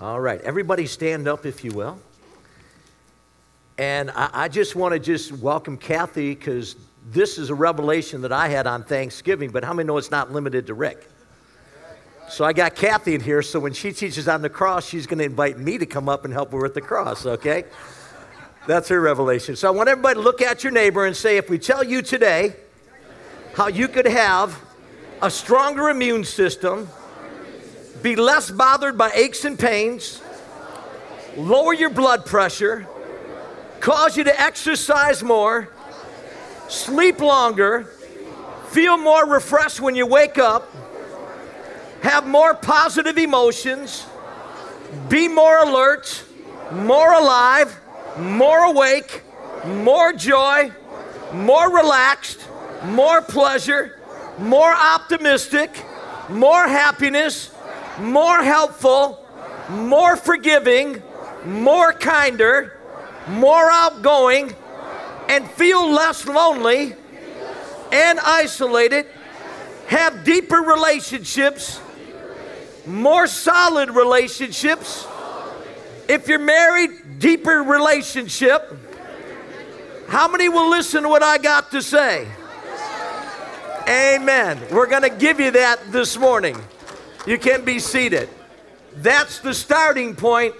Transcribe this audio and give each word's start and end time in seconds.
All 0.00 0.18
right, 0.18 0.40
everybody 0.40 0.86
stand 0.86 1.28
up 1.28 1.44
if 1.44 1.62
you 1.62 1.72
will. 1.72 1.98
And 3.76 4.10
I, 4.12 4.30
I 4.32 4.48
just 4.48 4.74
want 4.74 4.94
to 4.94 4.98
just 4.98 5.30
welcome 5.30 5.76
Kathy 5.76 6.34
because 6.34 6.74
this 7.10 7.36
is 7.36 7.50
a 7.50 7.54
revelation 7.54 8.22
that 8.22 8.32
I 8.32 8.48
had 8.48 8.66
on 8.66 8.82
Thanksgiving, 8.82 9.50
but 9.50 9.62
how 9.62 9.74
many 9.74 9.86
know 9.86 9.98
it's 9.98 10.10
not 10.10 10.32
limited 10.32 10.66
to 10.68 10.74
Rick? 10.74 11.06
So 12.30 12.46
I 12.46 12.54
got 12.54 12.76
Kathy 12.76 13.14
in 13.14 13.20
here, 13.20 13.42
so 13.42 13.60
when 13.60 13.74
she 13.74 13.92
teaches 13.92 14.26
on 14.26 14.40
the 14.40 14.48
cross, 14.48 14.88
she's 14.88 15.06
going 15.06 15.18
to 15.18 15.24
invite 15.26 15.58
me 15.58 15.76
to 15.76 15.84
come 15.84 16.08
up 16.08 16.24
and 16.24 16.32
help 16.32 16.52
her 16.52 16.62
with 16.62 16.72
the 16.72 16.80
cross, 16.80 17.26
okay? 17.26 17.64
That's 18.66 18.88
her 18.88 19.02
revelation. 19.02 19.54
So 19.54 19.68
I 19.68 19.70
want 19.70 19.90
everybody 19.90 20.14
to 20.14 20.22
look 20.22 20.40
at 20.40 20.64
your 20.64 20.72
neighbor 20.72 21.04
and 21.04 21.14
say, 21.14 21.36
if 21.36 21.50
we 21.50 21.58
tell 21.58 21.84
you 21.84 22.00
today 22.00 22.56
how 23.52 23.66
you 23.68 23.86
could 23.86 24.06
have 24.06 24.58
a 25.20 25.30
stronger 25.30 25.90
immune 25.90 26.24
system, 26.24 26.88
be 28.02 28.16
less 28.16 28.50
bothered 28.50 28.96
by 28.96 29.10
aches 29.14 29.44
and 29.44 29.58
pains, 29.58 30.22
lower 31.36 31.74
your 31.74 31.90
blood 31.90 32.24
pressure, 32.24 32.86
cause 33.80 34.16
you 34.16 34.24
to 34.24 34.40
exercise 34.40 35.22
more, 35.22 35.68
sleep 36.68 37.20
longer, 37.20 37.84
feel 38.68 38.96
more 38.96 39.26
refreshed 39.26 39.80
when 39.80 39.94
you 39.94 40.06
wake 40.06 40.38
up, 40.38 40.68
have 42.02 42.26
more 42.26 42.54
positive 42.54 43.18
emotions, 43.18 44.06
be 45.08 45.28
more 45.28 45.58
alert, 45.58 46.24
more 46.72 47.12
alive, 47.12 47.78
more 48.18 48.64
awake, 48.64 49.22
more 49.66 50.12
joy, 50.12 50.72
more 51.32 51.70
relaxed, 51.74 52.40
more 52.84 53.20
pleasure, 53.20 53.98
more 54.38 54.72
optimistic, 54.72 55.70
more 56.30 56.66
happiness, 56.66 57.50
more 58.00 58.42
helpful, 58.42 59.24
more 59.68 60.16
forgiving, 60.16 61.02
more 61.44 61.92
kinder, 61.92 62.78
more 63.28 63.70
outgoing, 63.70 64.54
and 65.28 65.48
feel 65.50 65.90
less 65.90 66.26
lonely 66.26 66.94
and 67.92 68.18
isolated, 68.20 69.06
have 69.86 70.24
deeper 70.24 70.56
relationships, 70.56 71.80
more 72.86 73.26
solid 73.26 73.90
relationships. 73.90 75.06
If 76.08 76.28
you're 76.28 76.38
married, 76.38 76.90
deeper 77.18 77.62
relationship. 77.62 78.76
How 80.08 80.26
many 80.26 80.48
will 80.48 80.68
listen 80.68 81.04
to 81.04 81.08
what 81.08 81.22
I 81.22 81.38
got 81.38 81.70
to 81.70 81.82
say? 81.82 82.26
Amen. 83.88 84.60
We're 84.70 84.86
going 84.86 85.02
to 85.02 85.10
give 85.10 85.38
you 85.38 85.52
that 85.52 85.92
this 85.92 86.16
morning. 86.16 86.56
You 87.26 87.38
can 87.38 87.64
be 87.64 87.78
seated. 87.78 88.28
That's 88.94 89.40
the 89.40 89.52
starting 89.52 90.16
point 90.16 90.54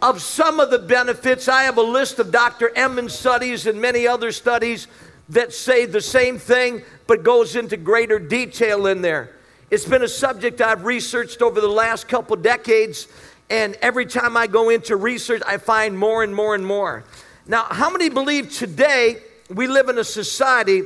of 0.00 0.22
some 0.22 0.58
of 0.58 0.70
the 0.70 0.78
benefits. 0.78 1.48
I 1.48 1.64
have 1.64 1.76
a 1.76 1.82
list 1.82 2.18
of 2.18 2.32
Dr. 2.32 2.70
Emmons 2.74 3.12
studies 3.14 3.66
and 3.66 3.80
many 3.80 4.06
other 4.06 4.32
studies 4.32 4.88
that 5.28 5.52
say 5.52 5.86
the 5.86 6.00
same 6.00 6.38
thing, 6.38 6.82
but 7.06 7.22
goes 7.22 7.56
into 7.56 7.76
greater 7.76 8.18
detail 8.18 8.86
in 8.86 9.02
there. 9.02 9.36
It's 9.70 9.84
been 9.84 10.02
a 10.02 10.08
subject 10.08 10.60
I've 10.60 10.84
researched 10.84 11.40
over 11.40 11.60
the 11.60 11.68
last 11.68 12.08
couple 12.08 12.36
decades, 12.36 13.06
and 13.48 13.74
every 13.80 14.06
time 14.06 14.36
I 14.36 14.46
go 14.46 14.70
into 14.70 14.96
research, 14.96 15.42
I 15.46 15.58
find 15.58 15.96
more 15.96 16.22
and 16.22 16.34
more 16.34 16.54
and 16.54 16.66
more. 16.66 17.04
Now, 17.46 17.64
how 17.64 17.90
many 17.90 18.08
believe 18.08 18.50
today 18.50 19.22
we 19.48 19.66
live 19.66 19.88
in 19.88 19.98
a 19.98 20.04
society 20.04 20.82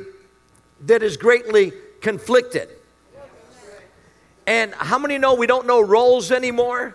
that 0.82 1.02
is 1.02 1.16
greatly 1.16 1.72
conflicted? 2.00 2.75
And 4.46 4.74
how 4.74 4.98
many 4.98 5.18
know 5.18 5.34
we 5.34 5.46
don't 5.46 5.66
know 5.66 5.80
roles 5.80 6.30
anymore? 6.30 6.94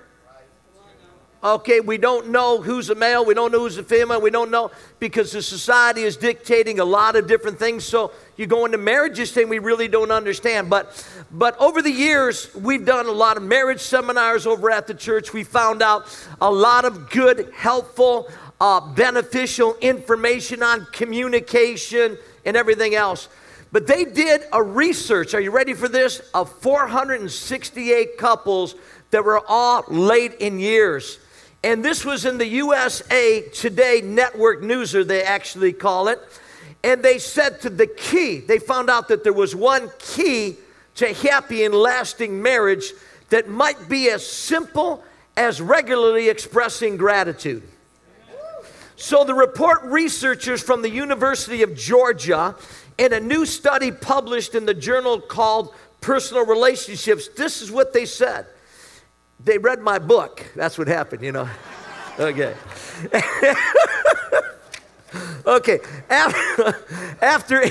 Okay, 1.43 1.79
we 1.79 1.97
don't 1.97 2.29
know 2.29 2.61
who's 2.61 2.91
a 2.91 2.95
male, 2.95 3.25
we 3.25 3.33
don't 3.33 3.51
know 3.51 3.61
who's 3.61 3.79
a 3.79 3.83
female, 3.83 4.21
we 4.21 4.29
don't 4.29 4.51
know 4.51 4.69
because 4.99 5.31
the 5.31 5.41
society 5.41 6.03
is 6.03 6.15
dictating 6.15 6.79
a 6.79 6.85
lot 6.85 7.15
of 7.15 7.25
different 7.25 7.57
things. 7.57 7.83
So 7.83 8.11
you 8.37 8.45
go 8.45 8.65
into 8.65 8.77
marriages 8.77 9.31
thing 9.31 9.49
we 9.49 9.57
really 9.57 9.87
don't 9.87 10.11
understand. 10.11 10.69
But 10.69 11.03
but 11.31 11.57
over 11.59 11.81
the 11.81 11.91
years, 11.91 12.53
we've 12.53 12.85
done 12.85 13.07
a 13.07 13.11
lot 13.11 13.37
of 13.37 13.43
marriage 13.43 13.81
seminars 13.81 14.45
over 14.45 14.69
at 14.69 14.85
the 14.85 14.93
church. 14.93 15.33
We 15.33 15.43
found 15.43 15.81
out 15.81 16.05
a 16.39 16.51
lot 16.51 16.85
of 16.85 17.09
good, 17.09 17.51
helpful, 17.55 18.29
uh, 18.59 18.93
beneficial 18.93 19.75
information 19.81 20.61
on 20.61 20.85
communication 20.91 22.19
and 22.45 22.55
everything 22.55 22.93
else. 22.93 23.29
But 23.71 23.87
they 23.87 24.03
did 24.03 24.41
a 24.51 24.61
research, 24.61 25.33
are 25.33 25.39
you 25.39 25.51
ready 25.51 25.73
for 25.73 25.87
this? 25.87 26.19
Of 26.33 26.51
468 26.59 28.17
couples 28.17 28.75
that 29.11 29.23
were 29.23 29.41
all 29.47 29.83
late 29.87 30.33
in 30.35 30.59
years. 30.59 31.19
And 31.63 31.85
this 31.85 32.03
was 32.03 32.25
in 32.25 32.37
the 32.37 32.47
USA 32.47 33.41
Today 33.53 34.01
Network 34.03 34.61
Newser, 34.61 35.05
they 35.07 35.23
actually 35.23 35.73
call 35.73 36.07
it. 36.07 36.19
And 36.83 37.03
they 37.03 37.19
said 37.19 37.61
to 37.61 37.69
the 37.69 37.87
key, 37.87 38.39
they 38.39 38.57
found 38.57 38.89
out 38.89 39.07
that 39.09 39.23
there 39.23 39.33
was 39.33 39.55
one 39.55 39.91
key 39.99 40.57
to 40.95 41.13
happy 41.13 41.63
and 41.63 41.73
lasting 41.73 42.41
marriage 42.41 42.91
that 43.29 43.47
might 43.47 43.87
be 43.87 44.09
as 44.09 44.25
simple 44.25 45.03
as 45.37 45.61
regularly 45.61 46.27
expressing 46.27 46.97
gratitude. 46.97 47.63
So 48.95 49.23
the 49.23 49.33
report 49.33 49.83
researchers 49.83 50.61
from 50.61 50.81
the 50.81 50.89
University 50.89 51.63
of 51.63 51.75
Georgia 51.75 52.55
in 53.01 53.13
a 53.13 53.19
new 53.19 53.47
study 53.47 53.91
published 53.91 54.53
in 54.53 54.67
the 54.67 54.75
journal 54.75 55.19
called 55.19 55.73
Personal 56.01 56.45
Relationships, 56.45 57.29
this 57.29 57.63
is 57.63 57.71
what 57.71 57.93
they 57.93 58.05
said. 58.05 58.45
They 59.43 59.57
read 59.57 59.81
my 59.81 59.97
book. 59.97 60.45
That's 60.55 60.77
what 60.77 60.87
happened, 60.87 61.23
you 61.23 61.31
know. 61.31 61.49
Okay. 62.19 62.53
okay. 65.45 65.79
After, 66.09 66.75
after, 67.21 67.63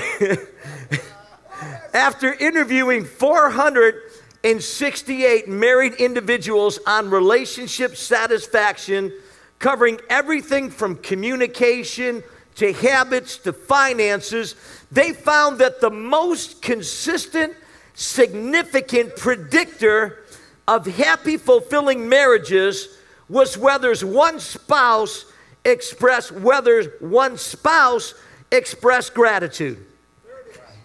after 1.93 2.33
interviewing 2.33 3.05
468 3.05 5.47
married 5.47 5.93
individuals 5.93 6.79
on 6.87 7.11
relationship 7.11 7.95
satisfaction, 7.95 9.13
covering 9.59 10.01
everything 10.09 10.71
from 10.71 10.95
communication 10.97 12.23
to 12.55 12.73
habits 12.73 13.37
to 13.37 13.53
finances, 13.53 14.55
they 14.91 15.13
found 15.13 15.59
that 15.59 15.79
the 15.79 15.89
most 15.89 16.61
consistent, 16.61 17.53
significant 17.93 19.15
predictor 19.15 20.23
of 20.67 20.85
happy, 20.85 21.37
fulfilling 21.37 22.09
marriages 22.09 22.97
was 23.29 23.57
whether 23.57 23.95
one 24.05 24.39
spouse 24.39 25.25
expressed 25.63 26.31
whether 26.31 26.83
one 26.99 27.37
spouse 27.37 28.13
expressed 28.51 29.13
gratitude. 29.13 29.77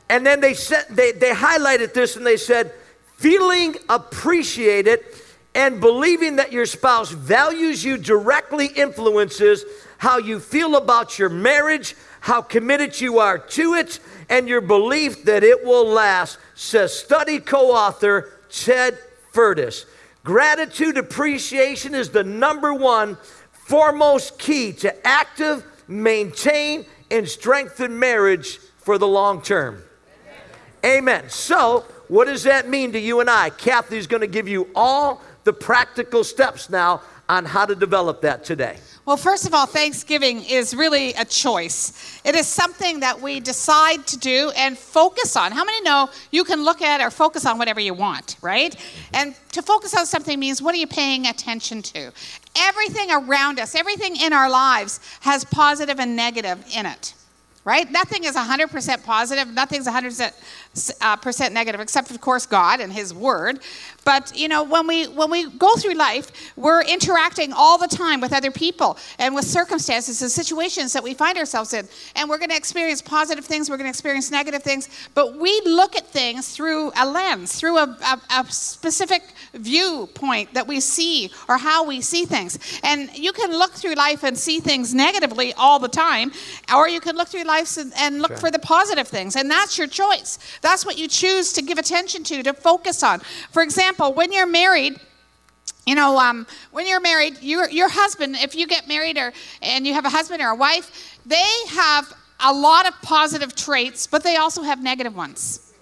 And 0.08 0.24
then 0.24 0.40
they 0.40 0.54
said 0.54 0.84
they, 0.90 1.12
they 1.12 1.32
highlighted 1.32 1.92
this 1.92 2.16
and 2.16 2.24
they 2.24 2.36
said, 2.36 2.72
feeling 3.16 3.76
appreciated 3.88 5.00
and 5.54 5.80
believing 5.80 6.36
that 6.36 6.52
your 6.52 6.66
spouse 6.66 7.10
values 7.10 7.82
you 7.82 7.96
directly 7.96 8.66
influences 8.66 9.64
how 9.98 10.18
you 10.18 10.38
feel 10.38 10.76
about 10.76 11.18
your 11.18 11.30
marriage, 11.30 11.96
how 12.26 12.42
committed 12.42 13.00
you 13.00 13.20
are 13.20 13.38
to 13.38 13.74
it, 13.74 14.00
and 14.28 14.48
your 14.48 14.60
belief 14.60 15.22
that 15.22 15.44
it 15.44 15.64
will 15.64 15.86
last, 15.86 16.38
says 16.56 16.92
study 16.92 17.38
co 17.38 17.70
author 17.70 18.32
Ted 18.50 18.98
Futris. 19.32 19.84
Gratitude 20.24 20.98
appreciation 20.98 21.94
is 21.94 22.10
the 22.10 22.24
number 22.24 22.74
one 22.74 23.16
foremost 23.52 24.40
key 24.40 24.72
to 24.72 25.06
active, 25.06 25.64
maintain, 25.86 26.84
and 27.12 27.28
strengthen 27.28 27.96
marriage 27.96 28.58
for 28.78 28.98
the 28.98 29.06
long 29.06 29.40
term. 29.40 29.84
Amen. 30.84 31.28
So, 31.28 31.84
What 32.08 32.26
does 32.26 32.42
that 32.42 32.68
mean 32.68 32.92
to 32.92 32.98
you 32.98 33.20
and 33.20 33.30
I? 33.30 33.50
Kathy's 33.50 34.06
going 34.08 34.20
to 34.20 34.26
give 34.28 34.48
you 34.48 34.68
all 34.74 35.22
the 35.44 35.52
practical 35.52 36.24
steps 36.24 36.70
now 36.70 37.02
on 37.28 37.44
how 37.44 37.66
to 37.66 37.74
develop 37.74 38.22
that 38.22 38.44
today. 38.44 38.78
Well, 39.06 39.16
first 39.16 39.46
of 39.46 39.54
all, 39.54 39.66
Thanksgiving 39.66 40.42
is 40.42 40.74
really 40.74 41.12
a 41.12 41.24
choice. 41.24 42.20
It 42.24 42.34
is 42.34 42.48
something 42.48 42.98
that 43.00 43.22
we 43.22 43.38
decide 43.38 44.04
to 44.08 44.18
do 44.18 44.50
and 44.56 44.76
focus 44.76 45.36
on. 45.36 45.52
How 45.52 45.64
many 45.64 45.80
know 45.82 46.10
you 46.32 46.42
can 46.42 46.64
look 46.64 46.82
at 46.82 47.00
or 47.00 47.12
focus 47.12 47.46
on 47.46 47.56
whatever 47.56 47.78
you 47.78 47.94
want, 47.94 48.36
right? 48.42 48.74
And 49.14 49.36
to 49.52 49.62
focus 49.62 49.96
on 49.96 50.06
something 50.06 50.40
means 50.40 50.60
what 50.60 50.74
are 50.74 50.78
you 50.78 50.88
paying 50.88 51.28
attention 51.28 51.82
to? 51.82 52.10
Everything 52.58 53.12
around 53.12 53.60
us, 53.60 53.76
everything 53.76 54.16
in 54.16 54.32
our 54.32 54.50
lives 54.50 54.98
has 55.20 55.44
positive 55.44 56.00
and 56.00 56.16
negative 56.16 56.64
in 56.74 56.84
it, 56.84 57.14
right? 57.64 57.88
Nothing 57.88 58.24
is 58.24 58.34
100% 58.34 59.04
positive, 59.04 59.54
nothing's 59.54 59.86
100% 59.86 60.32
uh, 61.00 61.16
percent 61.16 61.54
negative, 61.54 61.80
except 61.80 62.10
of 62.10 62.20
course 62.20 62.46
God 62.46 62.80
and 62.80 62.92
His 62.92 63.12
Word. 63.12 63.60
But 64.04 64.36
you 64.36 64.48
know, 64.48 64.62
when 64.62 64.86
we 64.86 65.06
when 65.08 65.30
we 65.30 65.50
go 65.50 65.74
through 65.76 65.94
life, 65.94 66.30
we're 66.56 66.82
interacting 66.82 67.52
all 67.52 67.78
the 67.78 67.88
time 67.88 68.20
with 68.20 68.32
other 68.32 68.50
people 68.50 68.98
and 69.18 69.34
with 69.34 69.44
circumstances 69.44 70.22
and 70.22 70.30
situations 70.30 70.92
that 70.92 71.02
we 71.02 71.14
find 71.14 71.36
ourselves 71.38 71.74
in, 71.74 71.88
and 72.14 72.28
we're 72.28 72.38
going 72.38 72.50
to 72.50 72.56
experience 72.56 73.02
positive 73.02 73.44
things, 73.44 73.68
we're 73.68 73.76
going 73.76 73.86
to 73.86 73.90
experience 73.90 74.30
negative 74.30 74.62
things. 74.62 74.88
But 75.14 75.36
we 75.36 75.60
look 75.64 75.96
at 75.96 76.06
things 76.06 76.54
through 76.54 76.92
a 76.96 77.06
lens, 77.06 77.58
through 77.58 77.78
a, 77.78 77.96
a, 78.04 78.40
a 78.40 78.46
specific 78.50 79.22
viewpoint 79.54 80.54
that 80.54 80.66
we 80.66 80.80
see 80.80 81.30
or 81.48 81.56
how 81.56 81.84
we 81.84 82.00
see 82.00 82.24
things. 82.26 82.58
And 82.84 83.10
you 83.16 83.32
can 83.32 83.50
look 83.50 83.72
through 83.72 83.94
life 83.94 84.22
and 84.22 84.36
see 84.38 84.60
things 84.60 84.94
negatively 84.94 85.52
all 85.54 85.78
the 85.78 85.88
time, 85.88 86.32
or 86.74 86.88
you 86.88 87.00
can 87.00 87.16
look 87.16 87.28
through 87.28 87.44
life 87.44 87.76
and, 87.76 87.92
and 87.98 88.22
look 88.22 88.32
sure. 88.32 88.38
for 88.38 88.50
the 88.50 88.58
positive 88.58 89.08
things, 89.08 89.36
and 89.36 89.50
that's 89.50 89.78
your 89.78 89.86
choice. 89.88 90.38
That's 90.66 90.84
what 90.84 90.98
you 90.98 91.06
choose 91.06 91.52
to 91.52 91.62
give 91.62 91.78
attention 91.78 92.24
to, 92.24 92.42
to 92.42 92.52
focus 92.52 93.04
on. 93.04 93.20
For 93.52 93.62
example, 93.62 94.12
when 94.12 94.32
you're 94.32 94.48
married, 94.48 94.98
you 95.86 95.94
know, 95.94 96.18
um, 96.18 96.44
when 96.72 96.88
you're 96.88 96.98
married, 96.98 97.40
your, 97.40 97.70
your 97.70 97.88
husband, 97.88 98.34
if 98.34 98.56
you 98.56 98.66
get 98.66 98.88
married 98.88 99.16
or, 99.16 99.32
and 99.62 99.86
you 99.86 99.94
have 99.94 100.04
a 100.04 100.08
husband 100.08 100.42
or 100.42 100.48
a 100.48 100.56
wife, 100.56 101.20
they 101.24 101.48
have 101.68 102.12
a 102.40 102.52
lot 102.52 102.88
of 102.88 103.00
positive 103.00 103.54
traits, 103.54 104.08
but 104.08 104.24
they 104.24 104.38
also 104.38 104.62
have 104.62 104.82
negative 104.82 105.14
ones. 105.14 105.72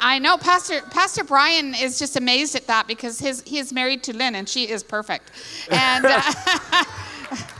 I 0.00 0.18
know 0.18 0.36
Pastor 0.36 0.80
Pastor 0.90 1.22
Brian 1.22 1.72
is 1.74 1.96
just 1.96 2.16
amazed 2.16 2.56
at 2.56 2.66
that 2.66 2.88
because 2.88 3.20
his 3.20 3.42
he 3.42 3.58
is 3.58 3.72
married 3.72 4.02
to 4.04 4.16
Lynn 4.16 4.34
and 4.34 4.48
she 4.48 4.68
is 4.68 4.82
perfect, 4.82 5.30
and 5.70 6.06
uh, 6.06 6.22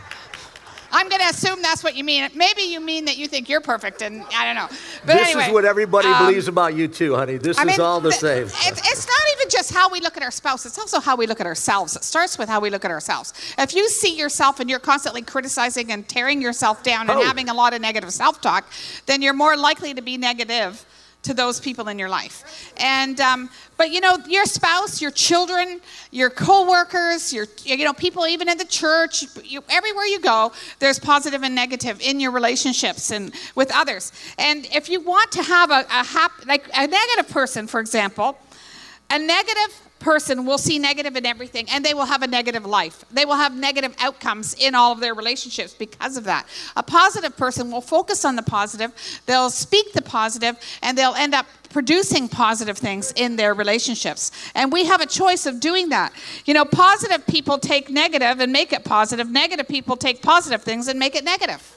I'm 0.92 1.08
going 1.08 1.20
to 1.20 1.28
assume 1.28 1.62
that's 1.62 1.84
what 1.84 1.96
you 1.96 2.04
mean. 2.04 2.28
Maybe 2.34 2.62
you 2.62 2.80
mean 2.80 3.04
that 3.04 3.16
you 3.16 3.28
think 3.28 3.48
you're 3.48 3.60
perfect, 3.60 4.02
and 4.02 4.22
I 4.36 4.44
don't 4.44 4.56
know. 4.56 4.68
But 5.06 5.14
this 5.14 5.28
anyway, 5.28 5.46
is 5.46 5.52
what 5.52 5.64
everybody 5.64 6.08
um, 6.08 6.26
believes 6.26 6.48
about 6.48 6.74
you 6.74 6.88
too, 6.88 7.14
honey. 7.14 7.36
This 7.36 7.58
I 7.58 7.62
is 7.62 7.68
mean, 7.68 7.80
all 7.80 8.00
the 8.00 8.12
same. 8.12 8.44
It's, 8.44 8.60
it's 8.60 9.06
not 9.06 9.22
even 9.36 9.50
just 9.50 9.72
how 9.72 9.88
we 9.88 10.00
look 10.00 10.16
at 10.16 10.22
our 10.22 10.30
spouse; 10.30 10.66
it's 10.66 10.78
also 10.78 11.00
how 11.00 11.16
we 11.16 11.26
look 11.26 11.40
at 11.40 11.46
ourselves. 11.46 11.96
It 11.96 12.04
starts 12.04 12.38
with 12.38 12.48
how 12.48 12.60
we 12.60 12.70
look 12.70 12.84
at 12.84 12.90
ourselves. 12.90 13.32
If 13.58 13.74
you 13.74 13.88
see 13.88 14.16
yourself 14.16 14.60
and 14.60 14.68
you're 14.68 14.78
constantly 14.78 15.22
criticizing 15.22 15.92
and 15.92 16.08
tearing 16.08 16.42
yourself 16.42 16.82
down 16.82 17.08
and 17.08 17.18
oh. 17.18 17.24
having 17.24 17.48
a 17.48 17.54
lot 17.54 17.74
of 17.74 17.80
negative 17.80 18.12
self-talk, 18.12 18.66
then 19.06 19.22
you're 19.22 19.34
more 19.34 19.56
likely 19.56 19.94
to 19.94 20.02
be 20.02 20.16
negative 20.16 20.84
to 21.22 21.34
those 21.34 21.60
people 21.60 21.88
in 21.88 21.98
your 21.98 22.08
life. 22.08 22.72
And 22.78 23.20
um, 23.20 23.50
but 23.76 23.90
you 23.90 24.00
know, 24.00 24.18
your 24.26 24.46
spouse, 24.46 25.00
your 25.00 25.10
children, 25.10 25.80
your 26.10 26.30
coworkers, 26.30 27.32
your 27.32 27.46
you 27.64 27.84
know, 27.84 27.92
people 27.92 28.26
even 28.26 28.48
in 28.48 28.58
the 28.58 28.64
church, 28.64 29.24
you, 29.44 29.62
everywhere 29.68 30.06
you 30.06 30.20
go, 30.20 30.52
there's 30.78 30.98
positive 30.98 31.42
and 31.42 31.54
negative 31.54 32.00
in 32.00 32.20
your 32.20 32.30
relationships 32.30 33.10
and 33.10 33.34
with 33.54 33.70
others. 33.74 34.12
And 34.38 34.66
if 34.72 34.88
you 34.88 35.00
want 35.00 35.32
to 35.32 35.42
have 35.42 35.70
a, 35.70 35.84
a 35.90 36.04
hap- 36.04 36.46
like 36.46 36.68
a 36.74 36.86
negative 36.86 37.32
person, 37.32 37.66
for 37.66 37.80
example, 37.80 38.38
a 39.10 39.18
negative 39.18 39.89
person 40.00 40.46
will 40.46 40.58
see 40.58 40.78
negative 40.78 41.14
in 41.14 41.24
everything 41.24 41.66
and 41.70 41.84
they 41.84 41.94
will 41.94 42.06
have 42.06 42.22
a 42.22 42.26
negative 42.26 42.66
life. 42.66 43.04
They 43.12 43.24
will 43.24 43.36
have 43.36 43.54
negative 43.54 43.94
outcomes 44.00 44.54
in 44.54 44.74
all 44.74 44.92
of 44.92 45.00
their 45.00 45.14
relationships 45.14 45.74
because 45.74 46.16
of 46.16 46.24
that. 46.24 46.46
A 46.76 46.82
positive 46.82 47.36
person 47.36 47.70
will 47.70 47.80
focus 47.80 48.24
on 48.24 48.34
the 48.34 48.42
positive, 48.42 48.92
they'll 49.26 49.50
speak 49.50 49.92
the 49.92 50.02
positive, 50.02 50.56
and 50.82 50.98
they'll 50.98 51.14
end 51.14 51.34
up 51.34 51.46
producing 51.68 52.28
positive 52.28 52.76
things 52.76 53.12
in 53.14 53.36
their 53.36 53.54
relationships. 53.54 54.32
And 54.54 54.72
we 54.72 54.86
have 54.86 55.00
a 55.00 55.06
choice 55.06 55.46
of 55.46 55.60
doing 55.60 55.90
that. 55.90 56.12
You 56.44 56.54
know, 56.54 56.64
positive 56.64 57.24
people 57.26 57.58
take 57.58 57.88
negative 57.90 58.40
and 58.40 58.52
make 58.52 58.72
it 58.72 58.84
positive, 58.84 59.30
negative 59.30 59.68
people 59.68 59.96
take 59.96 60.22
positive 60.22 60.62
things 60.62 60.88
and 60.88 60.98
make 60.98 61.14
it 61.14 61.22
negative 61.22 61.76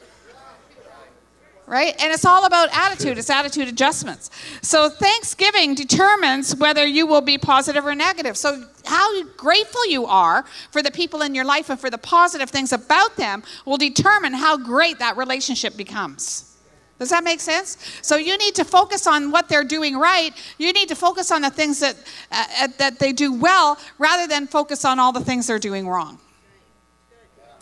right? 1.67 1.95
And 1.99 2.11
it's 2.11 2.25
all 2.25 2.45
about 2.45 2.69
attitude, 2.71 3.17
it's 3.17 3.29
attitude 3.29 3.67
adjustments. 3.67 4.29
So 4.61 4.89
Thanksgiving 4.89 5.75
determines 5.75 6.55
whether 6.55 6.85
you 6.85 7.07
will 7.07 7.21
be 7.21 7.37
positive 7.37 7.85
or 7.85 7.95
negative. 7.95 8.37
So, 8.37 8.63
how 8.85 9.23
grateful 9.37 9.87
you 9.87 10.05
are 10.05 10.43
for 10.71 10.83
the 10.83 10.91
people 10.91 11.21
in 11.21 11.33
your 11.33 11.45
life 11.45 11.69
and 11.69 11.79
for 11.79 11.89
the 11.89 11.97
positive 11.97 12.49
things 12.49 12.73
about 12.73 13.15
them 13.15 13.41
will 13.65 13.77
determine 13.77 14.33
how 14.33 14.57
great 14.57 14.99
that 14.99 15.15
relationship 15.15 15.77
becomes. 15.77 16.53
Does 16.99 17.09
that 17.09 17.23
make 17.23 17.39
sense? 17.39 17.77
So 18.01 18.17
you 18.17 18.37
need 18.37 18.55
to 18.55 18.65
focus 18.65 19.07
on 19.07 19.31
what 19.31 19.49
they're 19.49 19.63
doing 19.63 19.97
right. 19.97 20.31
You 20.57 20.71
need 20.73 20.89
to 20.89 20.95
focus 20.95 21.31
on 21.31 21.41
the 21.41 21.49
things 21.49 21.79
that 21.79 21.95
uh, 22.31 22.67
that 22.77 22.99
they 22.99 23.11
do 23.11 23.33
well 23.33 23.77
rather 23.97 24.27
than 24.27 24.47
focus 24.47 24.85
on 24.85 24.99
all 24.99 25.11
the 25.11 25.23
things 25.23 25.47
they're 25.47 25.59
doing 25.59 25.87
wrong. 25.87 26.19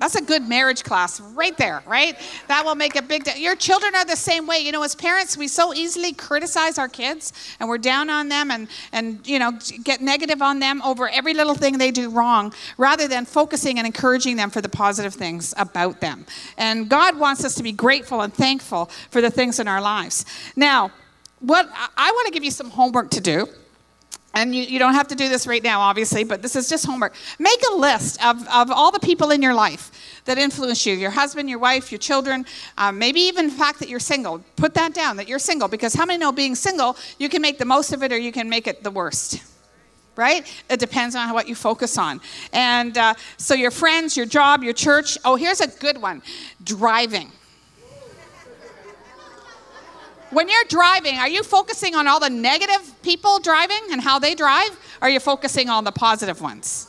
That's 0.02 0.16
a 0.16 0.22
good 0.22 0.50
marriage 0.50 0.84
class 0.84 1.22
right 1.22 1.56
there, 1.58 1.84
right? 1.86 2.18
That 2.48 2.66
will 2.66 2.74
make 2.74 2.96
a 2.96 3.04
big 3.04 3.24
difference. 3.24 3.40
Your 3.40 3.56
children 3.56 3.94
are 3.94 4.04
the 4.04 4.16
same 4.16 4.48
way. 4.48 4.58
You 4.58 4.72
know, 4.72 4.82
as 4.82 4.96
parents, 4.96 5.38
we 5.38 5.48
so 5.48 5.76
easily 5.76 6.12
criticize 6.12 6.80
our 6.80 6.88
kids 6.88 7.34
and 7.60 7.70
we're 7.70 7.78
down 7.78 8.10
on 8.10 8.28
them 8.28 8.50
and, 8.50 8.68
and 8.92 9.26
you 9.28 9.38
know, 9.38 9.52
get 9.84 10.02
negative 10.02 10.42
on 10.42 10.58
them 10.58 10.82
over 10.82 11.08
every 11.08 11.36
little 11.36 11.54
thing 11.54 11.78
they 11.78 11.92
do 11.92 12.10
wrong 12.10 12.52
rather 12.80 13.08
than 13.08 13.26
focusing 13.26 13.78
and 13.78 13.86
encouraging 13.86 14.38
them 14.38 14.50
for 14.50 14.60
the 14.60 14.70
positive 14.70 15.14
things 15.14 15.54
about 15.56 16.02
them. 16.02 16.26
And 16.58 16.90
God 16.90 17.20
wants 17.20 17.46
us 17.46 17.54
to 17.56 17.64
be 17.64 17.72
grateful 17.72 18.22
and 18.22 18.34
thankful 18.34 18.88
for 19.12 19.22
the 19.22 19.30
things 19.30 19.60
in 19.60 19.68
our 19.68 19.82
lives. 19.82 20.26
Now, 20.56 20.90
what 21.42 21.70
I 21.96 22.10
want 22.10 22.26
to 22.26 22.34
give 22.34 22.44
you 22.44 22.50
some 22.50 22.72
homework 22.72 23.12
to 23.12 23.22
do 23.22 23.48
and 24.34 24.56
you, 24.56 24.64
you 24.64 24.80
don't 24.80 24.94
have 24.94 25.08
to 25.10 25.16
do 25.16 25.28
this 25.28 25.46
right 25.46 25.62
now, 25.62 25.82
obviously, 25.82 26.24
but 26.24 26.42
this 26.42 26.56
is 26.56 26.70
just 26.70 26.86
homework. 26.86 27.14
Make 27.38 27.60
a 27.72 27.76
list 27.76 28.24
of, 28.24 28.48
of 28.48 28.72
all 28.72 28.92
the 28.92 29.00
people 29.00 29.32
in 29.32 29.42
your 29.42 29.54
life 29.54 29.92
that 30.26 30.38
influence 30.38 30.86
you 30.86 30.94
your 30.94 31.12
husband, 31.12 31.50
your 31.50 31.60
wife, 31.60 31.92
your 31.92 32.00
children, 32.00 32.46
um, 32.78 32.98
maybe 32.98 33.20
even 33.22 33.48
the 33.48 33.54
fact 33.54 33.80
that 33.80 33.90
you're 33.90 34.00
single. 34.00 34.44
Put 34.56 34.74
that 34.76 34.94
down, 34.94 35.18
that 35.18 35.28
you're 35.28 35.40
single, 35.40 35.68
because 35.68 35.94
how 35.94 36.06
many 36.06 36.18
know 36.18 36.32
being 36.32 36.56
single, 36.56 36.96
you 37.18 37.28
can 37.28 37.42
make 37.42 37.58
the 37.58 37.66
most 37.66 37.92
of 37.92 38.04
it 38.04 38.12
or 38.12 38.18
you 38.18 38.32
can 38.32 38.48
make 38.50 38.68
it 38.68 38.84
the 38.84 38.92
worst? 38.92 39.42
Right? 40.16 40.46
It 40.70 40.80
depends 40.80 41.16
on 41.16 41.34
what 41.34 41.48
you 41.48 41.56
focus 41.56 41.98
on. 41.98 42.22
And 42.54 42.98
uh, 42.98 43.14
so, 43.38 43.54
your 43.54 43.72
friends, 43.72 44.18
your 44.18 44.26
job, 44.26 44.62
your 44.62 44.74
church. 44.74 45.18
Oh, 45.24 45.36
here's 45.36 45.62
a 45.62 45.68
good 45.68 46.02
one 46.02 46.22
driving. 46.64 47.32
When 50.32 50.48
you're 50.48 50.64
driving, 50.70 51.18
are 51.18 51.28
you 51.28 51.44
focusing 51.44 51.94
on 51.94 52.08
all 52.08 52.20
the 52.20 52.30
negative 52.30 52.94
people 53.04 53.40
driving 53.40 53.82
and 53.92 54.02
how 54.02 54.18
they 54.18 54.34
drive? 54.34 54.72
Or 55.02 55.08
are 55.08 55.10
you 55.10 55.20
focusing 55.20 55.70
on 55.70 55.84
the 55.84 55.92
positive 55.92 56.42
ones? 56.42 56.88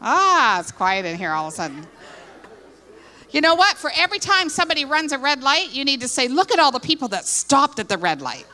Ah, 0.00 0.60
it's 0.60 0.70
quiet 0.70 1.06
in 1.06 1.16
here 1.16 1.32
all 1.32 1.46
of 1.48 1.54
a 1.54 1.56
sudden. 1.56 1.86
You 3.30 3.40
know 3.40 3.54
what? 3.54 3.76
For 3.78 3.90
every 3.96 4.18
time 4.18 4.48
somebody 4.48 4.84
runs 4.84 5.12
a 5.12 5.18
red 5.18 5.42
light, 5.42 5.72
you 5.72 5.84
need 5.84 6.02
to 6.02 6.08
say, 6.08 6.28
Look 6.28 6.52
at 6.52 6.58
all 6.58 6.70
the 6.70 6.80
people 6.80 7.08
that 7.08 7.24
stopped 7.24 7.78
at 7.78 7.88
the 7.88 7.98
red 7.98 8.20
light. 8.20 8.46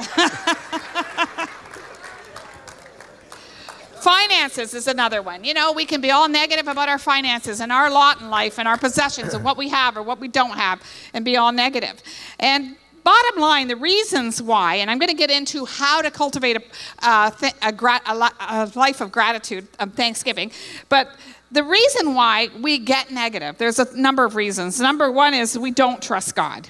finances 3.98 4.74
is 4.74 4.86
another 4.86 5.22
one. 5.22 5.44
You 5.44 5.54
know, 5.54 5.72
we 5.72 5.84
can 5.84 6.00
be 6.00 6.10
all 6.10 6.28
negative 6.28 6.68
about 6.68 6.88
our 6.88 6.98
finances 6.98 7.60
and 7.60 7.70
our 7.70 7.90
lot 7.90 8.20
in 8.20 8.30
life 8.30 8.58
and 8.58 8.66
our 8.66 8.78
possessions 8.78 9.34
and 9.34 9.44
what 9.44 9.56
we 9.56 9.68
have 9.68 9.96
or 9.96 10.02
what 10.02 10.18
we 10.20 10.28
don't 10.28 10.56
have 10.56 10.82
and 11.12 11.24
be 11.24 11.36
all 11.36 11.52
negative. 11.52 12.02
And 12.38 12.76
Bottom 13.08 13.40
line, 13.40 13.68
the 13.68 13.76
reasons 13.76 14.42
why, 14.42 14.74
and 14.74 14.90
I'm 14.90 14.98
going 14.98 15.08
to 15.08 15.14
get 15.14 15.30
into 15.30 15.64
how 15.64 16.02
to 16.02 16.10
cultivate 16.10 16.58
a, 16.58 17.06
a, 17.06 17.32
a, 17.62 18.30
a 18.50 18.70
life 18.74 19.00
of 19.00 19.10
gratitude, 19.10 19.66
of 19.78 19.94
Thanksgiving, 19.94 20.52
but 20.90 21.16
the 21.50 21.64
reason 21.64 22.12
why 22.12 22.48
we 22.60 22.78
get 22.78 23.10
negative, 23.10 23.56
there's 23.56 23.78
a 23.78 23.96
number 23.96 24.26
of 24.26 24.36
reasons. 24.36 24.78
Number 24.78 25.10
one 25.10 25.32
is 25.32 25.58
we 25.58 25.70
don't 25.70 26.02
trust 26.02 26.34
God, 26.34 26.68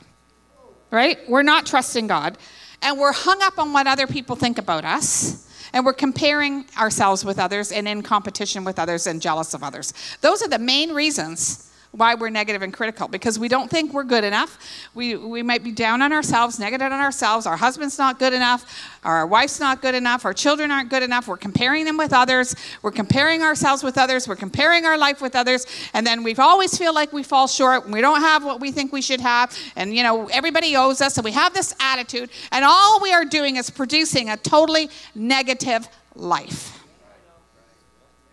right? 0.92 1.18
We're 1.28 1.42
not 1.42 1.66
trusting 1.66 2.06
God, 2.06 2.38
and 2.82 3.00
we're 3.00 3.12
hung 3.12 3.42
up 3.42 3.58
on 3.58 3.72
what 3.72 3.88
other 3.88 4.06
people 4.06 4.36
think 4.36 4.58
about 4.58 4.84
us. 4.84 5.44
And 5.72 5.84
we're 5.84 5.92
comparing 5.92 6.66
ourselves 6.78 7.24
with 7.24 7.40
others 7.40 7.72
and 7.72 7.88
in 7.88 8.02
competition 8.02 8.62
with 8.62 8.78
others 8.78 9.08
and 9.08 9.20
jealous 9.20 9.54
of 9.54 9.64
others. 9.64 9.92
Those 10.20 10.40
are 10.42 10.48
the 10.48 10.58
main 10.60 10.92
reasons 10.92 11.67
why 11.92 12.14
we're 12.14 12.28
negative 12.28 12.60
and 12.62 12.72
critical 12.72 13.08
because 13.08 13.38
we 13.38 13.48
don't 13.48 13.70
think 13.70 13.94
we're 13.94 14.04
good 14.04 14.24
enough. 14.24 14.58
We, 14.94 15.16
we 15.16 15.42
might 15.42 15.64
be 15.64 15.72
down 15.72 16.02
on 16.02 16.12
ourselves, 16.12 16.58
negative 16.58 16.92
on 16.92 17.00
ourselves. 17.00 17.46
Our 17.46 17.56
husband's 17.56 17.96
not 17.96 18.18
good 18.18 18.34
enough. 18.34 18.98
Our 19.04 19.26
wife's 19.26 19.58
not 19.58 19.80
good 19.80 19.94
enough. 19.94 20.24
Our 20.26 20.34
children 20.34 20.70
aren't 20.70 20.90
good 20.90 21.02
enough. 21.02 21.28
We're 21.28 21.38
comparing 21.38 21.86
them 21.86 21.96
with 21.96 22.12
others. 22.12 22.54
We're 22.82 22.90
comparing 22.90 23.42
ourselves 23.42 23.82
with 23.82 23.96
others. 23.96 24.28
We're 24.28 24.36
comparing 24.36 24.84
our 24.84 24.98
life 24.98 25.22
with 25.22 25.34
others. 25.34 25.66
And 25.94 26.06
then 26.06 26.22
we 26.22 26.34
always 26.36 26.76
feel 26.76 26.94
like 26.94 27.12
we 27.12 27.22
fall 27.22 27.48
short. 27.48 27.88
We 27.88 28.02
don't 28.02 28.20
have 28.20 28.44
what 28.44 28.60
we 28.60 28.70
think 28.70 28.92
we 28.92 29.02
should 29.02 29.20
have. 29.20 29.56
And, 29.74 29.94
you 29.94 30.02
know, 30.02 30.28
everybody 30.28 30.76
owes 30.76 31.00
us. 31.00 31.16
And 31.16 31.24
we 31.24 31.32
have 31.32 31.54
this 31.54 31.74
attitude. 31.80 32.28
And 32.52 32.64
all 32.64 33.00
we 33.00 33.12
are 33.12 33.24
doing 33.24 33.56
is 33.56 33.70
producing 33.70 34.28
a 34.28 34.36
totally 34.36 34.90
negative 35.14 35.88
life. 36.14 36.84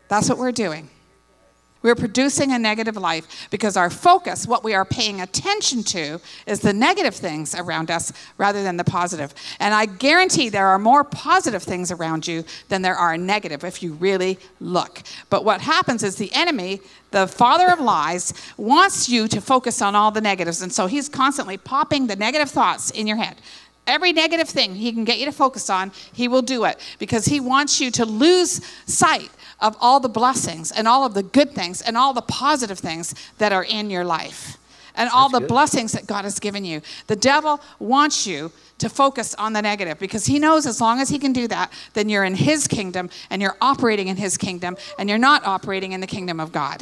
That's 0.08 0.30
what 0.30 0.38
we're 0.38 0.52
doing. 0.52 0.90
We're 1.86 1.94
producing 1.94 2.52
a 2.52 2.58
negative 2.58 2.98
life 2.98 3.48
because 3.52 3.78
our 3.78 3.92
focus, 3.92 4.48
what 4.48 4.64
we 4.64 4.74
are 4.74 4.86
paying 4.86 5.22
attention 5.22 5.84
to, 5.84 6.20
is 6.48 6.62
the 6.62 6.74
negative 6.74 7.14
things 7.14 7.54
around 7.54 7.92
us 7.92 8.12
rather 8.40 8.64
than 8.64 8.78
the 8.78 8.84
positive. 8.84 9.36
And 9.60 9.72
I 9.72 9.86
guarantee 9.86 10.50
there 10.50 10.66
are 10.66 10.80
more 10.80 11.04
positive 11.04 11.62
things 11.62 11.92
around 11.92 12.28
you 12.28 12.44
than 12.70 12.82
there 12.82 12.96
are 12.96 13.20
negative 13.20 13.64
if 13.64 13.84
you 13.84 13.94
really 13.94 14.40
look. 14.60 15.04
But 15.30 15.46
what 15.46 15.62
happens 15.62 16.02
is 16.02 16.16
the 16.16 16.34
enemy, 16.34 16.82
the 17.12 17.28
father 17.28 17.72
of 17.72 17.80
lies, 17.80 18.34
wants 18.58 19.08
you 19.08 19.28
to 19.28 19.40
focus 19.40 19.80
on 19.80 19.94
all 19.94 20.10
the 20.10 20.22
negatives. 20.22 20.64
And 20.64 20.74
so 20.74 20.88
he's 20.88 21.08
constantly 21.08 21.56
popping 21.56 22.08
the 22.08 22.16
negative 22.16 22.50
thoughts 22.50 22.90
in 22.90 23.06
your 23.06 23.18
head. 23.18 23.36
Every 23.86 24.12
negative 24.12 24.50
thing 24.50 24.74
he 24.74 24.92
can 24.92 25.04
get 25.04 25.20
you 25.20 25.26
to 25.26 25.32
focus 25.32 25.70
on, 25.70 25.92
he 26.12 26.28
will 26.28 26.42
do 26.42 26.66
it 26.66 26.80
because 26.98 27.26
he 27.26 27.40
wants 27.40 27.80
you 27.80 27.92
to 27.92 28.06
lose 28.06 28.66
sight 28.88 29.30
of 29.60 29.76
all 29.80 30.00
the 30.00 30.10
blessings 30.10 30.72
and 30.72 30.88
all 30.88 31.06
of 31.06 31.14
the 31.14 31.24
good 31.24 31.52
things 31.52 31.82
and 31.82 31.98
all 31.98 32.14
the 32.14 32.22
positive 32.22 32.80
things 32.80 33.16
that 33.38 33.52
are 33.52 33.64
in 33.64 33.90
your 33.90 34.06
life 34.06 34.58
and 34.96 35.10
all 35.10 35.30
That's 35.30 35.42
the 35.42 35.48
good. 35.48 35.54
blessings 35.54 35.92
that 35.92 36.08
God 36.08 36.24
has 36.24 36.40
given 36.40 36.66
you. 36.66 36.82
The 37.08 37.16
devil 37.16 37.62
wants 37.80 38.26
you 38.26 38.52
to 38.78 38.90
focus 38.90 39.36
on 39.36 39.54
the 39.54 39.62
negative 39.62 40.00
because 40.00 40.26
he 40.26 40.40
knows 40.40 40.66
as 40.66 40.82
long 40.82 41.00
as 41.00 41.10
he 41.10 41.20
can 41.20 41.34
do 41.34 41.48
that, 41.48 41.72
then 41.94 42.10
you're 42.10 42.24
in 42.24 42.36
his 42.36 42.68
kingdom 42.68 43.10
and 43.30 43.42
you're 43.42 43.58
operating 43.62 44.08
in 44.08 44.18
his 44.18 44.38
kingdom 44.38 44.78
and 45.00 45.10
you're 45.10 45.18
not 45.18 45.46
operating 45.46 45.92
in 45.92 46.02
the 46.02 46.08
kingdom 46.08 46.40
of 46.40 46.52
God. 46.52 46.82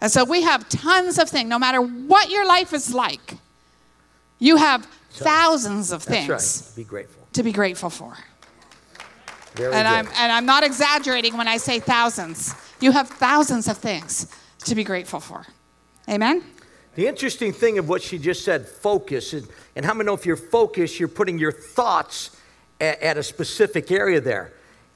And 0.00 0.10
so 0.10 0.24
we 0.24 0.42
have 0.42 0.68
tons 0.68 1.18
of 1.18 1.28
things, 1.28 1.48
no 1.48 1.60
matter 1.60 1.80
what 1.80 2.28
your 2.28 2.44
life 2.44 2.72
is 2.72 2.92
like, 2.92 3.36
you 4.40 4.56
have 4.56 4.84
thousands 5.10 5.92
of 5.92 6.02
things 6.02 6.28
right. 6.28 6.76
be 6.76 6.82
grateful. 6.82 7.28
to 7.34 7.42
be 7.44 7.52
grateful 7.52 7.90
for. 7.90 8.16
Very 9.54 9.74
and 9.74 9.86
good. 9.86 10.14
I'm 10.14 10.22
and 10.22 10.32
I'm 10.32 10.46
not 10.46 10.64
exaggerating 10.64 11.36
when 11.36 11.48
I 11.48 11.58
say 11.58 11.80
thousands. 11.80 12.54
You 12.80 12.92
have 12.92 13.08
thousands 13.08 13.68
of 13.68 13.78
things 13.78 14.26
to 14.64 14.74
be 14.74 14.84
grateful 14.84 15.20
for. 15.20 15.46
Amen. 16.08 16.42
The 16.94 17.06
interesting 17.06 17.52
thing 17.52 17.78
of 17.78 17.88
what 17.88 18.02
she 18.02 18.18
just 18.18 18.44
said, 18.44 18.66
focus, 18.66 19.32
and, 19.32 19.46
and 19.76 19.84
how 19.84 19.94
many 19.94 20.06
know 20.06 20.14
if 20.14 20.26
you're 20.26 20.36
focused, 20.36 21.00
you're 21.00 21.08
putting 21.08 21.38
your 21.38 21.52
thoughts 21.52 22.36
at, 22.80 23.00
at 23.00 23.16
a 23.16 23.22
specific 23.22 23.90
area 23.90 24.20
there. 24.20 24.52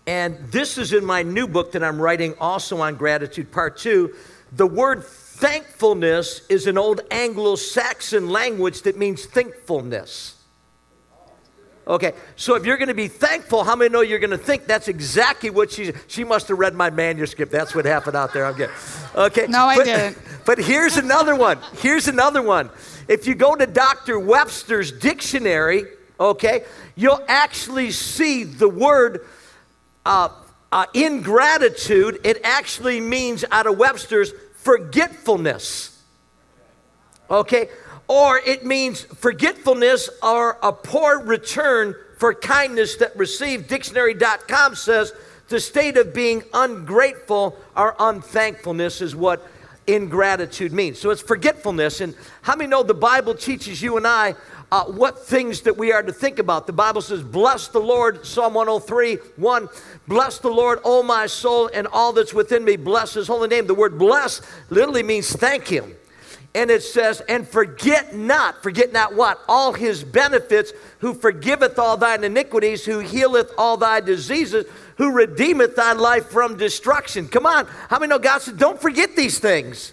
And 0.07 0.39
this 0.53 0.79
is 0.79 0.93
in 0.93 1.05
my 1.05 1.23
new 1.23 1.49
book 1.49 1.73
that 1.73 1.83
I'm 1.83 2.01
writing 2.01 2.35
also 2.39 2.79
on 2.81 2.97
gratitude, 2.97 3.51
part 3.51 3.79
two. 3.79 4.15
The 4.53 4.67
word 4.67 5.05
thankfulness 5.05 6.43
is 6.49 6.67
an 6.67 6.79
old 6.79 7.01
Anglo 7.11 7.57
Saxon 7.57 8.29
language 8.29 8.83
that 8.83 8.97
means 8.97 9.25
thankfulness. 9.25 10.36
Okay, 11.89 12.15
so 12.35 12.57
if 12.57 12.67
you're 12.67 12.79
going 12.79 12.89
to 12.89 12.95
be 12.95 13.07
thankful, 13.07 13.63
how 13.63 13.77
many 13.77 13.91
know 13.91 14.01
you're 14.01 14.19
going 14.19 14.31
to 14.31 14.39
think 14.39 14.67
that's 14.67 14.89
exactly 14.89 15.51
what 15.51 15.71
she 15.71 15.93
she 16.09 16.25
must 16.25 16.49
have 16.49 16.59
read 16.59 16.75
my 16.75 16.91
manuscript. 16.91 17.53
That's 17.53 17.77
what 17.77 17.85
happened 17.85 18.17
out 18.17 18.33
there. 18.33 18.45
I'm 18.45 18.57
getting 18.57 18.75
okay. 19.15 19.47
No, 19.47 19.67
I 19.67 19.77
but, 19.77 19.85
didn't. 19.85 20.19
But 20.47 20.59
here's 20.59 20.97
another 20.97 21.35
one. 21.35 21.59
Here's 21.79 22.07
another 22.07 22.41
one. 22.41 22.71
If 23.09 23.27
you 23.27 23.35
go 23.35 23.57
to 23.57 23.67
Dr. 23.67 24.19
Webster's 24.19 24.93
dictionary, 24.93 25.85
okay, 26.21 26.65
you'll 26.95 27.25
actually 27.27 27.91
see 27.91 28.45
the 28.45 28.69
word 28.69 29.27
uh, 30.05 30.29
uh, 30.71 30.87
ingratitude. 30.95 32.21
It 32.23 32.41
actually 32.45 33.01
means 33.01 33.45
out 33.51 33.67
of 33.67 33.77
Webster's 33.77 34.33
forgetfulness. 34.57 36.01
Okay, 37.29 37.69
or 38.09 38.39
it 38.39 38.65
means 38.65 39.03
forgetfulness 39.03 40.09
or 40.23 40.59
a 40.63 40.73
poor 40.73 41.21
return 41.21 41.95
for 42.19 42.35
kindness 42.35 42.97
that 42.97 43.17
received. 43.17 43.69
Dictionary.com 43.69 44.75
says 44.75 45.13
the 45.49 45.61
state 45.61 45.97
of 45.97 46.15
being 46.15 46.43
ungrateful 46.55 47.57
or 47.77 47.95
unthankfulness 47.99 49.01
is 49.01 49.15
what 49.15 49.47
ingratitude 49.87 50.73
means. 50.73 50.99
So 50.99 51.11
it's 51.11 51.23
forgetfulness. 51.23 52.01
And 52.01 52.15
how 52.43 52.57
many 52.57 52.69
know 52.69 52.83
the 52.83 52.95
Bible 52.95 53.35
teaches 53.35 53.83
you 53.83 53.97
and 53.97 54.07
I 54.07 54.35
uh, 54.73 54.85
what 54.85 55.25
things 55.25 55.61
that 55.61 55.77
we 55.77 55.93
are 55.93 56.03
to 56.03 56.13
think 56.13 56.41
about? 56.41 56.67
The 56.67 56.73
Bible 56.73 57.01
says, 57.01 57.23
Bless 57.23 57.69
the 57.69 57.79
Lord, 57.79 58.27
Psalm 58.27 58.55
103 58.55 59.17
1. 59.37 59.69
Bless 60.09 60.39
the 60.39 60.49
Lord, 60.49 60.81
O 60.85 61.03
my 61.03 61.27
soul, 61.27 61.71
and 61.73 61.87
all 61.89 62.13
that's 62.13 62.35
within 62.35 62.65
me. 62.65 62.77
Bless 62.77 63.15
his 63.15 63.29
holy 63.29 63.49
name. 63.49 63.67
The 63.67 63.75
word 63.75 63.99
bless 63.99 64.43
literally 64.71 65.03
means 65.03 65.31
thank 65.33 65.69
him 65.69 65.96
and 66.57 66.71
it 66.71 66.83
says, 66.83 67.21
And 67.29 67.47
forget 67.47 68.17
not, 68.17 68.63
forget 68.63 68.93
not 68.93 69.15
what? 69.15 69.41
All 69.47 69.75
his 69.75 70.03
benefits, 70.03 70.73
who 71.01 71.13
forgiveth 71.13 71.79
all 71.79 71.99
thine 71.99 72.25
iniquities, 72.25 72.85
who 72.85 73.01
healeth 73.01 73.53
all 73.59 73.77
thy 73.77 74.01
diseases, 74.01 74.65
who 74.97 75.13
redeemeth 75.13 75.77
thy 75.77 75.93
life 75.93 76.31
from 76.31 76.57
destruction. 76.57 77.29
Come 77.29 77.45
on, 77.45 77.67
how 77.91 77.99
many 77.99 78.09
know 78.09 78.19
God 78.19 78.41
said, 78.41 78.57
Don't 78.57 78.81
forget 78.81 79.15
these 79.15 79.39
things? 79.39 79.93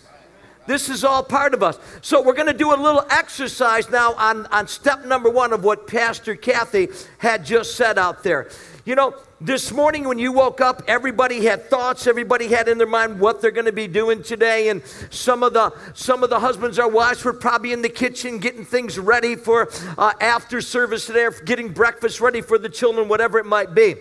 This 0.66 0.88
is 0.88 1.04
all 1.04 1.22
part 1.22 1.54
of 1.54 1.62
us. 1.62 1.78
So 2.02 2.22
we're 2.22 2.36
going 2.36 2.48
to 2.48 2.54
do 2.54 2.74
a 2.74 2.80
little 2.80 3.06
exercise 3.10 3.90
now 3.90 4.14
on, 4.14 4.46
on 4.46 4.70
step 4.70 5.04
number 5.04 5.30
one 5.30 5.52
of 5.52 5.66
what 5.66 5.88
Pastor 5.88 6.38
Kathy 6.38 6.88
had 7.18 7.46
just 7.46 7.76
said 7.76 7.98
out 7.98 8.24
there. 8.24 8.48
You 8.86 8.96
know, 8.96 9.16
this 9.40 9.72
morning 9.72 10.06
when 10.10 10.20
you 10.20 10.34
woke 10.34 10.60
up, 10.60 10.84
everybody 10.90 11.46
had 11.46 11.70
thoughts, 11.70 12.06
everybody 12.06 12.50
had 12.50 12.68
in 12.68 12.78
their 12.78 12.86
mind 12.86 13.18
what 13.18 13.40
they're 13.40 13.50
going 13.50 13.66
to 13.66 13.72
be 13.72 13.88
doing 13.88 14.22
today. 14.22 14.68
And 14.68 14.84
some 15.10 15.42
of 15.42 15.54
the 15.54 15.74
some 15.94 16.22
of 16.22 16.30
the 16.30 16.42
husbands 16.42 16.78
or 16.78 16.90
wives 16.90 17.24
were 17.24 17.32
probably 17.32 17.72
in 17.72 17.82
the 17.82 17.88
kitchen 17.88 18.40
getting 18.40 18.66
things 18.66 19.00
ready 19.00 19.38
for 19.38 19.70
uh, 19.98 20.12
after 20.20 20.60
service 20.60 21.06
today, 21.06 21.24
or 21.24 21.32
getting 21.32 21.70
breakfast 21.70 22.20
ready 22.20 22.42
for 22.42 22.58
the 22.58 22.68
children, 22.68 23.08
whatever 23.08 23.40
it 23.40 23.46
might 23.46 23.74
be. 23.74 23.96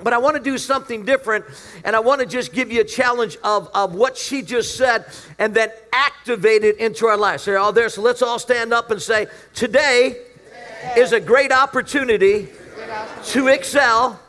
But 0.00 0.12
I 0.12 0.18
want 0.18 0.36
to 0.36 0.42
do 0.42 0.56
something 0.56 1.04
different, 1.04 1.44
and 1.82 1.96
I 1.96 1.98
want 1.98 2.20
to 2.20 2.26
just 2.26 2.52
give 2.52 2.70
you 2.70 2.82
a 2.82 2.84
challenge 2.84 3.36
of, 3.42 3.68
of 3.74 3.96
what 3.96 4.16
she 4.16 4.42
just 4.42 4.76
said 4.76 5.06
and 5.40 5.52
then 5.52 5.70
activate 5.92 6.62
it 6.62 6.76
into 6.76 7.06
our 7.06 7.16
lives. 7.16 7.42
So, 7.42 7.60
all 7.60 7.72
there. 7.72 7.88
So 7.88 8.02
let's 8.02 8.22
all 8.22 8.38
stand 8.38 8.72
up 8.72 8.92
and 8.92 9.02
say, 9.02 9.26
Today, 9.56 10.10
today. 10.10 11.00
is 11.00 11.12
a 11.12 11.18
great 11.18 11.50
opportunity, 11.50 12.46
great 12.76 12.90
opportunity. 12.90 13.30
to 13.32 13.48
excel 13.48 14.20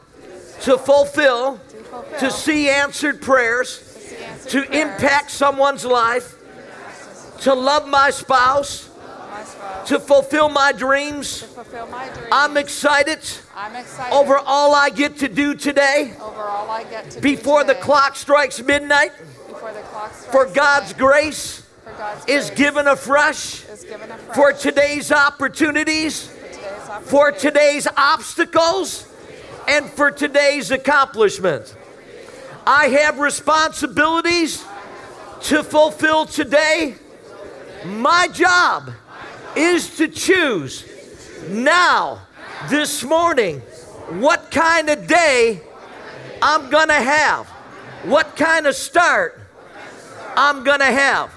to 0.62 0.78
fulfill, 0.78 1.58
to, 1.58 1.78
fulfill, 1.78 2.20
to 2.20 2.32
see 2.32 2.70
answered 2.70 3.22
prayers, 3.22 3.80
to, 3.80 3.84
see 4.00 4.16
answered 4.24 4.50
to 4.50 4.66
prayers, 4.66 4.88
impact 4.88 5.32
someone's 5.32 5.86
life, 5.86 6.36
to 7.42 7.54
love 7.54 7.88
my 7.88 8.10
spouse, 8.10 8.89
my 9.30 9.44
spouse 9.44 9.88
to, 9.89 10.00
fulfill 10.00 10.50
my 10.50 10.72
dreams. 10.72 11.44
Fulfill 11.44 11.88
my 11.88 12.08
dreams. 12.10 12.28
I'm, 12.32 12.58
excited 12.58 13.20
I'm 13.56 13.75
excited 13.75 14.13
over 14.13 14.38
all 14.38 14.75
I 14.75 14.89
get 14.89 15.18
to 15.20 15.30
do 15.30 15.56
today. 15.56 16.13
Over 16.22 16.44
all 16.44 16.70
I 16.70 16.84
get 16.84 17.12
to 17.12 17.22
before 17.22 17.63
do 17.63 17.74
the 17.74 17.75
clock 17.75 18.16
strikes 18.16 18.62
midnight. 18.62 19.12
Before 19.48 19.72
the 19.72 19.82
clock 19.82 20.13
strikes 20.13 20.32
for 20.32 20.46
God's 20.46 20.94
grace. 20.94 21.62
For 21.84 21.92
God's 21.98 22.25
is 22.25 22.50
given 22.51 22.88
afresh, 22.88 23.68
is 23.70 23.84
given 23.84 24.12
afresh 24.12 24.36
for 24.36 24.54
today's 24.54 25.12
opportunities, 25.12 26.28
for 26.28 26.38
today's, 26.38 26.70
opportunities, 26.92 27.10
for 27.10 27.32
today's 27.32 27.88
obstacles, 27.98 29.09
and 29.70 29.88
for 29.88 30.10
today's 30.10 30.72
accomplishment. 30.72 31.76
I 32.66 32.88
have 32.88 33.20
responsibilities 33.20 34.66
to 35.42 35.64
fulfill 35.64 36.26
today. 36.26 36.96
My 37.86 38.28
job 38.30 38.90
is 39.56 39.98
to 39.98 40.08
choose 40.08 40.86
now, 41.50 42.22
this 42.68 43.04
morning, 43.04 43.60
what 44.20 44.50
kind 44.50 44.90
of 44.90 45.08
day 45.08 45.62
I'm 46.42 46.70
going 46.72 46.88
to 46.88 46.94
have, 46.94 47.48
what 48.04 48.36
kind 48.36 48.66
of 48.66 48.76
start 48.76 49.40
I'm 50.36 50.64
going 50.64 50.80
to 50.80 50.86
have. 50.86 51.32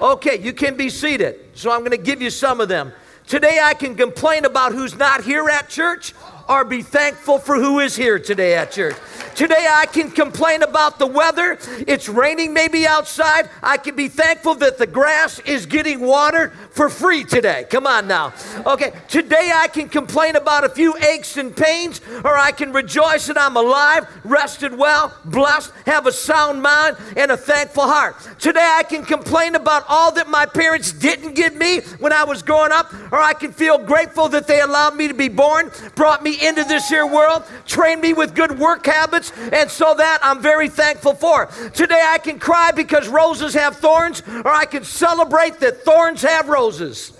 Okay, 0.00 0.40
you 0.40 0.54
can 0.54 0.76
be 0.76 0.88
seated. 0.88 1.38
So 1.54 1.70
I'm 1.70 1.80
going 1.80 1.92
to 1.92 1.96
give 1.96 2.22
you 2.22 2.30
some 2.30 2.60
of 2.60 2.68
them. 2.68 2.92
Today 3.26 3.60
I 3.62 3.74
can 3.74 3.94
complain 3.94 4.44
about 4.46 4.72
who's 4.72 4.96
not 4.96 5.22
here 5.22 5.48
at 5.48 5.68
church, 5.68 6.12
or 6.48 6.64
be 6.64 6.82
thankful 6.82 7.38
for 7.38 7.56
who 7.56 7.80
is 7.80 7.96
here 7.96 8.18
today 8.18 8.54
at 8.54 8.72
church. 8.72 8.96
Today 9.34 9.66
I 9.70 9.86
can 9.86 10.10
complain 10.10 10.62
about 10.62 10.98
the 10.98 11.06
weather. 11.06 11.58
It's 11.86 12.08
raining 12.08 12.52
maybe 12.52 12.86
outside. 12.86 13.48
I 13.62 13.78
can 13.78 13.96
be 13.96 14.08
thankful 14.08 14.54
that 14.56 14.76
the 14.76 14.86
grass 14.86 15.38
is 15.40 15.64
getting 15.64 16.00
watered 16.00 16.52
for 16.70 16.90
free 16.90 17.24
today. 17.24 17.64
Come 17.70 17.86
on 17.86 18.06
now. 18.06 18.34
Okay, 18.66 18.92
today 19.08 19.50
I 19.54 19.68
can 19.68 19.88
complain 19.88 20.36
about 20.36 20.64
a 20.64 20.68
few 20.68 20.94
aches 20.98 21.36
and 21.38 21.56
pains, 21.56 22.00
or 22.24 22.36
I 22.36 22.52
can 22.52 22.72
rejoice 22.72 23.26
that 23.26 23.38
I'm 23.38 23.56
alive, 23.56 24.06
rested 24.24 24.76
well, 24.76 25.16
blessed, 25.24 25.72
have 25.86 26.06
a 26.06 26.12
sound 26.12 26.62
mind, 26.62 26.96
and 27.16 27.30
a 27.30 27.36
thankful 27.36 27.84
heart. 27.84 28.16
Today 28.38 28.76
I 28.78 28.82
can 28.82 29.04
complain 29.04 29.54
about 29.54 29.84
all 29.88 30.12
that 30.12 30.28
my 30.28 30.44
parents 30.46 30.92
didn't 30.92 31.34
give 31.34 31.54
me 31.54 31.80
when 32.00 32.12
I 32.12 32.24
was 32.24 32.42
growing 32.42 32.72
up, 32.72 32.92
or 33.10 33.18
I 33.18 33.32
can 33.32 33.52
feel 33.52 33.78
grateful 33.78 34.28
that 34.28 34.46
they 34.46 34.60
allowed 34.60 34.94
me 34.96 35.08
to 35.08 35.14
be 35.14 35.28
born, 35.28 35.70
brought 35.94 36.22
me 36.22 36.31
into 36.34 36.64
this 36.64 36.88
here 36.88 37.06
world, 37.06 37.44
trained 37.66 38.00
me 38.00 38.12
with 38.12 38.34
good 38.34 38.58
work 38.58 38.86
habits, 38.86 39.32
and 39.52 39.70
so 39.70 39.94
that 39.94 40.18
I'm 40.22 40.40
very 40.40 40.68
thankful 40.68 41.14
for. 41.14 41.46
Today 41.74 42.02
I 42.06 42.18
can 42.18 42.38
cry 42.38 42.70
because 42.72 43.08
roses 43.08 43.54
have 43.54 43.76
thorns, 43.76 44.22
or 44.28 44.48
I 44.48 44.64
can 44.64 44.84
celebrate 44.84 45.60
that 45.60 45.84
thorns 45.84 46.22
have 46.22 46.48
roses. 46.48 47.12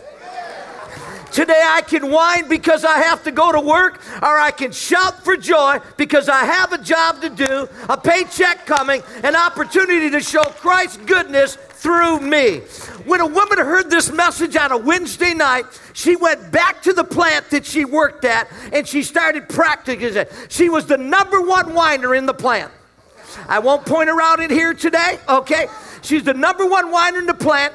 Today 1.33 1.63
I 1.65 1.81
can 1.81 2.11
whine 2.11 2.47
because 2.47 2.85
I 2.85 2.99
have 2.99 3.25
to 3.25 3.33
go 3.33 3.53
to 3.53 3.61
work, 3.61 4.03
or 4.23 4.39
I 4.39 4.51
can 4.51 4.71
shout 4.71 5.25
for 5.25 5.35
joy 5.37 5.79
because 5.97 6.29
I 6.29 6.45
have 6.45 6.73
a 6.73 6.79
job 6.79 7.23
to 7.23 7.31
do, 7.31 7.69
a 7.89 7.97
paycheck 7.97 8.67
coming, 8.67 9.03
an 9.23 9.35
opportunity 9.35 10.11
to 10.11 10.21
show 10.21 10.43
Christ's 10.43 10.99
goodness 10.99 11.57
through 11.57 12.21
me. 12.21 12.59
When 13.07 13.21
a 13.21 13.27
woman 13.27 13.59
heard 13.59 13.91
this 13.91 14.13
message 14.13 14.57
on 14.57 14.73
a 14.73 14.77
Wednesday 14.77 15.33
night, 15.33 15.65
she 15.95 16.17
went 16.17 16.53
back 16.53 16.83
to 16.83 16.93
the 16.93 17.03
plant 17.03 17.49
that 17.51 17.65
she 17.65 17.87
worked 17.87 18.27
at 18.27 18.49
and 18.73 18.87
she 18.87 19.03
started 19.03 19.49
practicing 19.49 20.17
it. 20.17 20.33
She 20.49 20.69
was 20.69 20.87
the 20.87 20.99
number 20.99 21.41
one 21.41 21.73
whiner 21.73 22.15
in 22.15 22.27
the 22.27 22.35
plant. 22.35 22.71
I 23.49 23.59
won't 23.59 23.87
point 23.87 24.09
her 24.11 24.21
out 24.21 24.41
in 24.41 24.51
here 24.51 24.75
today, 24.75 25.19
okay? 25.29 25.67
She's 26.03 26.25
the 26.25 26.35
number 26.35 26.67
one 26.67 26.91
whiner 26.91 27.19
in 27.19 27.27
the 27.27 27.35
plant. 27.35 27.73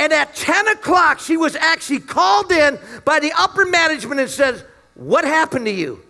And 0.00 0.14
at 0.14 0.34
10 0.34 0.68
o'clock, 0.68 1.20
she 1.20 1.36
was 1.36 1.54
actually 1.54 2.00
called 2.00 2.50
in 2.50 2.78
by 3.04 3.20
the 3.20 3.32
upper 3.36 3.66
management 3.66 4.18
and 4.18 4.30
says, 4.30 4.64
What 4.94 5.24
happened 5.24 5.66
to 5.66 5.70
you? 5.70 6.02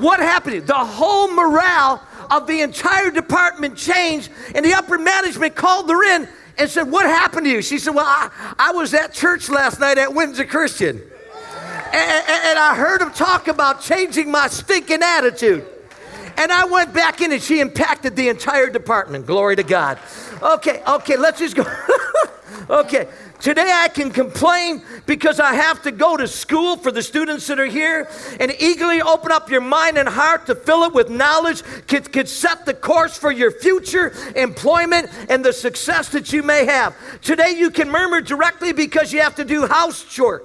What 0.00 0.18
happened? 0.18 0.66
The 0.66 0.74
whole 0.74 1.30
morale 1.30 2.02
of 2.32 2.48
the 2.48 2.62
entire 2.62 3.12
department 3.12 3.76
changed, 3.76 4.28
and 4.56 4.64
the 4.64 4.74
upper 4.74 4.98
management 4.98 5.54
called 5.54 5.88
her 5.88 6.16
in 6.16 6.28
and 6.58 6.68
said, 6.68 6.90
What 6.90 7.06
happened 7.06 7.46
to 7.46 7.52
you? 7.52 7.62
She 7.62 7.78
said, 7.78 7.94
Well, 7.94 8.06
I, 8.06 8.56
I 8.58 8.72
was 8.72 8.92
at 8.92 9.12
church 9.12 9.48
last 9.48 9.78
night 9.78 9.98
at 9.98 10.12
Windsor 10.12 10.46
Christian. 10.46 10.96
And, 10.96 11.94
and, 11.94 12.44
and 12.44 12.58
I 12.58 12.74
heard 12.74 13.00
him 13.00 13.12
talk 13.12 13.46
about 13.46 13.82
changing 13.82 14.32
my 14.32 14.48
stinking 14.48 15.04
attitude. 15.04 15.64
And 16.36 16.50
I 16.50 16.64
went 16.66 16.92
back 16.92 17.20
in 17.20 17.30
and 17.30 17.42
she 17.42 17.60
impacted 17.60 18.16
the 18.16 18.28
entire 18.28 18.68
department. 18.68 19.26
Glory 19.26 19.54
to 19.56 19.62
God. 19.62 19.98
Okay, 20.42 20.82
okay, 20.86 21.16
let's 21.16 21.38
just 21.38 21.56
go. 21.56 21.64
okay, 22.70 23.08
today 23.40 23.70
I 23.72 23.88
can 23.88 24.10
complain 24.10 24.82
because 25.06 25.40
I 25.40 25.54
have 25.54 25.82
to 25.82 25.90
go 25.90 26.16
to 26.16 26.28
school 26.28 26.76
for 26.76 26.92
the 26.92 27.02
students 27.02 27.46
that 27.48 27.58
are 27.58 27.66
here 27.66 28.08
and 28.38 28.54
eagerly 28.60 29.02
open 29.02 29.32
up 29.32 29.50
your 29.50 29.60
mind 29.60 29.98
and 29.98 30.08
heart 30.08 30.46
to 30.46 30.54
fill 30.54 30.84
it 30.84 30.92
with 30.92 31.10
knowledge, 31.10 31.62
could, 31.86 32.12
could 32.12 32.28
set 32.28 32.66
the 32.66 32.74
course 32.74 33.18
for 33.18 33.32
your 33.32 33.50
future 33.50 34.12
employment 34.36 35.10
and 35.28 35.44
the 35.44 35.52
success 35.52 36.08
that 36.10 36.32
you 36.32 36.42
may 36.42 36.64
have. 36.66 36.94
Today 37.20 37.50
you 37.50 37.70
can 37.70 37.90
murmur 37.90 38.20
directly 38.20 38.72
because 38.72 39.12
you 39.12 39.20
have 39.20 39.34
to 39.36 39.44
do 39.44 39.66
house 39.66 40.04
chores 40.04 40.42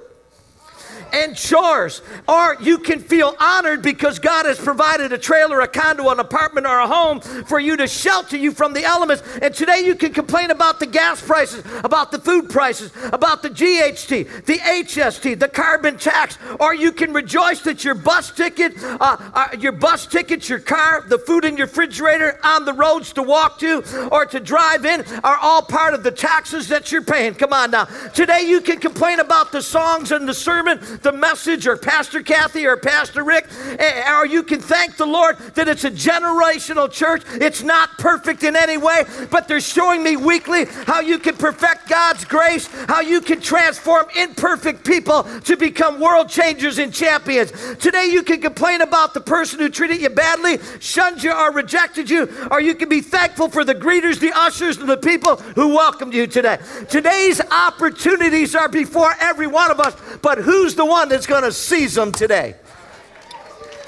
and 1.14 1.36
chores. 1.36 2.02
Or 2.28 2.56
you 2.60 2.78
can 2.78 3.00
feel 3.00 3.34
honored 3.38 3.82
because 3.82 4.18
God 4.18 4.46
has 4.46 4.58
provided 4.58 5.12
a 5.12 5.18
trailer, 5.18 5.60
a 5.60 5.68
condo, 5.68 6.08
an 6.10 6.20
apartment, 6.20 6.66
or 6.66 6.78
a 6.78 6.86
home 6.86 7.20
for 7.20 7.58
you 7.58 7.76
to 7.76 7.86
shelter 7.86 8.36
you 8.36 8.52
from 8.52 8.72
the 8.72 8.84
elements. 8.84 9.22
And 9.40 9.54
today 9.54 9.82
you 9.84 9.94
can 9.94 10.12
complain 10.12 10.50
about 10.50 10.80
the 10.80 10.86
gas 10.86 11.22
prices, 11.22 11.64
about 11.82 12.10
the 12.10 12.18
food 12.18 12.48
prices, 12.50 12.90
about 13.12 13.42
the 13.42 13.50
GHT, 13.50 14.44
the 14.46 14.58
HST, 14.58 15.38
the 15.38 15.48
carbon 15.48 15.98
tax. 15.98 16.38
Or 16.60 16.74
you 16.74 16.92
can 16.92 17.12
rejoice 17.12 17.60
that 17.62 17.84
your 17.84 17.94
bus 17.94 18.30
ticket, 18.30 18.74
uh, 18.82 19.16
uh, 19.34 19.48
your 19.58 19.72
bus 19.72 20.06
ticket, 20.06 20.48
your 20.48 20.58
car, 20.58 21.04
the 21.08 21.18
food 21.18 21.44
in 21.44 21.56
your 21.56 21.66
refrigerator, 21.66 22.38
on 22.44 22.64
the 22.64 22.72
roads 22.72 23.12
to 23.12 23.22
walk 23.22 23.58
to 23.58 23.82
or 24.10 24.24
to 24.26 24.38
drive 24.40 24.84
in 24.84 25.04
are 25.24 25.36
all 25.38 25.62
part 25.62 25.94
of 25.94 26.02
the 26.02 26.10
taxes 26.10 26.68
that 26.68 26.92
you're 26.92 27.02
paying. 27.02 27.34
Come 27.34 27.52
on 27.52 27.70
now. 27.70 27.84
Today 28.14 28.42
you 28.42 28.60
can 28.60 28.78
complain 28.78 29.20
about 29.20 29.50
the 29.50 29.62
songs 29.62 30.12
and 30.12 30.28
the 30.28 30.34
sermon, 30.34 30.78
the 31.04 31.12
message 31.12 31.66
or 31.66 31.76
Pastor 31.76 32.22
Kathy 32.22 32.66
or 32.66 32.76
Pastor 32.76 33.22
Rick, 33.22 33.46
eh, 33.78 34.18
or 34.18 34.26
you 34.26 34.42
can 34.42 34.58
thank 34.58 34.96
the 34.96 35.06
Lord 35.06 35.36
that 35.54 35.68
it's 35.68 35.84
a 35.84 35.90
generational 35.90 36.90
church. 36.90 37.22
It's 37.34 37.62
not 37.62 37.90
perfect 37.98 38.42
in 38.42 38.56
any 38.56 38.78
way, 38.78 39.04
but 39.30 39.46
they're 39.46 39.60
showing 39.60 40.02
me 40.02 40.16
weekly 40.16 40.64
how 40.86 41.00
you 41.00 41.18
can 41.18 41.36
perfect 41.36 41.88
God's 41.88 42.24
grace, 42.24 42.66
how 42.88 43.00
you 43.00 43.20
can 43.20 43.40
transform 43.40 44.06
imperfect 44.16 44.84
people 44.84 45.24
to 45.40 45.56
become 45.56 46.00
world 46.00 46.30
changers 46.30 46.78
and 46.78 46.92
champions. 46.92 47.52
Today 47.76 48.08
you 48.10 48.22
can 48.22 48.40
complain 48.40 48.80
about 48.80 49.12
the 49.12 49.20
person 49.20 49.60
who 49.60 49.68
treated 49.68 50.00
you 50.00 50.08
badly, 50.08 50.58
shunned 50.80 51.22
you, 51.22 51.32
or 51.32 51.52
rejected 51.52 52.08
you, 52.08 52.28
or 52.50 52.60
you 52.60 52.74
can 52.74 52.88
be 52.88 53.02
thankful 53.02 53.50
for 53.50 53.62
the 53.62 53.74
greeters, 53.74 54.18
the 54.18 54.32
ushers, 54.34 54.78
and 54.78 54.88
the 54.88 54.96
people 54.96 55.36
who 55.36 55.68
welcomed 55.68 56.14
you 56.14 56.26
today. 56.26 56.58
Today's 56.88 57.42
opportunities 57.50 58.54
are 58.54 58.70
before 58.70 59.14
every 59.20 59.46
one 59.46 59.70
of 59.70 59.80
us, 59.80 59.94
but 60.22 60.38
who's 60.38 60.74
the 60.74 60.93
that's 61.08 61.26
going 61.26 61.42
to 61.42 61.52
seize 61.52 61.94
them 61.94 62.12
today? 62.12 62.54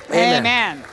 Amen. 0.09 0.39
Amen. 0.41 0.85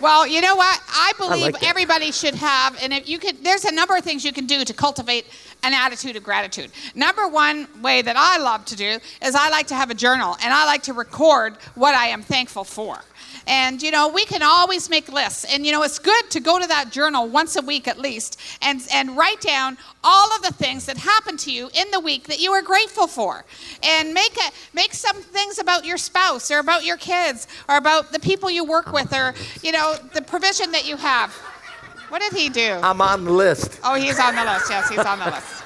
Well, 0.00 0.26
you 0.26 0.40
know 0.40 0.54
what? 0.54 0.80
I 0.88 1.12
believe 1.18 1.42
I 1.42 1.50
like 1.50 1.68
everybody 1.68 2.12
should 2.12 2.34
have, 2.36 2.78
and 2.80 2.92
if 2.92 3.08
you 3.08 3.18
could, 3.18 3.42
there's 3.42 3.64
a 3.64 3.72
number 3.72 3.96
of 3.96 4.04
things 4.04 4.24
you 4.24 4.32
can 4.32 4.46
do 4.46 4.64
to 4.64 4.72
cultivate 4.72 5.26
an 5.64 5.74
attitude 5.74 6.14
of 6.14 6.22
gratitude. 6.22 6.70
Number 6.94 7.26
one 7.26 7.66
way 7.82 8.00
that 8.02 8.14
I 8.16 8.38
love 8.38 8.64
to 8.66 8.76
do 8.76 8.98
is 9.22 9.34
I 9.34 9.48
like 9.50 9.66
to 9.68 9.74
have 9.74 9.90
a 9.90 9.94
journal, 9.94 10.36
and 10.42 10.54
I 10.54 10.66
like 10.66 10.84
to 10.84 10.92
record 10.92 11.56
what 11.74 11.94
I 11.96 12.06
am 12.06 12.22
thankful 12.22 12.62
for. 12.62 13.00
And, 13.46 13.82
you 13.82 13.90
know, 13.90 14.08
we 14.08 14.24
can 14.24 14.42
always 14.42 14.90
make 14.90 15.10
lists. 15.10 15.44
And, 15.44 15.64
you 15.64 15.72
know, 15.72 15.82
it's 15.82 15.98
good 15.98 16.30
to 16.30 16.40
go 16.40 16.58
to 16.60 16.66
that 16.66 16.90
journal 16.90 17.28
once 17.28 17.56
a 17.56 17.62
week 17.62 17.88
at 17.88 17.98
least 17.98 18.38
and, 18.62 18.80
and 18.92 19.16
write 19.16 19.40
down 19.40 19.78
all 20.04 20.34
of 20.36 20.42
the 20.42 20.52
things 20.52 20.86
that 20.86 20.98
happened 20.98 21.38
to 21.40 21.52
you 21.52 21.70
in 21.74 21.90
the 21.90 22.00
week 22.00 22.24
that 22.24 22.40
you 22.40 22.52
are 22.52 22.62
grateful 22.62 23.06
for. 23.06 23.44
And 23.82 24.12
make, 24.12 24.36
a, 24.36 24.50
make 24.74 24.92
some 24.92 25.16
things 25.16 25.58
about 25.58 25.84
your 25.84 25.96
spouse 25.96 26.50
or 26.50 26.58
about 26.58 26.84
your 26.84 26.96
kids 26.96 27.46
or 27.68 27.76
about 27.76 28.12
the 28.12 28.18
people 28.18 28.50
you 28.50 28.64
work 28.64 28.92
with 28.92 29.12
or, 29.14 29.34
you 29.62 29.72
know, 29.72 29.96
the 30.14 30.22
provision 30.22 30.72
that 30.72 30.86
you 30.86 30.96
have. 30.96 31.32
What 32.08 32.22
did 32.22 32.32
he 32.32 32.48
do? 32.48 32.78
I'm 32.82 33.00
on 33.02 33.24
the 33.24 33.32
list. 33.32 33.80
Oh, 33.84 33.94
he's 33.94 34.18
on 34.18 34.34
the 34.34 34.44
list. 34.44 34.70
Yes, 34.70 34.88
he's 34.88 34.98
on 34.98 35.18
the 35.18 35.26
list. 35.26 35.64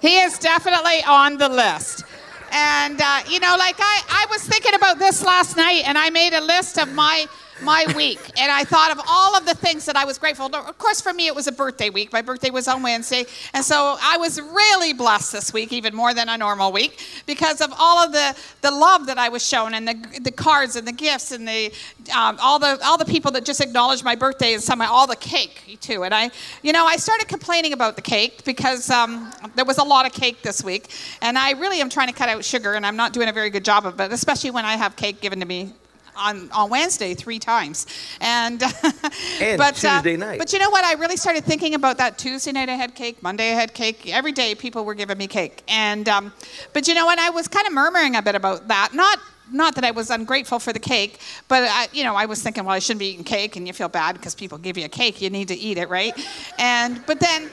He 0.00 0.18
is 0.18 0.38
definitely 0.38 1.02
on 1.06 1.36
the 1.36 1.48
list. 1.48 2.04
And, 2.50 3.00
uh, 3.00 3.20
you 3.28 3.40
know, 3.40 3.54
like 3.58 3.76
I, 3.78 4.02
I 4.08 4.26
was 4.30 4.42
thinking 4.42 4.74
about 4.74 4.98
this 4.98 5.24
last 5.24 5.56
night 5.56 5.82
and 5.86 5.96
I 5.96 6.10
made 6.10 6.32
a 6.32 6.40
list 6.40 6.78
of 6.78 6.92
my 6.92 7.26
my 7.62 7.84
week. 7.96 8.20
And 8.38 8.50
I 8.50 8.64
thought 8.64 8.90
of 8.90 9.00
all 9.08 9.36
of 9.36 9.46
the 9.46 9.54
things 9.54 9.84
that 9.86 9.96
I 9.96 10.04
was 10.04 10.18
grateful. 10.18 10.46
Of 10.54 10.78
course, 10.78 11.00
for 11.00 11.12
me, 11.12 11.26
it 11.26 11.34
was 11.34 11.46
a 11.46 11.52
birthday 11.52 11.90
week. 11.90 12.12
My 12.12 12.22
birthday 12.22 12.50
was 12.50 12.68
on 12.68 12.82
Wednesday. 12.82 13.24
And 13.54 13.64
so 13.64 13.96
I 14.00 14.16
was 14.16 14.40
really 14.40 14.92
blessed 14.92 15.32
this 15.32 15.52
week, 15.52 15.72
even 15.72 15.94
more 15.94 16.14
than 16.14 16.28
a 16.28 16.38
normal 16.38 16.72
week, 16.72 16.98
because 17.26 17.60
of 17.60 17.72
all 17.78 17.98
of 17.98 18.12
the, 18.12 18.36
the 18.62 18.70
love 18.70 19.06
that 19.06 19.18
I 19.18 19.28
was 19.28 19.46
shown 19.46 19.74
and 19.74 19.86
the, 19.86 20.20
the 20.20 20.30
cards 20.30 20.76
and 20.76 20.86
the 20.86 20.92
gifts 20.92 21.32
and 21.32 21.46
the, 21.46 21.72
um, 22.16 22.38
all, 22.40 22.58
the, 22.58 22.78
all 22.84 22.98
the 22.98 23.04
people 23.04 23.30
that 23.32 23.44
just 23.44 23.60
acknowledged 23.60 24.04
my 24.04 24.14
birthday 24.14 24.54
and 24.54 24.62
some, 24.62 24.80
all 24.80 25.06
the 25.06 25.16
cake, 25.16 25.78
too. 25.80 26.04
And 26.04 26.14
I, 26.14 26.30
you 26.62 26.72
know, 26.72 26.86
I 26.86 26.96
started 26.96 27.28
complaining 27.28 27.72
about 27.72 27.96
the 27.96 28.02
cake 28.02 28.44
because 28.44 28.90
um, 28.90 29.32
there 29.54 29.64
was 29.64 29.78
a 29.78 29.84
lot 29.84 30.06
of 30.06 30.12
cake 30.12 30.42
this 30.42 30.62
week. 30.64 30.88
And 31.22 31.38
I 31.38 31.52
really 31.52 31.80
am 31.80 31.90
trying 31.90 32.08
to 32.08 32.14
cut 32.14 32.28
out 32.28 32.44
sugar, 32.44 32.74
and 32.74 32.86
I'm 32.86 32.96
not 32.96 33.12
doing 33.12 33.28
a 33.28 33.32
very 33.32 33.50
good 33.50 33.64
job 33.64 33.86
of 33.86 34.00
it, 34.00 34.12
especially 34.12 34.50
when 34.50 34.64
I 34.64 34.76
have 34.76 34.96
cake 34.96 35.20
given 35.20 35.40
to 35.40 35.46
me 35.46 35.72
on, 36.20 36.50
on 36.52 36.70
Wednesday 36.70 37.14
three 37.14 37.38
times. 37.38 37.86
And, 38.20 38.62
And 39.40 39.58
but, 39.58 39.74
Tuesday 39.74 40.14
uh, 40.14 40.18
night. 40.18 40.38
But 40.38 40.52
you 40.52 40.58
know 40.58 40.70
what? 40.70 40.84
I 40.84 40.94
really 40.94 41.16
started 41.16 41.44
thinking 41.44 41.74
about 41.74 41.98
that 41.98 42.18
Tuesday 42.18 42.52
night 42.52 42.68
I 42.68 42.74
had 42.74 42.94
cake, 42.94 43.22
Monday 43.22 43.52
I 43.52 43.54
had 43.54 43.74
cake. 43.74 44.12
Every 44.12 44.32
day 44.32 44.54
people 44.54 44.84
were 44.84 44.94
giving 44.94 45.18
me 45.18 45.26
cake. 45.26 45.62
And, 45.68 46.08
um, 46.08 46.32
but 46.72 46.86
you 46.86 46.94
know 46.94 47.06
what? 47.06 47.18
I 47.18 47.30
was 47.30 47.48
kind 47.48 47.66
of 47.66 47.72
murmuring 47.72 48.16
a 48.16 48.22
bit 48.22 48.34
about 48.34 48.68
that. 48.68 48.90
Not 48.94 49.18
not 49.52 49.74
that 49.74 49.84
I 49.84 49.90
was 49.90 50.10
ungrateful 50.10 50.60
for 50.60 50.72
the 50.72 50.78
cake, 50.78 51.18
but 51.48 51.64
I, 51.64 51.88
you 51.92 52.04
know, 52.04 52.14
I 52.14 52.26
was 52.26 52.40
thinking, 52.40 52.64
well, 52.64 52.76
I 52.76 52.78
shouldn't 52.78 53.00
be 53.00 53.06
eating 53.06 53.24
cake, 53.24 53.56
and 53.56 53.66
you 53.66 53.72
feel 53.72 53.88
bad 53.88 54.12
because 54.12 54.32
people 54.32 54.58
give 54.58 54.78
you 54.78 54.84
a 54.84 54.88
cake, 54.88 55.20
you 55.20 55.28
need 55.28 55.48
to 55.48 55.56
eat 55.56 55.76
it, 55.76 55.88
right? 55.88 56.14
And 56.56 57.04
but 57.04 57.18
then, 57.18 57.50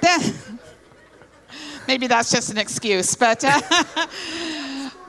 then 0.00 0.20
maybe 1.88 2.06
that's 2.06 2.30
just 2.30 2.50
an 2.50 2.58
excuse, 2.58 3.16
but. 3.16 3.44
Uh, 3.44 3.60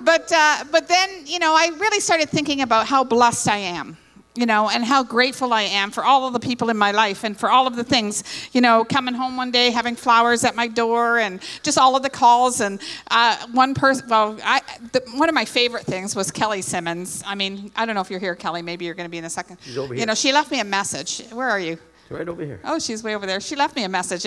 but 0.08 0.32
uh, 0.32 0.64
but 0.72 0.88
then 0.88 1.10
you 1.34 1.40
know 1.44 1.54
I 1.54 1.66
really 1.84 2.00
started 2.00 2.30
thinking 2.30 2.62
about 2.62 2.88
how 2.88 3.04
blessed 3.04 3.48
I 3.50 3.58
am. 3.58 3.98
you 4.38 4.46
know, 4.46 4.70
and 4.70 4.86
how 4.86 5.02
grateful 5.04 5.52
I 5.52 5.64
am 5.64 5.90
for 5.90 6.04
all 6.06 6.28
of 6.28 6.34
the 6.34 6.40
people 6.40 6.70
in 6.70 6.78
my 6.78 6.92
life 6.92 7.24
and 7.24 7.36
for 7.36 7.50
all 7.50 7.66
of 7.66 7.76
the 7.76 7.84
things, 7.84 8.24
you 8.54 8.62
know, 8.62 8.86
coming 8.86 9.16
home 9.16 9.36
one 9.36 9.50
day, 9.50 9.72
having 9.72 9.96
flowers 9.96 10.44
at 10.44 10.56
my 10.56 10.68
door, 10.68 11.18
and 11.18 11.42
just 11.64 11.78
all 11.80 11.96
of 11.96 12.04
the 12.04 12.10
calls. 12.22 12.62
And 12.62 12.80
uh, 13.10 13.36
one 13.64 13.74
person, 13.74 14.08
well, 14.08 14.38
I, 14.44 14.62
the, 14.94 15.02
one 15.16 15.28
of 15.28 15.34
my 15.34 15.46
favorite 15.46 15.86
things 15.86 16.16
was 16.16 16.30
Kelly 16.30 16.62
Simmons. 16.62 17.24
I 17.26 17.34
mean, 17.34 17.72
I 17.76 17.86
don't 17.86 17.96
know 17.96 18.02
if 18.02 18.12
you're 18.12 18.20
here, 18.20 18.36
Kelly. 18.36 18.62
Maybe 18.62 18.86
you're 18.86 18.94
going 18.94 19.10
to 19.10 19.16
be 19.18 19.18
in 19.18 19.26
a 19.26 19.30
second. 19.30 19.58
You 20.00 20.06
know, 20.06 20.14
she 20.14 20.32
left 20.32 20.52
me 20.52 20.60
a 20.60 20.70
message. 20.80 21.24
Where 21.32 21.50
are 21.50 21.60
you? 21.60 21.80
Right 22.10 22.28
over 22.28 22.44
here. 22.44 22.60
Oh, 22.64 22.80
she's 22.80 23.04
way 23.04 23.16
over 23.16 23.26
there. 23.26 23.42
She 23.42 23.56
left 23.56 23.76
me 23.76 23.84
a 23.84 23.90
message, 23.90 24.26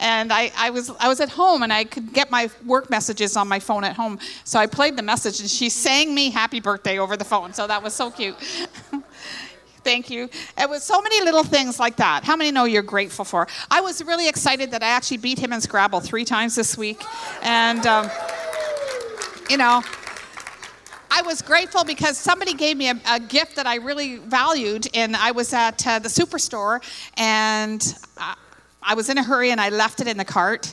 and 0.00 0.32
I, 0.32 0.50
I 0.56 0.70
was 0.70 0.90
I 0.98 1.06
was 1.06 1.20
at 1.20 1.28
home, 1.28 1.62
and 1.62 1.72
I 1.72 1.84
could 1.84 2.12
get 2.12 2.30
my 2.30 2.50
work 2.66 2.90
messages 2.90 3.36
on 3.36 3.46
my 3.46 3.60
phone 3.60 3.84
at 3.84 3.94
home. 3.94 4.18
So 4.44 4.58
I 4.58 4.66
played 4.66 4.96
the 4.96 5.02
message, 5.02 5.40
and 5.40 5.48
she 5.48 5.68
sang 5.68 6.12
me 6.12 6.30
"Happy 6.30 6.58
Birthday" 6.58 6.98
over 6.98 7.16
the 7.16 7.24
phone. 7.24 7.52
So 7.52 7.66
that 7.68 7.82
was 7.82 7.94
so 7.94 8.10
cute. 8.10 8.36
Thank 9.84 10.10
you. 10.10 10.28
It 10.58 10.68
was 10.68 10.82
so 10.82 11.00
many 11.00 11.24
little 11.24 11.44
things 11.44 11.78
like 11.78 11.96
that. 11.96 12.24
How 12.24 12.36
many 12.36 12.50
know 12.50 12.64
you're 12.64 12.82
grateful 12.82 13.24
for? 13.24 13.46
I 13.70 13.80
was 13.80 14.04
really 14.04 14.28
excited 14.28 14.72
that 14.72 14.82
I 14.82 14.88
actually 14.88 15.16
beat 15.18 15.38
him 15.38 15.52
in 15.52 15.60
Scrabble 15.60 16.00
three 16.00 16.24
times 16.24 16.54
this 16.54 16.76
week, 16.76 17.02
and 17.42 17.86
um, 17.86 18.10
you 19.48 19.56
know. 19.56 19.82
I 21.12 21.22
was 21.22 21.42
grateful 21.42 21.82
because 21.82 22.16
somebody 22.16 22.54
gave 22.54 22.76
me 22.76 22.88
a, 22.88 23.00
a, 23.08 23.18
gift 23.18 23.56
that 23.56 23.66
I 23.66 23.76
really 23.76 24.18
valued, 24.18 24.86
and 24.94 25.16
I 25.16 25.32
was 25.32 25.52
at 25.52 25.84
uh, 25.84 25.98
the 25.98 26.08
superstore, 26.08 26.80
and 27.16 27.82
uh, 28.16 28.36
I 28.80 28.94
was 28.94 29.08
in 29.10 29.18
a 29.18 29.22
hurry, 29.22 29.50
and 29.50 29.60
I 29.60 29.70
left 29.70 30.00
it 30.00 30.06
in 30.06 30.16
the 30.16 30.24
cart, 30.24 30.72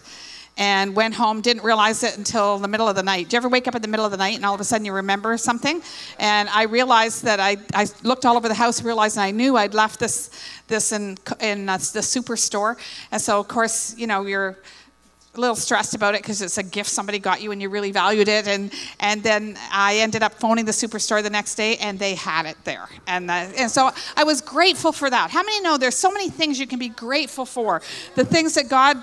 and 0.55 0.95
went 0.95 1.15
home. 1.15 1.41
Didn't 1.41 1.63
realize 1.63 2.03
it 2.03 2.19
until 2.19 2.59
the 2.59 2.67
middle 2.67 2.87
of 2.87 2.95
the 2.95 3.01
night. 3.01 3.29
Do 3.29 3.35
you 3.35 3.37
ever 3.37 3.49
wake 3.49 3.67
up 3.67 3.73
in 3.73 3.81
the 3.81 3.87
middle 3.87 4.05
of 4.05 4.11
the 4.11 4.17
night 4.17 4.35
and 4.35 4.45
all 4.45 4.53
of 4.53 4.61
a 4.61 4.63
sudden 4.63 4.85
you 4.85 4.93
remember 4.93 5.37
something? 5.37 5.81
And 6.19 6.49
I 6.49 6.63
realized 6.63 7.23
that 7.23 7.39
I, 7.39 7.57
I 7.73 7.87
looked 8.03 8.25
all 8.25 8.37
over 8.37 8.47
the 8.47 8.53
house, 8.53 8.83
realized 8.83 9.17
I 9.17 9.31
knew 9.31 9.57
I'd 9.57 9.73
left 9.73 9.99
this 9.99 10.29
this 10.67 10.91
in 10.91 11.17
in 11.39 11.67
uh, 11.67 11.77
the 11.77 12.01
superstore, 12.01 12.77
and 13.11 13.19
so 13.19 13.39
of 13.39 13.47
course 13.47 13.95
you 13.97 14.05
know 14.05 14.25
you're 14.25 14.57
a 15.37 15.41
little 15.41 15.55
stressed 15.55 15.95
about 15.95 16.15
it 16.15 16.21
because 16.21 16.41
it's 16.41 16.57
a 16.57 16.63
gift 16.63 16.89
somebody 16.89 17.19
got 17.19 17.41
you 17.41 17.51
and 17.51 17.61
you 17.61 17.69
really 17.69 17.91
valued 17.91 18.27
it 18.27 18.47
and 18.47 18.71
and 18.99 19.23
then 19.23 19.57
I 19.71 19.97
ended 19.97 20.23
up 20.23 20.33
phoning 20.33 20.65
the 20.65 20.71
superstore 20.71 21.21
the 21.21 21.29
next 21.29 21.55
day 21.55 21.77
and 21.77 21.97
they 21.97 22.15
had 22.15 22.45
it 22.45 22.57
there 22.63 22.89
and 23.07 23.29
uh, 23.29 23.33
and 23.57 23.69
so 23.69 23.91
I 24.15 24.23
was 24.23 24.41
grateful 24.41 24.91
for 24.91 25.09
that. 25.09 25.29
How 25.31 25.43
many 25.43 25.61
know 25.61 25.77
there's 25.77 25.95
so 25.95 26.11
many 26.11 26.29
things 26.29 26.59
you 26.59 26.67
can 26.67 26.79
be 26.79 26.89
grateful 26.89 27.45
for? 27.45 27.81
The 28.15 28.25
things 28.25 28.55
that 28.55 28.69
God 28.69 28.97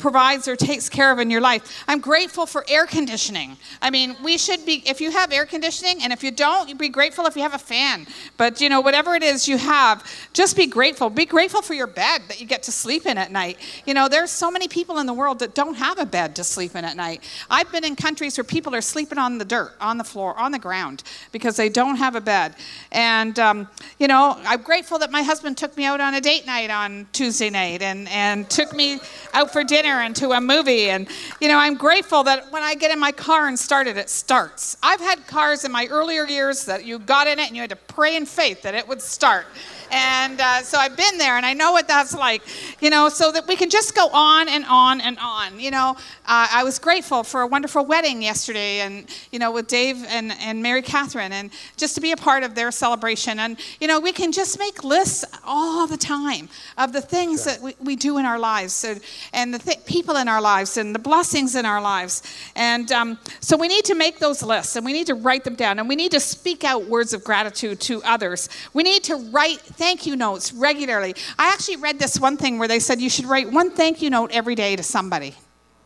provides 0.00 0.48
or 0.48 0.56
takes 0.56 0.88
care 0.88 1.12
of 1.12 1.18
in 1.18 1.30
your 1.30 1.40
life. 1.40 1.84
I'm 1.86 2.00
grateful 2.00 2.46
for 2.46 2.64
air 2.68 2.86
conditioning. 2.86 3.56
I 3.80 3.90
mean, 3.90 4.16
we 4.24 4.38
should 4.38 4.66
be, 4.66 4.82
if 4.86 5.00
you 5.00 5.10
have 5.12 5.32
air 5.32 5.46
conditioning, 5.46 6.02
and 6.02 6.12
if 6.12 6.24
you 6.24 6.30
don't, 6.30 6.68
you 6.68 6.74
be 6.74 6.88
grateful 6.88 7.26
if 7.26 7.36
you 7.36 7.42
have 7.42 7.54
a 7.54 7.58
fan. 7.58 8.06
But, 8.36 8.60
you 8.60 8.68
know, 8.68 8.80
whatever 8.80 9.14
it 9.14 9.22
is 9.22 9.46
you 9.46 9.58
have, 9.58 10.04
just 10.32 10.56
be 10.56 10.66
grateful. 10.66 11.10
Be 11.10 11.26
grateful 11.26 11.62
for 11.62 11.74
your 11.74 11.86
bed 11.86 12.22
that 12.28 12.40
you 12.40 12.46
get 12.46 12.62
to 12.64 12.72
sleep 12.72 13.06
in 13.06 13.18
at 13.18 13.30
night. 13.30 13.58
You 13.86 13.94
know, 13.94 14.08
there's 14.08 14.30
so 14.30 14.50
many 14.50 14.66
people 14.66 14.98
in 14.98 15.06
the 15.06 15.12
world 15.12 15.38
that 15.40 15.54
don't 15.54 15.74
have 15.74 15.98
a 15.98 16.06
bed 16.06 16.34
to 16.36 16.44
sleep 16.44 16.74
in 16.74 16.84
at 16.84 16.96
night. 16.96 17.22
I've 17.50 17.70
been 17.70 17.84
in 17.84 17.94
countries 17.94 18.38
where 18.38 18.44
people 18.44 18.74
are 18.74 18.80
sleeping 18.80 19.18
on 19.18 19.38
the 19.38 19.44
dirt, 19.44 19.74
on 19.80 19.98
the 19.98 20.04
floor, 20.04 20.36
on 20.38 20.50
the 20.50 20.58
ground, 20.58 21.02
because 21.30 21.56
they 21.56 21.68
don't 21.68 21.96
have 21.96 22.16
a 22.16 22.20
bed. 22.20 22.54
And, 22.90 23.38
um, 23.38 23.68
you 23.98 24.08
know, 24.08 24.40
I'm 24.44 24.62
grateful 24.62 24.98
that 25.00 25.10
my 25.10 25.22
husband 25.22 25.58
took 25.58 25.76
me 25.76 25.84
out 25.84 26.00
on 26.00 26.14
a 26.14 26.20
date 26.20 26.46
night 26.46 26.70
on 26.70 27.06
Tuesday 27.12 27.50
night 27.50 27.82
and, 27.82 28.08
and 28.08 28.48
took 28.48 28.72
me 28.72 28.98
out 29.34 29.52
for 29.52 29.62
dinner 29.62 29.89
and 29.98 30.14
to 30.16 30.30
a 30.30 30.40
movie. 30.40 30.90
And, 30.90 31.08
you 31.40 31.48
know, 31.48 31.58
I'm 31.58 31.76
grateful 31.76 32.22
that 32.24 32.50
when 32.52 32.62
I 32.62 32.74
get 32.74 32.90
in 32.90 32.98
my 32.98 33.12
car 33.12 33.48
and 33.48 33.58
start 33.58 33.86
it, 33.86 33.96
it 33.96 34.08
starts. 34.08 34.76
I've 34.82 35.00
had 35.00 35.26
cars 35.26 35.64
in 35.64 35.72
my 35.72 35.86
earlier 35.86 36.26
years 36.26 36.64
that 36.66 36.84
you 36.84 36.98
got 36.98 37.26
in 37.26 37.38
it 37.38 37.48
and 37.48 37.56
you 37.56 37.62
had 37.62 37.70
to 37.70 37.76
pray 37.76 38.16
in 38.16 38.26
faith 38.26 38.62
that 38.62 38.74
it 38.74 38.86
would 38.86 39.02
start. 39.02 39.46
And 39.90 40.40
uh, 40.40 40.62
so 40.62 40.78
I've 40.78 40.96
been 40.96 41.18
there 41.18 41.36
and 41.36 41.44
I 41.44 41.52
know 41.52 41.72
what 41.72 41.88
that's 41.88 42.14
like, 42.14 42.42
you 42.80 42.90
know, 42.90 43.08
so 43.08 43.32
that 43.32 43.46
we 43.46 43.56
can 43.56 43.70
just 43.70 43.94
go 43.94 44.08
on 44.12 44.48
and 44.48 44.64
on 44.68 45.00
and 45.00 45.18
on. 45.18 45.58
You 45.58 45.70
know, 45.70 45.96
uh, 46.26 46.48
I 46.52 46.62
was 46.64 46.78
grateful 46.78 47.24
for 47.24 47.40
a 47.42 47.46
wonderful 47.46 47.84
wedding 47.84 48.22
yesterday 48.22 48.80
and, 48.80 49.06
you 49.32 49.38
know, 49.38 49.50
with 49.50 49.66
Dave 49.66 50.04
and, 50.04 50.32
and 50.40 50.62
Mary 50.62 50.82
Catherine 50.82 51.32
and 51.32 51.50
just 51.76 51.94
to 51.96 52.00
be 52.00 52.12
a 52.12 52.16
part 52.16 52.42
of 52.42 52.54
their 52.54 52.70
celebration. 52.70 53.40
And, 53.40 53.58
you 53.80 53.88
know, 53.88 53.98
we 53.98 54.12
can 54.12 54.32
just 54.32 54.58
make 54.58 54.84
lists 54.84 55.24
all 55.44 55.86
the 55.86 55.96
time 55.96 56.48
of 56.78 56.92
the 56.92 57.00
things 57.00 57.44
that 57.44 57.60
we, 57.60 57.74
we 57.82 57.96
do 57.96 58.18
in 58.18 58.24
our 58.24 58.38
lives 58.38 58.72
so, 58.72 58.94
and 59.32 59.52
the 59.52 59.58
th- 59.58 59.84
people 59.86 60.16
in 60.16 60.28
our 60.28 60.40
lives 60.40 60.76
and 60.76 60.94
the 60.94 60.98
blessings 60.98 61.56
in 61.56 61.66
our 61.66 61.80
lives. 61.80 62.22
And 62.54 62.90
um, 62.92 63.18
so 63.40 63.56
we 63.56 63.68
need 63.68 63.84
to 63.86 63.94
make 63.94 64.18
those 64.18 64.42
lists 64.42 64.76
and 64.76 64.84
we 64.84 64.92
need 64.92 65.08
to 65.08 65.14
write 65.14 65.44
them 65.44 65.54
down 65.54 65.78
and 65.78 65.88
we 65.88 65.96
need 65.96 66.12
to 66.12 66.20
speak 66.20 66.64
out 66.64 66.84
words 66.84 67.12
of 67.12 67.24
gratitude 67.24 67.80
to 67.80 68.02
others. 68.04 68.48
We 68.72 68.82
need 68.82 69.04
to 69.04 69.16
write 69.16 69.60
thank 69.80 70.04
you 70.04 70.14
notes 70.14 70.52
regularly. 70.52 71.14
I 71.38 71.48
actually 71.48 71.76
read 71.76 71.98
this 71.98 72.20
one 72.20 72.36
thing 72.36 72.58
where 72.58 72.68
they 72.68 72.78
said 72.78 73.00
you 73.00 73.08
should 73.08 73.24
write 73.24 73.50
one 73.50 73.70
thank 73.70 74.02
you 74.02 74.10
note 74.10 74.30
every 74.30 74.54
day 74.54 74.76
to 74.76 74.82
somebody, 74.82 75.34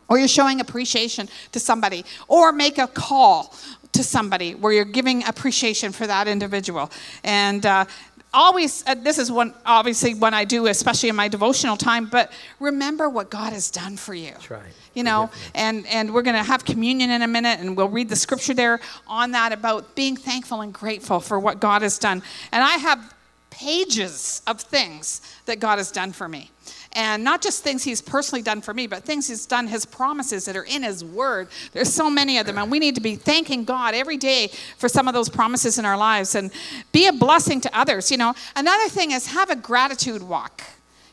or 0.09 0.19
you're 0.19 0.27
showing 0.27 0.59
appreciation 0.59 1.29
to 1.53 1.61
somebody, 1.61 2.03
or 2.27 2.51
make 2.51 2.77
a 2.77 2.87
call 2.87 3.55
to 3.93 4.03
somebody 4.03 4.53
where 4.53 4.73
you're 4.73 4.83
giving 4.83 5.25
appreciation 5.25 5.93
for 5.93 6.05
that 6.07 6.27
individual. 6.27 6.91
And 7.23 7.65
uh, 7.65 7.85
always, 8.33 8.83
uh, 8.85 8.95
this 8.95 9.17
is 9.17 9.31
one 9.31 9.53
obviously 9.65 10.13
one 10.13 10.33
I 10.33 10.43
do, 10.43 10.67
especially 10.67 11.07
in 11.07 11.15
my 11.15 11.29
devotional 11.29 11.77
time. 11.77 12.07
But 12.07 12.33
remember 12.59 13.07
what 13.07 13.29
God 13.29 13.53
has 13.53 13.71
done 13.71 13.95
for 13.95 14.13
you. 14.13 14.31
That's 14.31 14.51
right. 14.51 14.73
You 14.93 15.03
know, 15.03 15.31
and 15.53 15.87
and 15.87 16.13
we're 16.13 16.21
going 16.21 16.35
to 16.35 16.43
have 16.43 16.65
communion 16.65 17.11
in 17.11 17.21
a 17.21 17.27
minute, 17.27 17.61
and 17.61 17.77
we'll 17.77 17.87
read 17.87 18.09
the 18.09 18.17
scripture 18.17 18.53
there 18.53 18.81
on 19.07 19.31
that 19.31 19.53
about 19.53 19.95
being 19.95 20.17
thankful 20.17 20.59
and 20.59 20.73
grateful 20.73 21.21
for 21.21 21.39
what 21.39 21.61
God 21.61 21.81
has 21.81 21.97
done. 21.97 22.21
And 22.51 22.61
I 22.61 22.75
have 22.75 23.14
pages 23.55 24.41
of 24.47 24.59
things 24.59 25.21
that 25.45 25.59
God 25.59 25.77
has 25.77 25.91
done 25.91 26.11
for 26.11 26.27
me. 26.27 26.51
And 26.93 27.23
not 27.23 27.41
just 27.41 27.63
things 27.63 27.83
he's 27.83 28.01
personally 28.01 28.41
done 28.41 28.61
for 28.61 28.73
me, 28.73 28.87
but 28.87 29.03
things 29.03 29.27
he's 29.27 29.45
done, 29.45 29.67
his 29.67 29.85
promises 29.85 30.45
that 30.45 30.55
are 30.55 30.63
in 30.63 30.83
his 30.83 31.03
word. 31.03 31.49
There's 31.73 31.91
so 31.91 32.09
many 32.09 32.37
of 32.37 32.45
them, 32.45 32.57
and 32.57 32.71
we 32.71 32.79
need 32.79 32.95
to 32.95 33.01
be 33.01 33.15
thanking 33.15 33.65
God 33.65 33.93
every 33.93 34.17
day 34.17 34.49
for 34.77 34.87
some 34.87 35.07
of 35.07 35.13
those 35.13 35.29
promises 35.29 35.77
in 35.77 35.85
our 35.85 35.97
lives 35.97 36.35
and 36.35 36.51
be 36.91 37.07
a 37.07 37.13
blessing 37.13 37.61
to 37.61 37.77
others. 37.77 38.11
You 38.11 38.17
know, 38.17 38.33
another 38.55 38.87
thing 38.89 39.11
is 39.11 39.27
have 39.27 39.49
a 39.49 39.55
gratitude 39.55 40.23
walk. 40.23 40.61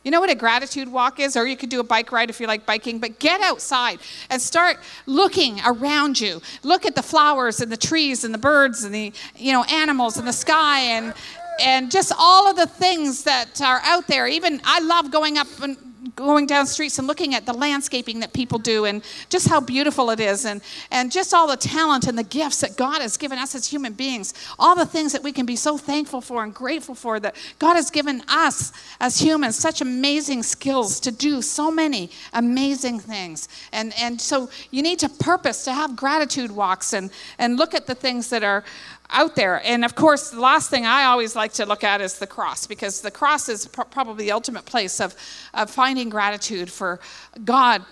You 0.04 0.10
know 0.10 0.20
what 0.20 0.30
a 0.30 0.34
gratitude 0.34 0.90
walk 0.90 1.20
is? 1.20 1.36
Or 1.36 1.46
you 1.46 1.56
could 1.56 1.68
do 1.68 1.78
a 1.78 1.84
bike 1.84 2.10
ride 2.10 2.28
if 2.28 2.40
you 2.40 2.48
like 2.48 2.66
biking, 2.66 2.98
but 2.98 3.20
get 3.20 3.40
outside 3.40 4.00
and 4.30 4.42
start 4.42 4.78
looking 5.06 5.60
around 5.64 6.20
you. 6.20 6.42
Look 6.64 6.86
at 6.86 6.96
the 6.96 7.02
flowers 7.02 7.60
and 7.60 7.70
the 7.70 7.76
trees 7.76 8.24
and 8.24 8.34
the 8.34 8.38
birds 8.38 8.82
and 8.82 8.92
the 8.92 9.12
you 9.36 9.52
know 9.52 9.62
animals 9.64 10.16
and 10.16 10.26
the 10.26 10.32
sky 10.32 10.80
and 10.80 11.14
and 11.60 11.90
just 11.90 12.12
all 12.18 12.48
of 12.48 12.56
the 12.56 12.66
things 12.66 13.24
that 13.24 13.60
are 13.60 13.80
out 13.84 14.06
there. 14.06 14.26
Even 14.26 14.60
I 14.64 14.80
love 14.80 15.10
going 15.10 15.38
up 15.38 15.46
and 15.62 15.76
going 16.16 16.46
down 16.46 16.66
streets 16.66 16.98
and 16.98 17.06
looking 17.06 17.34
at 17.34 17.46
the 17.46 17.52
landscaping 17.52 18.20
that 18.20 18.32
people 18.32 18.58
do 18.58 18.84
and 18.84 19.02
just 19.28 19.48
how 19.48 19.60
beautiful 19.60 20.10
it 20.10 20.20
is 20.20 20.44
and, 20.44 20.60
and 20.90 21.10
just 21.12 21.32
all 21.32 21.46
the 21.46 21.56
talent 21.56 22.06
and 22.06 22.18
the 22.18 22.24
gifts 22.24 22.60
that 22.60 22.76
God 22.76 23.00
has 23.00 23.16
given 23.16 23.38
us 23.38 23.54
as 23.54 23.66
human 23.66 23.92
beings. 23.92 24.34
All 24.58 24.74
the 24.74 24.86
things 24.86 25.12
that 25.12 25.22
we 25.22 25.32
can 25.32 25.46
be 25.46 25.56
so 25.56 25.78
thankful 25.78 26.20
for 26.20 26.42
and 26.42 26.54
grateful 26.54 26.94
for 26.94 27.20
that 27.20 27.36
God 27.58 27.74
has 27.74 27.90
given 27.90 28.22
us 28.28 28.72
as 29.00 29.20
humans 29.20 29.56
such 29.56 29.80
amazing 29.80 30.42
skills 30.42 31.00
to 31.00 31.10
do 31.10 31.40
so 31.40 31.70
many 31.70 32.10
amazing 32.32 32.98
things. 32.98 33.48
And, 33.72 33.94
and 33.98 34.20
so 34.20 34.50
you 34.70 34.82
need 34.82 34.98
to 35.00 35.08
purpose 35.08 35.64
to 35.64 35.72
have 35.72 35.96
gratitude 35.96 36.50
walks 36.50 36.92
and, 36.92 37.10
and 37.38 37.56
look 37.56 37.74
at 37.74 37.86
the 37.86 37.94
things 37.94 38.28
that 38.30 38.42
are 38.42 38.64
out 39.12 39.36
there. 39.36 39.60
And 39.64 39.84
of 39.84 39.94
course, 39.94 40.30
the 40.30 40.40
last 40.40 40.70
thing 40.70 40.86
I 40.86 41.04
always 41.04 41.36
like 41.36 41.52
to 41.54 41.66
look 41.66 41.84
at 41.84 42.00
is 42.00 42.18
the 42.18 42.26
cross, 42.26 42.66
because 42.66 43.00
the 43.00 43.10
cross 43.10 43.48
is 43.48 43.66
pr- 43.66 43.82
probably 43.82 44.24
the 44.24 44.32
ultimate 44.32 44.64
place 44.64 45.00
of, 45.00 45.14
of 45.54 45.70
finding 45.70 46.08
gratitude 46.08 46.70
for 46.70 47.00
God 47.44 47.84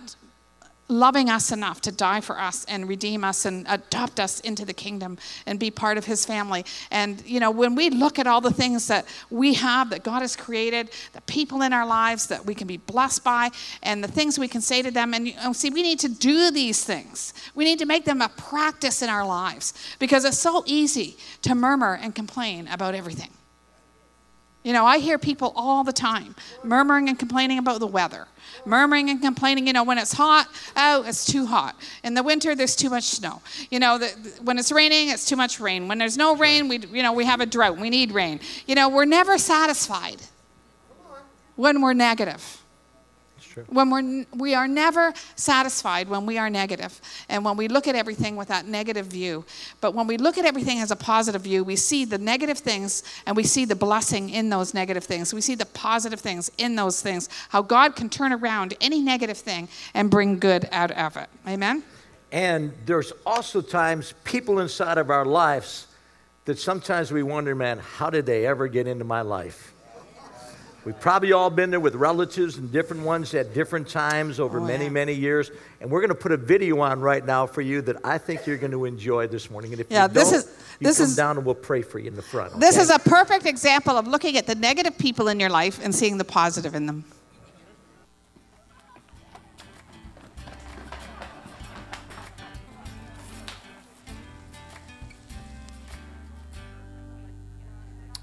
loving 0.90 1.30
us 1.30 1.52
enough 1.52 1.80
to 1.82 1.92
die 1.92 2.20
for 2.20 2.38
us 2.38 2.64
and 2.66 2.88
redeem 2.88 3.24
us 3.24 3.44
and 3.44 3.64
adopt 3.68 4.20
us 4.20 4.40
into 4.40 4.64
the 4.64 4.72
kingdom 4.72 5.16
and 5.46 5.58
be 5.58 5.70
part 5.70 5.96
of 5.96 6.04
his 6.04 6.26
family. 6.26 6.64
And, 6.90 7.22
you 7.24 7.40
know, 7.40 7.50
when 7.50 7.74
we 7.74 7.90
look 7.90 8.18
at 8.18 8.26
all 8.26 8.40
the 8.40 8.50
things 8.50 8.88
that 8.88 9.06
we 9.30 9.54
have, 9.54 9.90
that 9.90 10.02
God 10.02 10.20
has 10.20 10.36
created, 10.36 10.90
the 11.12 11.20
people 11.22 11.62
in 11.62 11.72
our 11.72 11.86
lives 11.86 12.26
that 12.26 12.44
we 12.44 12.54
can 12.54 12.66
be 12.66 12.76
blessed 12.76 13.24
by, 13.24 13.50
and 13.82 14.02
the 14.02 14.08
things 14.08 14.38
we 14.38 14.48
can 14.48 14.60
say 14.60 14.82
to 14.82 14.90
them, 14.90 15.14
and 15.14 15.34
know, 15.36 15.52
see, 15.52 15.70
we 15.70 15.82
need 15.82 16.00
to 16.00 16.08
do 16.08 16.50
these 16.50 16.84
things. 16.84 17.32
We 17.54 17.64
need 17.64 17.78
to 17.78 17.86
make 17.86 18.04
them 18.04 18.20
a 18.20 18.28
practice 18.28 19.02
in 19.02 19.08
our 19.08 19.26
lives 19.26 19.74
because 19.98 20.24
it's 20.24 20.38
so 20.38 20.64
easy 20.66 21.16
to 21.42 21.54
murmur 21.54 21.98
and 22.02 22.14
complain 22.14 22.68
about 22.68 22.94
everything. 22.94 23.30
You 24.62 24.74
know, 24.74 24.84
I 24.84 24.98
hear 24.98 25.18
people 25.18 25.54
all 25.56 25.84
the 25.84 25.92
time 25.92 26.36
murmuring 26.62 27.08
and 27.08 27.18
complaining 27.18 27.58
about 27.58 27.80
the 27.80 27.86
weather, 27.86 28.28
murmuring 28.64 29.10
and 29.10 29.20
complaining. 29.20 29.66
You 29.66 29.72
know, 29.72 29.84
when 29.84 29.98
it's 29.98 30.12
hot, 30.12 30.48
oh, 30.76 31.04
it's 31.06 31.24
too 31.24 31.46
hot. 31.46 31.76
In 32.04 32.14
the 32.14 32.22
winter, 32.22 32.54
there's 32.54 32.76
too 32.76 32.90
much 32.90 33.04
snow. 33.04 33.42
You 33.70 33.80
know, 33.80 33.98
the, 33.98 34.08
when 34.42 34.58
it's 34.58 34.72
raining, 34.72 35.08
it's 35.08 35.26
too 35.26 35.36
much 35.36 35.60
rain. 35.60 35.88
When 35.88 35.98
there's 35.98 36.16
no 36.16 36.36
rain, 36.36 36.68
we, 36.68 36.78
you 36.78 37.02
know, 37.02 37.12
we 37.12 37.24
have 37.24 37.40
a 37.40 37.46
drought. 37.46 37.78
We 37.78 37.90
need 37.90 38.12
rain. 38.12 38.40
You 38.66 38.74
know, 38.74 38.88
we're 38.88 39.04
never 39.04 39.38
satisfied 39.38 40.22
when 41.56 41.82
we're 41.82 41.92
negative. 41.92 42.59
True. 43.52 43.64
When 43.68 43.90
we're 43.90 44.26
we 44.36 44.54
are 44.54 44.68
never 44.68 45.12
satisfied 45.34 46.08
when 46.08 46.24
we 46.24 46.38
are 46.38 46.48
negative 46.48 47.00
and 47.28 47.44
when 47.44 47.56
we 47.56 47.66
look 47.66 47.88
at 47.88 47.96
everything 47.96 48.36
with 48.36 48.46
that 48.48 48.66
negative 48.66 49.06
view. 49.06 49.44
But 49.80 49.92
when 49.92 50.06
we 50.06 50.16
look 50.18 50.38
at 50.38 50.44
everything 50.44 50.78
as 50.78 50.92
a 50.92 50.96
positive 50.96 51.42
view, 51.42 51.64
we 51.64 51.74
see 51.74 52.04
the 52.04 52.18
negative 52.18 52.58
things 52.58 53.02
and 53.26 53.36
we 53.36 53.42
see 53.42 53.64
the 53.64 53.74
blessing 53.74 54.30
in 54.30 54.50
those 54.50 54.72
negative 54.72 55.02
things. 55.02 55.34
We 55.34 55.40
see 55.40 55.56
the 55.56 55.66
positive 55.66 56.20
things 56.20 56.50
in 56.58 56.76
those 56.76 57.02
things. 57.02 57.28
How 57.48 57.62
God 57.62 57.96
can 57.96 58.08
turn 58.08 58.32
around 58.32 58.74
any 58.80 59.00
negative 59.00 59.38
thing 59.38 59.68
and 59.94 60.10
bring 60.10 60.38
good 60.38 60.68
out 60.70 60.92
of 60.92 61.16
it. 61.16 61.28
Amen. 61.48 61.82
And 62.30 62.72
there's 62.86 63.12
also 63.26 63.60
times 63.60 64.14
people 64.22 64.60
inside 64.60 64.98
of 64.98 65.10
our 65.10 65.24
lives 65.24 65.88
that 66.44 66.58
sometimes 66.58 67.10
we 67.10 67.24
wonder, 67.24 67.56
man, 67.56 67.78
how 67.78 68.10
did 68.10 68.26
they 68.26 68.46
ever 68.46 68.68
get 68.68 68.86
into 68.86 69.04
my 69.04 69.22
life? 69.22 69.74
We've 70.84 70.98
probably 70.98 71.32
all 71.32 71.50
been 71.50 71.70
there 71.70 71.78
with 71.80 71.94
relatives 71.94 72.56
and 72.56 72.72
different 72.72 73.02
ones 73.02 73.34
at 73.34 73.52
different 73.52 73.86
times 73.86 74.40
over 74.40 74.60
Oh, 74.60 74.64
many, 74.64 74.84
yeah. 74.84 74.90
many 74.90 75.12
years. 75.12 75.50
And 75.80 75.90
we're 75.90 76.00
going 76.00 76.08
to 76.08 76.14
put 76.14 76.32
a 76.32 76.38
video 76.38 76.80
on 76.80 77.00
right 77.00 77.24
now 77.24 77.46
for 77.46 77.60
you 77.60 77.82
that 77.82 77.96
I 78.02 78.16
think 78.16 78.46
you're 78.46 78.56
going 78.56 78.70
to 78.72 78.86
enjoy 78.86 79.26
this 79.26 79.50
morning. 79.50 79.72
And 79.72 79.80
if 79.82 79.88
Yeah, 79.90 80.04
you 80.06 80.08
this 80.14 80.30
don't, 80.30 80.38
is- 80.38 80.46
you 80.80 80.86
this 80.86 80.96
come 80.98 81.04
is- 81.06 81.16
down 81.16 81.36
and 81.36 81.44
we'll 81.44 81.54
pray 81.54 81.82
for 81.82 81.98
you 81.98 82.08
in 82.08 82.16
the 82.16 82.22
front. 82.22 82.58
This 82.58 82.78
is 82.78 82.88
a 82.88 82.98
perfect 82.98 83.44
example 83.44 83.98
of 83.98 84.06
looking 84.08 84.38
at 84.38 84.46
the 84.46 84.54
negative 84.54 84.96
people 84.96 85.28
in 85.28 85.38
your 85.38 85.50
life 85.50 85.78
and 85.82 85.94
seeing 85.94 86.16
the 86.16 86.24
positive 86.24 86.74
in 86.74 86.86
them. 86.86 87.04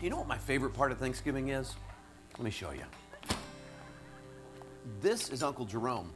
You 0.02 0.10
know 0.10 0.18
what 0.18 0.28
my 0.28 0.38
favorite 0.38 0.74
part 0.74 0.92
of 0.92 1.00
Thanksgiving 1.00 1.50
is? 1.50 1.76
Let 2.38 2.44
me 2.46 2.52
show 2.52 2.72
you. 2.72 2.84
This 5.02 5.30
is 5.30 5.42
Uncle 5.42 5.66
Jerome, 5.66 6.14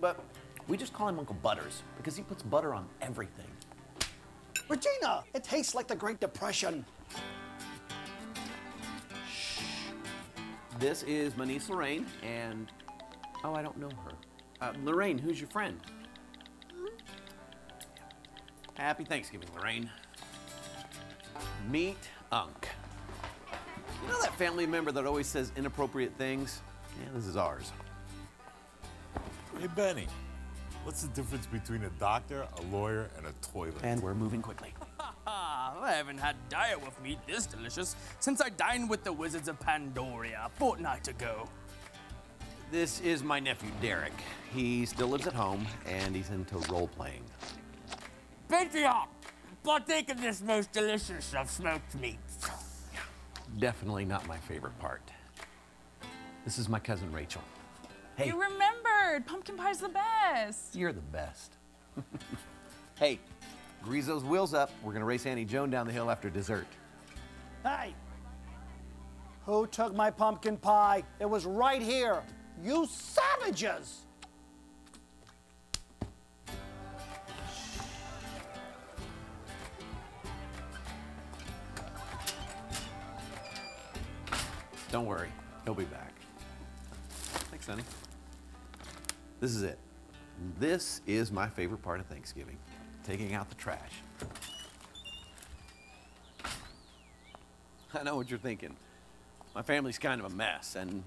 but 0.00 0.20
we 0.68 0.76
just 0.76 0.92
call 0.92 1.08
him 1.08 1.18
Uncle 1.18 1.36
Butters 1.42 1.82
because 1.96 2.16
he 2.16 2.22
puts 2.22 2.44
butter 2.44 2.72
on 2.72 2.86
everything. 3.02 3.48
Regina, 4.68 5.24
it 5.34 5.42
tastes 5.42 5.74
like 5.74 5.88
the 5.88 5.96
Great 5.96 6.20
Depression. 6.20 6.86
Shh. 9.28 9.60
This 10.78 11.02
is 11.02 11.36
my 11.36 11.44
niece 11.44 11.68
Lorraine, 11.68 12.06
and 12.22 12.68
oh, 13.42 13.54
I 13.54 13.62
don't 13.62 13.76
know 13.76 13.90
her. 14.04 14.12
Uh, 14.60 14.72
Lorraine, 14.84 15.18
who's 15.18 15.40
your 15.40 15.50
friend? 15.50 15.80
Happy 18.74 19.04
Thanksgiving, 19.04 19.48
Lorraine. 19.56 19.90
Meet 21.68 22.08
Unc. 22.30 22.68
You 24.04 24.12
know 24.12 24.20
that 24.20 24.34
family 24.34 24.66
member 24.66 24.92
that 24.92 25.06
always 25.06 25.26
says 25.26 25.50
inappropriate 25.56 26.12
things? 26.18 26.60
Yeah, 27.00 27.08
this 27.14 27.26
is 27.26 27.36
ours. 27.36 27.72
Hey, 29.58 29.66
Benny, 29.68 30.06
what's 30.84 31.02
the 31.02 31.08
difference 31.14 31.46
between 31.46 31.84
a 31.84 31.90
doctor, 31.98 32.46
a 32.58 32.62
lawyer, 32.74 33.08
and 33.16 33.26
a 33.26 33.32
toilet? 33.40 33.76
And 33.82 34.02
we're 34.02 34.14
moving 34.14 34.42
quickly. 34.42 34.74
I 35.26 35.92
haven't 35.92 36.18
had 36.18 36.36
diet 36.50 36.82
with 36.82 37.00
meat 37.02 37.18
this 37.26 37.46
delicious 37.46 37.96
since 38.20 38.42
I 38.42 38.50
dined 38.50 38.90
with 38.90 39.04
the 39.04 39.12
Wizards 39.12 39.48
of 39.48 39.58
Pandoria 39.58 40.46
a 40.46 40.50
fortnight 40.50 41.08
ago. 41.08 41.48
This 42.70 43.00
is 43.00 43.22
my 43.22 43.40
nephew, 43.40 43.70
Derek. 43.80 44.12
He 44.52 44.84
still 44.84 45.08
lives 45.08 45.26
at 45.26 45.32
home, 45.32 45.66
and 45.86 46.14
he's 46.14 46.28
into 46.28 46.56
role 46.70 46.88
playing. 46.88 47.22
Patriarch, 48.48 49.08
partake 49.62 50.10
of 50.10 50.20
this 50.20 50.42
most 50.42 50.72
delicious 50.72 51.32
of 51.34 51.50
smoked 51.50 51.94
meats. 51.94 52.33
Definitely 53.58 54.04
not 54.04 54.26
my 54.26 54.36
favorite 54.36 54.78
part. 54.78 55.02
This 56.44 56.58
is 56.58 56.68
my 56.68 56.78
cousin 56.78 57.10
Rachel. 57.12 57.42
Hey, 58.16 58.26
You 58.28 58.40
remembered. 58.40 59.26
Pumpkin 59.26 59.56
pie's 59.56 59.78
the 59.78 59.88
best. 59.88 60.74
you're 60.74 60.92
the 60.92 61.00
best. 61.00 61.52
hey, 62.98 63.18
grease 63.82 64.06
those 64.06 64.24
wheels 64.24 64.54
up. 64.54 64.70
We're 64.82 64.92
gonna 64.92 65.04
race 65.04 65.26
Annie 65.26 65.44
Joan 65.44 65.70
down 65.70 65.86
the 65.86 65.92
hill 65.92 66.10
after 66.10 66.28
dessert. 66.30 66.66
Hey! 67.62 67.94
Who 69.46 69.66
took 69.66 69.94
my 69.94 70.10
pumpkin 70.10 70.56
pie? 70.56 71.02
It 71.20 71.28
was 71.28 71.44
right 71.44 71.82
here. 71.82 72.22
You 72.62 72.86
savages! 72.90 74.02
Don't 84.94 85.06
worry, 85.06 85.32
he'll 85.64 85.74
be 85.74 85.86
back. 85.86 86.12
Thanks, 87.50 87.66
honey. 87.66 87.82
This 89.40 89.50
is 89.50 89.64
it. 89.64 89.76
This 90.60 91.00
is 91.04 91.32
my 91.32 91.48
favorite 91.48 91.82
part 91.82 91.98
of 91.98 92.06
Thanksgiving 92.06 92.56
taking 93.02 93.34
out 93.34 93.48
the 93.48 93.56
trash. 93.56 93.90
I 97.92 98.04
know 98.04 98.14
what 98.14 98.30
you're 98.30 98.38
thinking. 98.38 98.76
My 99.52 99.62
family's 99.62 99.98
kind 99.98 100.20
of 100.20 100.32
a 100.32 100.36
mess, 100.36 100.76
and 100.76 101.02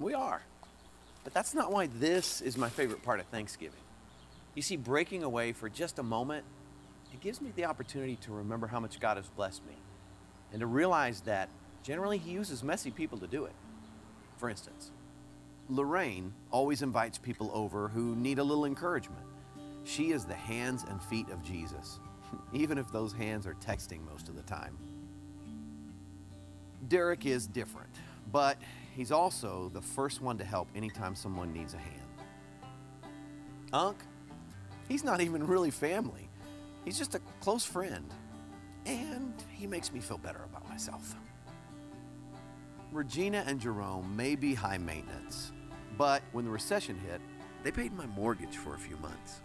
we 0.00 0.14
are. 0.14 0.42
But 1.22 1.32
that's 1.32 1.54
not 1.54 1.70
why 1.70 1.86
this 1.86 2.40
is 2.40 2.56
my 2.56 2.68
favorite 2.68 3.04
part 3.04 3.20
of 3.20 3.26
Thanksgiving. 3.26 3.78
You 4.56 4.62
see, 4.62 4.74
breaking 4.74 5.22
away 5.22 5.52
for 5.52 5.68
just 5.68 6.00
a 6.00 6.02
moment, 6.02 6.44
it 7.14 7.20
gives 7.20 7.40
me 7.40 7.52
the 7.54 7.66
opportunity 7.66 8.16
to 8.16 8.32
remember 8.32 8.66
how 8.66 8.80
much 8.80 8.98
God 8.98 9.16
has 9.16 9.28
blessed 9.28 9.64
me 9.64 9.76
and 10.50 10.58
to 10.58 10.66
realize 10.66 11.20
that 11.20 11.48
generally 11.88 12.18
He 12.18 12.32
uses 12.32 12.62
messy 12.62 12.90
people 12.90 13.16
to 13.16 13.26
do 13.26 13.46
it. 13.46 13.54
For 14.36 14.50
instance, 14.50 14.90
Lorraine 15.70 16.34
always 16.50 16.82
invites 16.82 17.16
people 17.16 17.50
over 17.54 17.88
who 17.88 18.14
need 18.14 18.38
a 18.38 18.44
little 18.44 18.66
encouragement. 18.66 19.22
She 19.84 20.10
is 20.10 20.26
the 20.26 20.34
hands 20.34 20.84
and 20.86 21.02
feet 21.02 21.30
of 21.30 21.42
Jesus, 21.42 21.98
even 22.52 22.76
if 22.76 22.92
those 22.92 23.14
hands 23.14 23.46
are 23.46 23.54
texting 23.54 24.04
most 24.04 24.28
of 24.28 24.36
the 24.36 24.42
time. 24.42 24.76
Derek 26.88 27.24
is 27.24 27.46
different, 27.46 27.94
but 28.30 28.58
he's 28.94 29.10
also 29.10 29.70
the 29.72 29.80
first 29.80 30.20
one 30.20 30.36
to 30.36 30.44
help 30.44 30.68
anytime 30.76 31.14
someone 31.14 31.54
needs 31.54 31.72
a 31.72 31.78
hand. 31.78 33.12
Unc, 33.72 33.96
he's 34.88 35.04
not 35.04 35.22
even 35.22 35.46
really 35.46 35.70
family. 35.70 36.28
He's 36.84 36.98
just 36.98 37.14
a 37.14 37.20
close 37.40 37.64
friend, 37.64 38.12
and 38.84 39.32
he 39.50 39.66
makes 39.66 39.90
me 39.90 40.00
feel 40.00 40.18
better 40.18 40.44
about 40.44 40.68
myself. 40.68 41.14
Regina 42.92 43.44
and 43.46 43.60
Jerome 43.60 44.16
may 44.16 44.34
be 44.34 44.54
high 44.54 44.78
maintenance, 44.78 45.52
but 45.98 46.22
when 46.32 46.46
the 46.46 46.50
recession 46.50 46.98
hit, 46.98 47.20
they 47.62 47.70
paid 47.70 47.92
my 47.92 48.06
mortgage 48.06 48.56
for 48.56 48.74
a 48.74 48.78
few 48.78 48.96
months. 48.96 49.42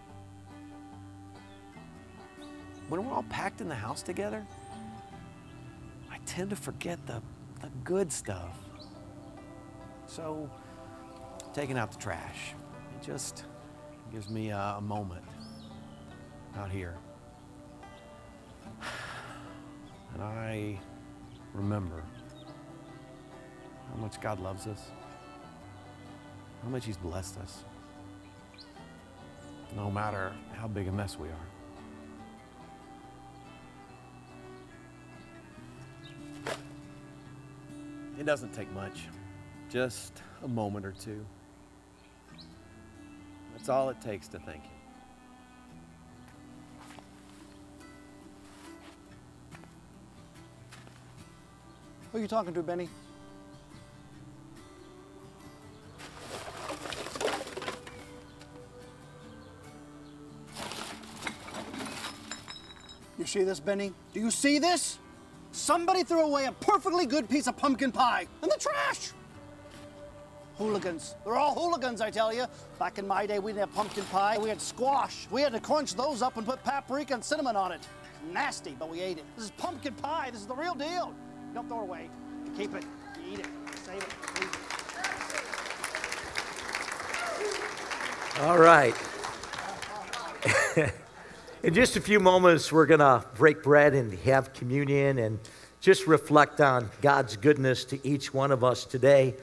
When 2.88 3.06
we're 3.06 3.14
all 3.14 3.24
packed 3.24 3.60
in 3.60 3.68
the 3.68 3.76
house 3.76 4.02
together, 4.02 4.46
I 6.10 6.20
tend 6.26 6.52
to 6.52 6.56
forget 6.56 7.06
the, 7.06 7.22
the 7.62 7.70
good 7.84 8.12
stuff. 8.12 8.58
So, 10.06 10.50
taking 11.54 11.78
out 11.78 11.92
the 11.92 11.98
trash, 11.98 12.54
it 12.96 13.06
just 13.06 13.46
gives 14.12 14.30
me 14.30 14.52
a, 14.52 14.76
a 14.78 14.82
moment 14.82 15.26
out 16.56 16.72
here. 16.72 16.96
And 20.14 20.22
I 20.22 20.80
remember 21.56 22.04
how 23.94 24.02
much 24.02 24.20
God 24.20 24.40
loves 24.40 24.66
us, 24.68 24.90
how 26.64 26.70
much 26.70 26.86
He's 26.86 26.98
blessed 26.98 27.38
us, 27.38 27.64
no 29.76 29.92
matter 29.92 30.34
how 30.54 30.68
big 30.68 30.88
a 30.88 30.92
mess 30.92 31.18
we 31.18 31.28
are. 31.28 31.48
It 38.20 38.26
doesn't 38.26 38.54
take 38.54 38.72
much, 38.74 39.08
just 39.70 40.22
a 40.44 40.48
moment 40.48 40.86
or 40.86 40.94
two. 40.94 41.26
That's 43.56 43.70
all 43.70 43.90
it 43.90 44.02
takes 44.02 44.28
to 44.30 44.40
thank 44.40 44.64
Him. 44.64 44.72
Who 52.12 52.20
are 52.20 52.22
you 52.22 52.28
talking 52.28 52.54
to, 52.54 52.62
Benny? 52.62 52.88
You 63.24 63.28
see 63.28 63.44
this, 63.46 63.62
Benny? 63.62 63.94
Do 64.14 64.20
you 64.20 64.30
see 64.30 64.60
this? 64.60 65.00
Somebody 65.54 66.04
threw 66.04 66.24
away 66.24 66.44
a 66.44 66.52
perfectly 66.52 67.06
good 67.06 67.30
piece 67.30 67.48
of 67.48 67.56
pumpkin 67.56 67.90
pie 67.90 68.28
in 68.42 68.50
the 68.50 68.58
trash. 68.60 69.14
Hooligans. 70.58 71.16
They're 71.24 71.38
all 71.38 71.56
hooligans, 71.56 72.02
I 72.02 72.10
tell 72.10 72.34
you. 72.34 72.48
Back 72.80 72.98
in 72.98 73.08
my 73.08 73.26
day, 73.26 73.40
we 73.40 73.54
didn't 73.54 73.68
have 73.68 73.74
pumpkin 73.74 74.04
pie. 74.12 74.38
We 74.38 74.50
had 74.50 74.60
squash. 74.60 75.26
We 75.32 75.40
had 75.40 75.54
to 75.54 75.62
crunch 75.62 75.96
those 75.96 76.22
up 76.22 76.36
and 76.36 76.46
put 76.46 76.62
paprika 76.66 77.14
and 77.14 77.24
cinnamon 77.24 77.56
on 77.56 77.72
it. 77.72 77.88
Nasty, 78.34 78.76
but 78.78 78.90
we 78.90 79.00
ate 79.00 79.20
it. 79.20 79.24
This 79.38 79.46
is 79.46 79.52
pumpkin 79.52 79.94
pie. 79.94 80.30
This 80.30 80.42
is 80.42 80.48
the 80.48 80.56
real 80.56 80.76
deal. 80.76 81.14
Don't 81.54 81.70
throw 81.70 81.80
it 81.80 81.84
away. 81.84 82.10
You 82.46 82.52
keep 82.58 82.76
it. 82.76 82.84
You 83.26 83.36
eat 83.36 83.40
it. 83.40 83.48
Save 83.86 84.00
it. 84.00 84.14
It. 88.36 88.42
All 88.42 88.58
right. 88.58 88.96
In 91.64 91.74
just 91.74 91.96
a 91.96 92.02
few 92.02 92.20
moments, 92.20 92.74
we're 92.74 92.86
going 92.86 93.00
to 93.00 93.24
break 93.36 93.64
bread 93.64 93.94
and 93.94 94.14
have 94.20 94.54
communion 94.54 95.18
and 95.18 95.40
just 95.80 96.08
reflect 96.08 96.60
on 96.60 96.90
God's 97.02 97.38
goodness 97.38 97.86
to 97.86 98.06
each 98.06 98.34
one 98.34 98.52
of 98.52 98.66
us 98.66 98.84
today. 98.84 99.34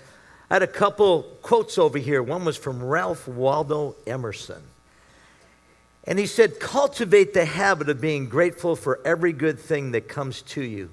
I 0.51 0.57
had 0.57 0.63
a 0.63 0.67
couple 0.67 1.23
quotes 1.41 1.79
over 1.79 1.97
here. 1.97 2.23
One 2.23 2.45
was 2.45 2.59
from 2.59 2.85
Ralph 2.85 3.27
Waldo 3.27 3.97
Emerson. 4.07 4.63
And 6.05 6.19
he 6.19 6.27
said, 6.27 6.61
Cultivate 6.61 7.33
the 7.33 7.47
habit 7.47 7.89
of 7.89 8.03
being 8.03 8.29
grateful 8.29 8.77
for 8.77 9.01
every 9.03 9.33
good 9.33 9.59
thing 9.59 9.93
that 9.93 10.07
comes 10.07 10.43
to 10.43 10.61
you 10.61 10.91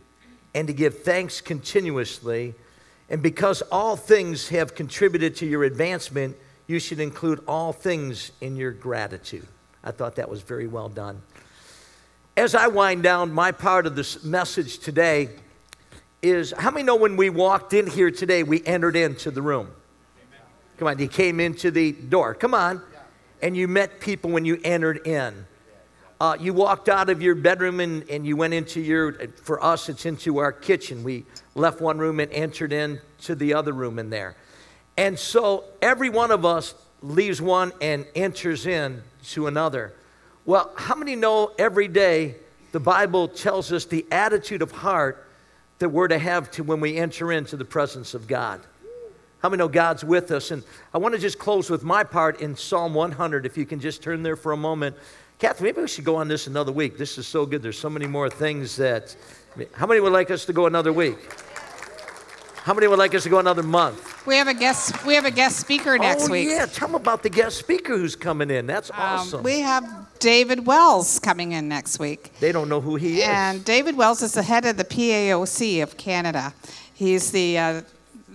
and 0.56 0.66
to 0.68 0.74
give 0.74 1.00
thanks 1.00 1.42
continuously. 1.42 2.56
And 3.10 3.22
because 3.22 3.62
all 3.64 3.98
things 3.98 4.48
have 4.48 4.76
contributed 4.76 5.36
to 5.38 5.46
your 5.46 5.66
advancement, 5.66 6.38
you 6.68 6.80
should 6.80 7.02
include 7.02 7.44
all 7.50 7.74
things 7.74 8.32
in 8.40 8.56
your 8.56 8.72
gratitude. 8.72 9.48
I 9.84 9.92
thought 9.92 10.16
that 10.16 10.30
was 10.30 10.42
very 10.42 10.68
well 10.68 10.90
done. 10.90 11.22
As 12.36 12.54
I 12.56 12.68
wind 12.68 13.04
down, 13.04 13.32
my 13.32 13.52
part 13.52 13.88
of 13.88 13.96
this 13.96 14.24
message 14.24 14.80
today 14.80 15.30
is 16.22 16.54
how 16.58 16.72
many 16.72 16.84
know 16.84 16.96
when 16.96 17.16
we 17.16 17.30
walked 17.30 17.74
in 17.74 17.88
here 17.88 18.12
today, 18.12 18.44
we 18.44 18.64
entered 18.66 18.96
into 18.96 19.32
the 19.32 19.42
room? 19.42 19.72
Come 20.78 20.88
on, 20.88 21.00
you 21.00 21.08
came 21.08 21.40
into 21.40 21.72
the 21.72 21.92
door. 21.92 22.36
Come 22.36 22.54
on 22.54 22.82
and 23.42 23.56
you 23.56 23.68
met 23.68 24.00
people 24.00 24.32
when 24.32 24.46
you 24.46 24.60
entered 24.64 25.06
in. 25.06 25.46
Uh, 26.20 26.36
you 26.40 26.52
walked 26.52 26.90
out 26.90 27.10
of 27.10 27.22
your 27.22 27.36
bedroom 27.36 27.80
and, 27.80 28.10
and 28.10 28.26
you 28.26 28.36
went 28.36 28.54
into 28.54 28.82
your, 28.82 29.14
for 29.44 29.64
us, 29.64 29.88
it's 29.88 30.06
into 30.06 30.40
our 30.40 30.52
kitchen. 30.52 31.04
We 31.04 31.26
left 31.54 31.80
one 31.80 32.00
room 32.00 32.20
and 32.20 32.32
entered 32.32 32.74
into 32.74 33.36
the 33.36 33.54
other 33.54 33.72
room 33.72 34.00
in 34.00 34.10
there. 34.10 34.36
And 34.98 35.20
so 35.20 35.66
every 35.80 36.10
one 36.10 36.32
of 36.32 36.44
us 36.44 36.74
leaves 37.04 37.40
one 37.40 37.72
and 37.82 38.08
enters 38.16 38.66
in 38.66 39.04
to 39.32 39.48
another. 39.48 39.94
Well, 40.46 40.72
how 40.76 40.96
many 40.96 41.16
know 41.16 41.52
every 41.58 41.88
day 41.88 42.36
the 42.72 42.80
Bible 42.80 43.28
tells 43.28 43.72
us 43.72 43.86
the 43.86 44.06
attitude 44.12 44.62
of 44.62 44.72
heart 44.72 45.28
that 45.80 45.90
we're 45.90 46.08
to 46.08 46.18
have 46.18 46.50
to 46.52 46.64
when 46.64 46.80
we 46.80 46.98
enter 46.98 47.32
into 47.32 47.58
the 47.58 47.66
presence 47.66 48.14
of 48.14 48.28
God? 48.28 48.62
How 49.40 49.50
many 49.50 49.60
know 49.60 49.68
God's 49.68 50.04
with 50.04 50.32
us? 50.32 50.52
And 50.52 50.64
I 50.94 50.98
want 50.98 51.14
to 51.14 51.22
just 51.22 51.38
close 51.38 51.70
with 51.70 51.84
my 51.84 52.04
part 52.04 52.42
in 52.42 52.56
Psalm 52.56 52.94
100. 52.94 53.46
If 53.46 53.58
you 53.58 53.66
can 53.66 53.80
just 53.80 54.02
turn 54.02 54.24
there 54.24 54.36
for 54.36 54.52
a 54.52 54.58
moment. 54.58 54.96
Kathy, 55.40 55.64
maybe 55.64 55.82
we 55.82 55.88
should 55.88 56.06
go 56.06 56.16
on 56.16 56.28
this 56.28 56.48
another 56.48 56.72
week. 56.72 56.98
This 56.98 57.20
is 57.20 57.28
so 57.28 57.46
good. 57.46 57.62
There's 57.62 57.78
so 57.78 57.90
many 57.90 58.08
more 58.08 58.30
things 58.30 58.76
that. 58.78 59.16
How 59.74 59.86
many 59.86 60.00
would 60.00 60.14
like 60.14 60.32
us 60.32 60.46
to 60.46 60.54
go 60.54 60.66
another 60.66 60.92
week? 60.92 61.18
How 62.64 62.74
many 62.74 62.88
would 62.88 63.00
like 63.00 63.16
us 63.16 63.24
to 63.24 63.30
go 63.30 63.40
another 63.40 63.64
month? 63.64 64.26
We 64.26 64.36
have 64.36 64.48
a 64.48 64.54
guest. 64.54 65.06
We 65.06 65.16
have 65.16 65.26
a 65.26 65.32
guest 65.32 65.60
speaker 65.60 65.98
next 65.98 66.28
oh, 66.28 66.32
week. 66.32 66.50
yeah, 66.50 66.66
tell 66.66 66.90
them 66.90 66.96
about 66.96 67.24
the 67.24 67.30
guest 67.30 67.58
speaker 67.58 67.98
who's 67.98 68.16
coming 68.16 68.50
in. 68.50 68.68
That's 68.68 68.90
um, 68.92 68.98
awesome. 69.00 69.44
We 69.44 69.62
have 69.62 69.86
David 70.20 70.66
Wells 70.66 71.20
coming 71.20 71.54
in 71.54 71.70
next 71.70 72.00
week. 72.00 72.32
They 72.40 72.52
don't 72.52 72.68
know 72.68 72.82
who 72.82 72.96
he 72.96 73.22
is. 73.22 73.28
And 73.28 73.64
David 73.64 73.96
Wells 73.96 74.22
is 74.22 74.34
the 74.34 74.44
head 74.44 74.66
of 74.66 74.78
the 74.78 74.84
PAOC 74.84 75.82
of 75.82 75.98
Canada. 75.98 76.54
He's 76.94 77.32
the 77.32 77.58
uh, 77.58 77.82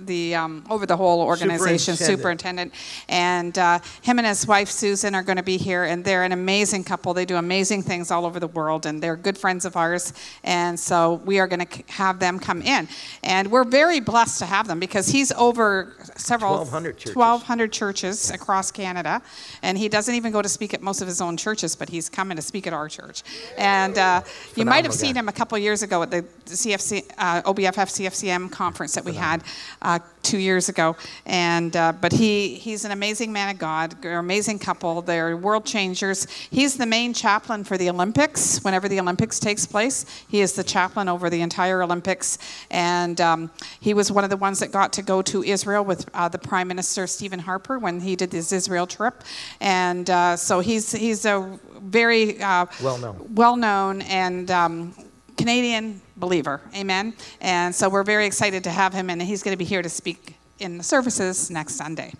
the 0.07 0.35
um, 0.35 0.65
over 0.71 0.87
the 0.87 0.97
whole 0.97 1.21
organization 1.21 1.97
superintendent, 1.97 2.75
superintendent. 2.75 2.75
and 3.09 3.59
uh, 3.59 3.79
him 4.03 4.19
and 4.19 4.27
his 4.27 4.47
wife 4.47 4.69
Susan 4.69 5.15
are 5.15 5.23
going 5.23 5.37
to 5.37 5.43
be 5.43 5.57
here, 5.57 5.85
and 5.85 6.05
they're 6.05 6.25
an 6.25 6.33
amazing 6.33 6.85
couple. 6.85 7.15
They 7.15 7.25
do 7.25 7.37
amazing 7.37 7.83
things 7.83 8.11
all 8.11 8.25
over 8.25 8.41
the 8.41 8.49
world, 8.49 8.87
and 8.87 9.03
they're 9.03 9.17
good 9.17 9.39
friends 9.39 9.65
of 9.65 9.77
ours. 9.77 10.13
And 10.45 10.79
so 10.79 11.15
we 11.25 11.39
are 11.39 11.47
going 11.47 11.67
to 11.67 11.83
have 11.93 12.19
them 12.19 12.39
come 12.39 12.63
in, 12.63 12.89
and 13.23 13.51
we're 13.51 13.65
very 13.65 14.01
blessed 14.01 14.39
to 14.41 14.47
have 14.47 14.67
them 14.69 14.81
because 14.81 15.09
he's 15.09 15.33
over 15.33 15.95
several 16.17 16.53
1,200 16.59 16.99
churches. 16.99 17.17
1,200 17.17 17.73
churches 17.73 18.31
across 18.31 18.71
Canada, 18.71 19.23
and 19.63 19.79
he 19.79 19.89
doesn't 19.89 20.15
even 20.15 20.33
go 20.33 20.43
to 20.43 20.49
speak 20.49 20.75
at 20.75 20.83
most 20.83 21.01
of 21.01 21.09
his 21.09 21.21
own 21.21 21.37
churches, 21.37 21.77
but 21.77 21.89
he's 21.89 22.09
coming 22.09 22.37
to 22.37 22.43
speak 22.43 22.67
at 22.67 22.73
our 22.73 22.89
church. 22.89 23.23
And 23.57 23.99
uh, 23.99 24.23
you 24.57 24.65
might 24.65 24.85
have 24.85 24.95
seen 24.95 25.15
him 25.15 25.29
a 25.29 25.33
couple 25.33 25.57
years 25.59 25.83
ago 25.83 26.03
at 26.03 26.11
the 26.11 26.23
CFC 26.47 27.11
uh, 27.19 27.43
OBFF 27.43 27.89
CFCM 27.97 28.51
conference 28.51 28.95
that 28.95 29.05
we 29.05 29.13
Phenomenal. 29.13 29.47
had 29.81 29.92
uh, 29.93 29.99
two 30.23 30.39
years 30.39 30.69
ago. 30.69 30.97
And 31.27 31.77
uh, 31.77 31.93
but 31.93 32.13
he 32.13 32.55
he's 32.55 32.85
an 32.85 32.93
amazing 32.93 33.33
man 33.33 33.49
of 33.51 33.59
God. 33.59 34.05
Amazing 34.05 34.59
couple. 34.59 35.03
They're 35.03 35.37
world 35.37 35.65
changers. 35.65 36.27
He's 36.51 36.77
the 36.77 36.87
main 36.87 37.13
chaplain 37.13 37.65
for 37.65 37.77
the 37.77 37.91
Olympics. 37.91 38.63
Whenever 38.65 38.89
the 38.89 39.01
Olympics 39.01 39.39
takes 39.39 39.67
place, 39.67 40.07
he 40.29 40.41
is 40.41 40.53
the 40.55 40.65
chaplain 40.65 41.09
over 41.09 41.29
the 41.29 41.41
entire 41.41 41.83
Olympics. 41.83 42.39
And 42.71 43.21
um, 43.21 43.51
he 43.81 43.95
was 43.95 44.11
one 44.11 44.25
of 44.25 44.31
the 44.31 44.37
ones 44.37 44.61
that 44.61 44.73
got 44.73 44.93
to 44.95 45.03
go 45.03 45.23
to 45.23 45.43
Israel 45.43 45.85
with 45.85 46.09
uh, 46.15 46.29
the 46.29 46.39
Prime 46.39 46.69
Minister 46.69 47.07
Stephen 47.07 47.41
Harper 47.41 47.79
when 47.79 48.01
he 48.01 48.17
did 48.17 48.33
his 48.33 48.53
Israel 48.53 48.87
trip. 48.87 49.23
And 49.61 50.09
uh, 50.09 50.37
so 50.37 50.61
he's 50.61 50.93
he's 50.93 51.25
a 51.25 51.59
very 51.83 52.41
uh, 52.41 52.67
well 52.83 52.99
known 52.99 53.17
well 53.35 53.57
known 53.57 54.03
and 54.03 54.51
um, 54.51 54.95
Canadian 55.37 56.01
believer. 56.23 56.61
Amen. 56.77 57.15
And 57.41 57.75
so 57.75 57.89
we're 57.89 58.05
very 58.05 58.27
excited 58.27 58.63
to 58.63 58.71
have 58.71 58.95
him, 58.95 59.11
and 59.11 59.21
he's 59.21 59.43
going 59.43 59.53
to 59.53 59.59
be 59.59 59.65
here 59.65 59.83
to 59.83 59.89
speak 59.89 60.37
in 60.61 60.79
the 60.79 60.85
services 60.85 61.51
next 61.51 61.75
Sunday. 61.75 62.15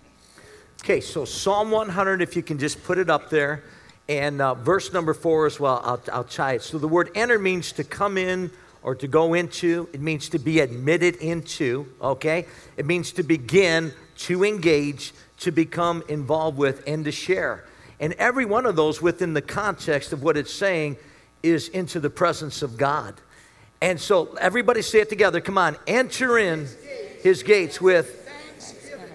Okay, 0.81 0.99
so 0.99 1.23
Psalm 1.23 1.71
100, 1.71 2.21
if 2.21 2.35
you 2.35 2.43
can 2.43 2.59
just 2.59 2.83
put 2.83 2.97
it 2.97 3.09
up 3.09 3.29
there, 3.29 3.63
and 4.09 4.41
uh, 4.41 4.55
verse 4.55 4.91
number 4.91 5.13
four 5.13 5.45
as 5.45 5.57
well, 5.57 5.79
I'll, 5.85 6.01
I'll 6.11 6.23
try 6.25 6.53
it. 6.53 6.63
So 6.63 6.77
the 6.77 6.87
word 6.87 7.11
enter 7.15 7.39
means 7.39 7.71
to 7.71 7.85
come 7.85 8.17
in 8.17 8.51
or 8.81 8.93
to 8.95 9.07
go 9.07 9.35
into, 9.35 9.87
it 9.93 10.01
means 10.01 10.27
to 10.29 10.39
be 10.39 10.59
admitted 10.59 11.15
into, 11.15 11.87
okay? 12.01 12.45
It 12.75 12.85
means 12.85 13.13
to 13.13 13.23
begin, 13.23 13.93
to 14.17 14.43
engage, 14.43 15.13
to 15.39 15.51
become 15.51 16.03
involved 16.09 16.57
with, 16.57 16.83
and 16.85 17.05
to 17.05 17.11
share. 17.13 17.63
And 18.01 18.11
every 18.15 18.43
one 18.43 18.65
of 18.65 18.75
those 18.75 19.01
within 19.01 19.33
the 19.33 19.41
context 19.41 20.11
of 20.11 20.23
what 20.23 20.35
it's 20.35 20.53
saying 20.53 20.97
is 21.41 21.69
into 21.69 22.01
the 22.01 22.09
presence 22.09 22.61
of 22.61 22.75
God. 22.75 23.15
And 23.83 23.99
so 23.99 24.33
everybody 24.39 24.81
say 24.81 25.01
it 25.01 25.09
together. 25.09 25.41
Come 25.41 25.57
on, 25.57 25.75
enter 25.85 26.37
in 26.37 26.69
his 27.21 27.43
gates 27.43 27.81
with. 27.81 28.21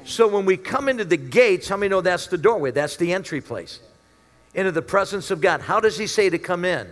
So 0.05 0.29
when 0.29 0.45
we 0.45 0.59
come 0.59 0.91
into 0.91 1.07
the 1.07 1.17
gates, 1.17 1.71
how 1.71 1.79
many 1.79 1.89
know 1.89 2.03
that's 2.03 2.27
the 2.27 2.37
doorway? 2.37 2.71
That's 2.71 2.99
the 2.99 3.15
entry 3.15 3.41
place 3.41 3.81
into 4.53 4.71
the 4.71 4.83
presence 4.83 5.31
of 5.31 5.41
God. 5.41 5.63
How 5.63 5.81
does 5.81 5.97
he 5.97 6.07
say 6.07 6.29
to 6.29 6.39
come 6.39 6.67
in? 6.67 6.87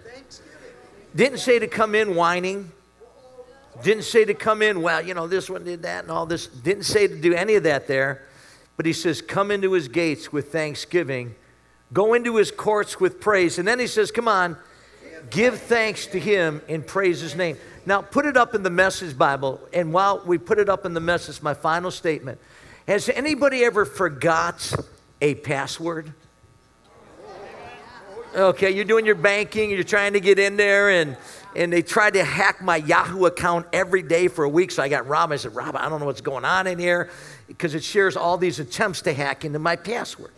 Didn't 1.14 1.36
say 1.36 1.58
to 1.58 1.66
come 1.66 1.94
in 1.94 2.14
whining. 2.14 2.72
Didn't 3.82 4.04
say 4.04 4.24
to 4.24 4.32
come 4.32 4.62
in, 4.62 4.80
well, 4.80 5.04
you 5.04 5.12
know, 5.12 5.26
this 5.26 5.50
one 5.50 5.62
did 5.62 5.82
that 5.82 6.04
and 6.04 6.10
all 6.10 6.24
this. 6.24 6.46
Didn't 6.46 6.84
say 6.84 7.06
to 7.06 7.20
do 7.20 7.34
any 7.34 7.56
of 7.56 7.64
that 7.64 7.86
there. 7.86 8.22
But 8.78 8.86
he 8.86 8.94
says, 8.94 9.20
come 9.20 9.50
into 9.50 9.72
his 9.72 9.88
gates 9.88 10.32
with 10.32 10.50
thanksgiving. 10.50 11.34
Go 11.92 12.14
into 12.14 12.36
his 12.36 12.50
courts 12.50 12.98
with 12.98 13.20
praise. 13.20 13.58
And 13.58 13.68
then 13.68 13.78
he 13.78 13.86
says, 13.86 14.10
come 14.10 14.28
on, 14.28 14.56
give 15.30 15.60
thanks 15.60 16.06
to 16.08 16.20
him 16.20 16.62
and 16.68 16.86
praise 16.86 17.20
his 17.20 17.34
name. 17.34 17.56
Now, 17.84 18.02
put 18.02 18.26
it 18.26 18.36
up 18.36 18.54
in 18.54 18.62
the 18.62 18.70
message 18.70 19.16
Bible. 19.16 19.60
And 19.72 19.92
while 19.92 20.22
we 20.26 20.38
put 20.38 20.58
it 20.58 20.68
up 20.68 20.84
in 20.84 20.94
the 20.94 21.00
message, 21.00 21.42
my 21.42 21.54
final 21.54 21.90
statement 21.90 22.40
Has 22.88 23.08
anybody 23.08 23.64
ever 23.64 23.84
forgot 23.84 24.72
a 25.20 25.34
password? 25.34 26.12
Okay, 28.34 28.70
you're 28.70 28.84
doing 28.84 29.06
your 29.06 29.14
banking, 29.14 29.70
you're 29.70 29.82
trying 29.82 30.12
to 30.12 30.20
get 30.20 30.38
in 30.38 30.58
there, 30.58 30.90
and, 30.90 31.16
and 31.54 31.72
they 31.72 31.80
tried 31.80 32.12
to 32.14 32.24
hack 32.24 32.60
my 32.60 32.76
Yahoo 32.76 33.24
account 33.24 33.66
every 33.72 34.02
day 34.02 34.28
for 34.28 34.44
a 34.44 34.48
week. 34.48 34.70
So 34.70 34.82
I 34.82 34.90
got 34.90 35.06
Rob. 35.06 35.32
I 35.32 35.36
said, 35.36 35.54
Rob, 35.54 35.74
I 35.74 35.88
don't 35.88 36.00
know 36.00 36.06
what's 36.06 36.20
going 36.20 36.44
on 36.44 36.66
in 36.66 36.78
here 36.78 37.08
because 37.46 37.74
it 37.74 37.82
shares 37.82 38.14
all 38.14 38.36
these 38.36 38.60
attempts 38.60 39.00
to 39.02 39.14
hack 39.14 39.46
into 39.46 39.58
my 39.58 39.74
password. 39.74 40.32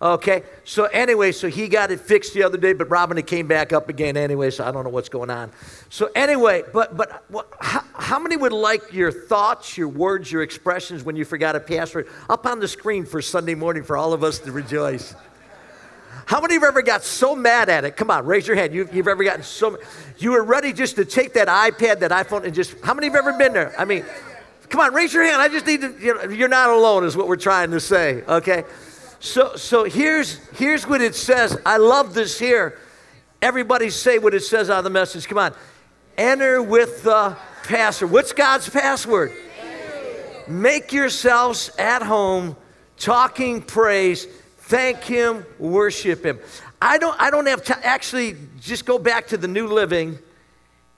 Okay, 0.00 0.42
so 0.64 0.84
anyway, 0.84 1.32
so 1.32 1.48
he 1.48 1.68
got 1.68 1.90
it 1.90 2.00
fixed 2.00 2.34
the 2.34 2.42
other 2.42 2.58
day, 2.58 2.74
but 2.74 2.90
Robin 2.90 3.16
it 3.16 3.26
came 3.26 3.46
back 3.46 3.72
up 3.72 3.88
again 3.88 4.14
anyway, 4.18 4.50
so 4.50 4.62
I 4.62 4.70
don't 4.70 4.84
know 4.84 4.90
what's 4.90 5.08
going 5.08 5.30
on. 5.30 5.50
So 5.88 6.10
anyway, 6.14 6.64
but 6.70 6.94
but 6.98 7.24
how, 7.60 7.82
how 7.94 8.18
many 8.18 8.36
would 8.36 8.52
like 8.52 8.92
your 8.92 9.10
thoughts, 9.10 9.78
your 9.78 9.88
words, 9.88 10.30
your 10.30 10.42
expressions 10.42 11.02
when 11.02 11.16
you 11.16 11.24
forgot 11.24 11.56
a 11.56 11.60
password 11.60 12.08
up 12.28 12.44
on 12.44 12.60
the 12.60 12.68
screen 12.68 13.06
for 13.06 13.22
Sunday 13.22 13.54
morning 13.54 13.82
for 13.82 13.96
all 13.96 14.12
of 14.12 14.22
us 14.22 14.38
to 14.40 14.52
rejoice? 14.52 15.14
How 16.26 16.42
many 16.42 16.56
of 16.56 16.62
you 16.62 16.68
ever 16.68 16.82
got 16.82 17.02
so 17.02 17.34
mad 17.34 17.70
at 17.70 17.84
it? 17.84 17.96
Come 17.96 18.10
on, 18.10 18.26
raise 18.26 18.46
your 18.46 18.56
hand. 18.56 18.74
You, 18.74 18.84
have 18.84 18.94
you've, 18.94 19.08
ever 19.08 19.24
gotten 19.24 19.44
so 19.44 19.78
you 20.18 20.32
were 20.32 20.42
ready 20.42 20.74
just 20.74 20.96
to 20.96 21.06
take 21.06 21.34
that 21.34 21.48
iPad, 21.48 22.00
that 22.00 22.10
iPhone, 22.10 22.44
and 22.44 22.54
just 22.54 22.74
how 22.82 22.92
many 22.92 23.06
of 23.06 23.14
you 23.14 23.16
have 23.16 23.28
ever 23.28 23.38
been 23.38 23.54
there? 23.54 23.74
I 23.78 23.86
mean, 23.86 24.04
come 24.68 24.82
on, 24.82 24.92
raise 24.92 25.14
your 25.14 25.24
hand. 25.24 25.40
I 25.40 25.48
just 25.48 25.64
need 25.64 25.80
to. 25.80 25.94
You 25.98 26.14
know, 26.14 26.24
you're 26.24 26.48
not 26.48 26.68
alone, 26.68 27.04
is 27.04 27.16
what 27.16 27.28
we're 27.28 27.36
trying 27.36 27.70
to 27.70 27.80
say. 27.80 28.22
Okay. 28.24 28.64
So, 29.20 29.56
so 29.56 29.84
here's, 29.84 30.36
here's 30.56 30.86
what 30.86 31.00
it 31.00 31.14
says. 31.14 31.58
I 31.64 31.78
love 31.78 32.14
this 32.14 32.38
here. 32.38 32.78
Everybody 33.40 33.90
say 33.90 34.18
what 34.18 34.34
it 34.34 34.42
says 34.42 34.70
on 34.70 34.84
the 34.84 34.90
message. 34.90 35.26
Come 35.28 35.38
on. 35.38 35.54
Enter 36.16 36.62
with 36.62 37.02
the 37.02 37.36
password. 37.64 38.10
What's 38.10 38.32
God's 38.32 38.68
password? 38.68 39.32
Make 40.48 40.92
yourselves 40.92 41.70
at 41.78 42.02
home, 42.02 42.56
talking 42.98 43.62
praise, 43.62 44.26
thank 44.58 45.02
Him, 45.02 45.44
worship 45.58 46.24
Him. 46.24 46.38
I 46.80 46.98
don't, 46.98 47.20
I 47.20 47.30
don't 47.30 47.46
have 47.46 47.64
to 47.64 47.86
actually 47.86 48.36
just 48.60 48.84
go 48.84 48.98
back 48.98 49.28
to 49.28 49.36
the 49.36 49.48
New 49.48 49.66
Living 49.66 50.18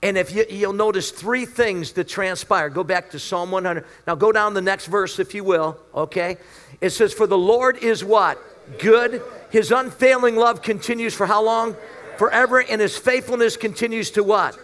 And 0.01 0.17
if 0.17 0.33
you, 0.33 0.45
you'll 0.49 0.73
notice 0.73 1.11
three 1.11 1.45
things 1.45 1.91
that 1.93 2.07
transpire. 2.07 2.69
Go 2.69 2.83
back 2.83 3.11
to 3.11 3.19
Psalm 3.19 3.51
100. 3.51 3.85
Now 4.07 4.15
go 4.15 4.31
down 4.31 4.53
the 4.53 4.61
next 4.61 4.85
verse, 4.85 5.19
if 5.19 5.33
you 5.33 5.43
will, 5.43 5.77
okay? 5.93 6.37
It 6.79 6.91
says, 6.91 7.13
For 7.13 7.27
the 7.27 7.37
Lord 7.37 7.77
is 7.79 8.03
what? 8.03 8.37
Good. 8.79 9.21
His 9.49 9.71
unfailing 9.71 10.35
love 10.35 10.61
continues 10.61 11.13
for 11.13 11.25
how 11.25 11.43
long? 11.43 11.75
Forever. 12.17 12.63
And 12.63 12.79
his 12.79 12.97
faithfulness 12.97 13.57
continues 13.57 14.11
to 14.11 14.23
what? 14.23 14.57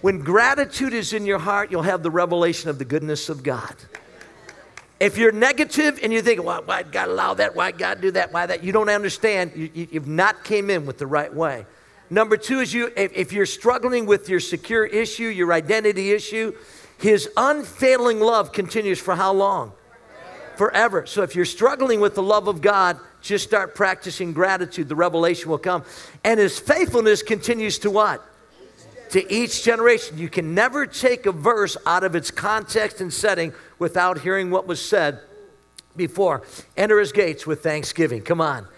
When 0.00 0.18
gratitude 0.18 0.92
is 0.92 1.12
in 1.12 1.26
your 1.26 1.38
heart, 1.38 1.70
you'll 1.70 1.82
have 1.82 2.02
the 2.02 2.10
revelation 2.10 2.70
of 2.70 2.78
the 2.78 2.84
goodness 2.84 3.28
of 3.28 3.42
God. 3.42 3.74
If 5.00 5.18
you're 5.18 5.32
negative 5.32 5.98
and 6.02 6.12
you 6.12 6.22
think, 6.22 6.42
well, 6.42 6.62
why 6.64 6.82
God 6.82 7.08
allow 7.08 7.34
that? 7.34 7.56
Why 7.56 7.72
God 7.72 8.00
do 8.00 8.10
that? 8.12 8.32
Why 8.32 8.46
that? 8.46 8.62
You 8.62 8.72
don't 8.72 8.88
understand. 8.88 9.52
You, 9.56 9.70
you, 9.74 9.88
you've 9.90 10.08
not 10.08 10.44
came 10.44 10.70
in 10.70 10.86
with 10.86 10.98
the 10.98 11.06
right 11.06 11.32
way. 11.32 11.66
Number 12.10 12.36
two 12.36 12.60
is 12.60 12.72
you, 12.72 12.92
if, 12.96 13.32
you're 13.32 13.46
struggling 13.46 14.06
with 14.06 14.28
your 14.28 14.40
secure 14.40 14.84
issue, 14.84 15.24
your 15.24 15.52
identity 15.52 16.12
issue, 16.12 16.54
his 16.98 17.28
unfailing 17.36 18.20
love 18.20 18.52
continues 18.52 19.00
for 19.00 19.16
how 19.16 19.32
long? 19.32 19.72
Forever. 20.56 21.06
So 21.06 21.22
if 21.22 21.34
you're 21.34 21.44
struggling 21.44 22.00
with 22.00 22.14
the 22.14 22.22
love 22.22 22.46
of 22.46 22.60
God, 22.60 22.98
just 23.20 23.44
start 23.44 23.74
practicing 23.74 24.32
gratitude. 24.32 24.88
The 24.88 24.94
revelation 24.94 25.50
will 25.50 25.58
come. 25.58 25.84
And 26.22 26.38
his 26.38 26.58
faithfulness 26.58 27.22
continues 27.22 27.78
to 27.80 27.90
what? 27.90 28.22
To 29.10 29.32
each 29.32 29.64
generation. 29.64 30.18
You 30.18 30.28
can 30.28 30.54
never 30.54 30.86
take 30.86 31.26
a 31.26 31.32
verse 31.32 31.76
out 31.86 32.04
of 32.04 32.14
its 32.14 32.30
context 32.30 33.00
and 33.00 33.12
setting 33.12 33.52
without 33.78 34.20
hearing 34.20 34.50
what 34.50 34.66
was 34.66 34.84
said 34.84 35.20
before. 35.96 36.42
Enter 36.76 37.00
his 37.00 37.12
gates 37.12 37.46
with 37.46 37.62
thanksgiving. 37.62 38.22
Come 38.22 38.40
on. 38.40 38.68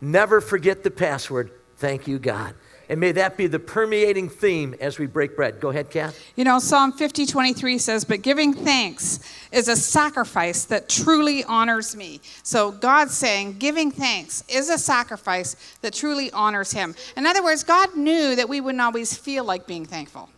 Never 0.00 0.40
forget 0.40 0.82
the 0.82 0.90
password. 0.90 1.50
Thank 1.76 2.06
you, 2.06 2.18
God. 2.18 2.54
And 2.88 3.00
may 3.00 3.12
that 3.12 3.36
be 3.36 3.46
the 3.46 3.58
permeating 3.58 4.28
theme 4.28 4.74
as 4.80 4.98
we 4.98 5.06
break 5.06 5.34
bread. 5.34 5.60
Go 5.60 5.70
ahead, 5.70 5.90
Kath. 5.90 6.22
You 6.36 6.44
know, 6.44 6.58
Psalm 6.58 6.92
50, 6.92 7.26
23 7.26 7.78
says, 7.78 8.04
But 8.04 8.22
giving 8.22 8.52
thanks 8.52 9.20
is 9.50 9.68
a 9.68 9.76
sacrifice 9.76 10.64
that 10.66 10.88
truly 10.88 11.42
honors 11.44 11.96
me. 11.96 12.20
So 12.42 12.70
God's 12.70 13.14
saying, 13.14 13.58
giving 13.58 13.90
thanks 13.90 14.44
is 14.48 14.70
a 14.70 14.78
sacrifice 14.78 15.56
that 15.82 15.94
truly 15.94 16.30
honors 16.30 16.72
Him. 16.72 16.94
In 17.16 17.26
other 17.26 17.42
words, 17.42 17.64
God 17.64 17.96
knew 17.96 18.36
that 18.36 18.48
we 18.48 18.60
wouldn't 18.60 18.82
always 18.82 19.16
feel 19.16 19.44
like 19.44 19.66
being 19.66 19.84
thankful. 19.84 20.28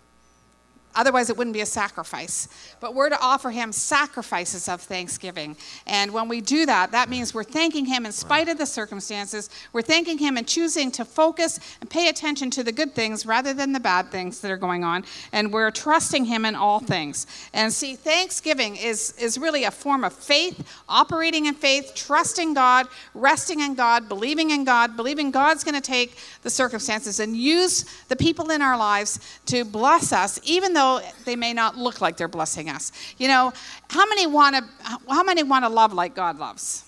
Otherwise, 0.99 1.31
it 1.31 1.37
wouldn't 1.37 1.55
be 1.55 1.61
a 1.61 1.67
sacrifice. 1.67 2.49
But 2.81 2.93
we're 2.93 3.09
to 3.09 3.21
offer 3.21 3.53
him 3.53 3.71
sacrifices 3.71 4.69
of 4.69 4.81
thanksgiving. 4.81 5.57
And 5.87 6.13
when 6.13 6.27
we 6.27 6.41
do 6.41 6.67
that, 6.67 6.91
that 6.91 7.09
means 7.09 7.33
we're 7.33 7.45
thanking 7.45 7.87
him 7.87 8.05
in 8.05 8.11
spite 8.11 8.49
of 8.49 8.59
the 8.59 8.67
circumstances. 8.67 9.49
We're 9.73 9.83
thanking 9.83 10.19
him 10.19 10.37
and 10.37 10.45
choosing 10.45 10.91
to 10.91 11.05
focus 11.05 11.61
and 11.81 11.89
pay 11.89 12.09
attention 12.09 12.51
to 12.51 12.65
the 12.65 12.73
good 12.73 12.97
things 12.97 13.25
rather 13.25 13.55
than 13.55 13.73
the 13.73 13.79
bad 13.79 14.11
things 14.11 14.41
that 14.41 14.51
are 14.51 14.57
going 14.57 14.83
on. 14.83 15.05
And 15.31 15.53
we're 15.53 15.71
trusting 15.71 16.25
him 16.25 16.45
in 16.45 16.57
all 16.57 16.81
things. 16.81 17.29
And 17.55 17.73
see, 17.73 17.95
thanksgiving 17.95 18.75
is, 18.75 19.13
is 19.21 19.39
really 19.39 19.63
a 19.63 19.71
form 19.71 20.03
of 20.03 20.13
faith, 20.13 20.67
operating 20.89 21.47
in 21.47 21.55
faith, 21.55 21.93
trusting 21.95 22.55
God, 22.55 22.89
resting 23.15 23.61
in 23.61 23.77
God, 23.77 24.09
believing 24.09 24.51
in 24.51 24.65
God, 24.65 24.97
believing 24.97 25.31
God's 25.31 25.63
going 25.63 25.77
to 25.77 25.81
take 25.81 26.19
the 26.43 26.51
circumstances 26.51 27.21
and 27.21 27.37
use 27.37 27.85
the 28.09 28.17
people 28.17 28.51
in 28.51 28.63
our 28.63 28.77
lives 28.77 29.21
to 29.47 29.65
bless 29.65 30.13
us, 30.13 30.41
even 30.43 30.73
though 30.73 30.88
they 31.25 31.37
may 31.37 31.53
not 31.53 31.77
look 31.77 32.01
like 32.01 32.17
they're 32.17 32.29
blessing 32.29 32.69
us. 32.71 32.93
You 33.19 33.29
know, 33.29 33.53
how 33.91 34.07
many 34.07 34.27
want 34.27 34.57
to 34.57 34.65
how 35.09 35.23
many 35.23 35.43
want 35.43 35.65
to 35.65 35.69
love 35.69 35.93
like 35.93 36.15
God 36.15 36.39
loves? 36.39 36.85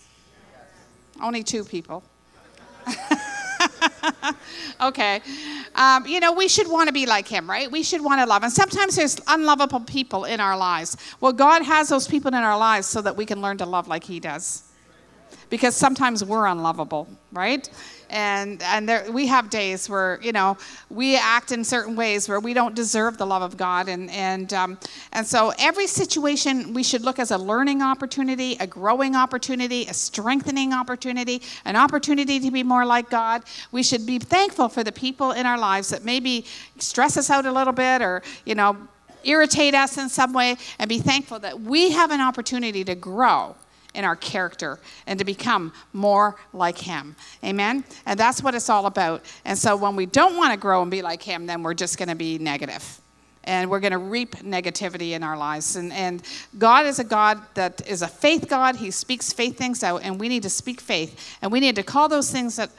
Only 1.22 1.42
two 1.42 1.64
people. 1.64 2.02
okay. 4.80 5.20
Um, 5.74 6.06
you 6.06 6.20
know, 6.20 6.32
we 6.32 6.48
should 6.48 6.68
want 6.68 6.88
to 6.88 6.92
be 6.92 7.06
like 7.06 7.28
him, 7.28 7.48
right? 7.48 7.70
We 7.70 7.82
should 7.82 8.02
want 8.02 8.20
to 8.20 8.26
love. 8.26 8.42
And 8.42 8.52
sometimes 8.52 8.96
there's 8.96 9.18
unlovable 9.26 9.80
people 9.80 10.24
in 10.24 10.40
our 10.40 10.56
lives. 10.56 10.96
Well, 11.20 11.32
God 11.32 11.62
has 11.62 11.88
those 11.88 12.08
people 12.08 12.28
in 12.28 12.42
our 12.42 12.58
lives 12.58 12.86
so 12.86 13.02
that 13.02 13.16
we 13.16 13.26
can 13.26 13.40
learn 13.40 13.58
to 13.58 13.66
love 13.66 13.86
like 13.88 14.04
he 14.04 14.20
does. 14.20 14.69
Because 15.48 15.74
sometimes 15.76 16.24
we're 16.24 16.46
unlovable, 16.46 17.08
right? 17.32 17.68
and 18.10 18.60
and 18.62 18.88
there, 18.88 19.10
we 19.10 19.26
have 19.28 19.48
days 19.48 19.88
where 19.88 20.18
you 20.22 20.32
know 20.32 20.56
we 20.90 21.16
act 21.16 21.52
in 21.52 21.64
certain 21.64 21.96
ways 21.96 22.28
where 22.28 22.40
we 22.40 22.52
don't 22.52 22.74
deserve 22.74 23.16
the 23.16 23.26
love 23.26 23.42
of 23.42 23.56
God, 23.56 23.88
and 23.88 24.10
and 24.10 24.52
um, 24.52 24.78
and 25.12 25.26
so 25.26 25.52
every 25.58 25.86
situation 25.86 26.74
we 26.74 26.82
should 26.82 27.02
look 27.02 27.18
as 27.18 27.30
a 27.30 27.38
learning 27.38 27.82
opportunity, 27.82 28.56
a 28.60 28.66
growing 28.66 29.16
opportunity, 29.16 29.86
a 29.86 29.94
strengthening 29.94 30.72
opportunity, 30.72 31.42
an 31.64 31.76
opportunity 31.76 32.40
to 32.40 32.50
be 32.50 32.62
more 32.62 32.84
like 32.84 33.08
God. 33.08 33.42
We 33.72 33.82
should 33.82 34.04
be 34.04 34.18
thankful 34.18 34.68
for 34.68 34.84
the 34.84 34.92
people 34.92 35.32
in 35.32 35.46
our 35.46 35.58
lives 35.58 35.88
that 35.90 36.04
maybe 36.04 36.44
stress 36.78 37.16
us 37.16 37.30
out 37.30 37.46
a 37.46 37.52
little 37.52 37.72
bit, 37.72 38.02
or 38.02 38.22
you 38.44 38.54
know 38.54 38.76
irritate 39.22 39.74
us 39.74 39.98
in 39.98 40.08
some 40.08 40.32
way, 40.32 40.56
and 40.78 40.88
be 40.88 40.98
thankful 40.98 41.38
that 41.38 41.60
we 41.60 41.90
have 41.90 42.10
an 42.10 42.20
opportunity 42.20 42.84
to 42.84 42.94
grow 42.94 43.54
in 43.94 44.04
our 44.04 44.16
character 44.16 44.78
and 45.06 45.18
to 45.18 45.24
become 45.24 45.72
more 45.92 46.36
like 46.52 46.78
Him. 46.78 47.16
Amen? 47.44 47.84
And 48.06 48.18
that's 48.18 48.42
what 48.42 48.54
it's 48.54 48.68
all 48.68 48.86
about. 48.86 49.22
And 49.44 49.58
so 49.58 49.76
when 49.76 49.96
we 49.96 50.06
don't 50.06 50.36
want 50.36 50.52
to 50.52 50.58
grow 50.58 50.82
and 50.82 50.90
be 50.90 51.02
like 51.02 51.22
Him, 51.22 51.46
then 51.46 51.62
we're 51.62 51.74
just 51.74 51.98
going 51.98 52.08
to 52.08 52.14
be 52.14 52.38
negative. 52.38 53.00
And 53.44 53.70
we're 53.70 53.80
going 53.80 53.92
to 53.92 53.98
reap 53.98 54.36
negativity 54.36 55.12
in 55.12 55.22
our 55.22 55.36
lives. 55.36 55.76
And, 55.76 55.92
and 55.92 56.22
God 56.58 56.84
is 56.86 56.98
a 56.98 57.04
God 57.04 57.40
that 57.54 57.86
is 57.88 58.02
a 58.02 58.08
faith 58.08 58.48
God. 58.48 58.76
He 58.76 58.90
speaks 58.90 59.32
faith 59.32 59.56
things 59.56 59.82
out, 59.82 60.02
and 60.04 60.20
we 60.20 60.28
need 60.28 60.42
to 60.42 60.50
speak 60.50 60.80
faith. 60.80 61.38
And 61.40 61.50
we 61.50 61.58
need 61.58 61.74
to 61.76 61.82
call 61.82 62.08
those 62.08 62.30
things 62.30 62.56
that 62.56 62.70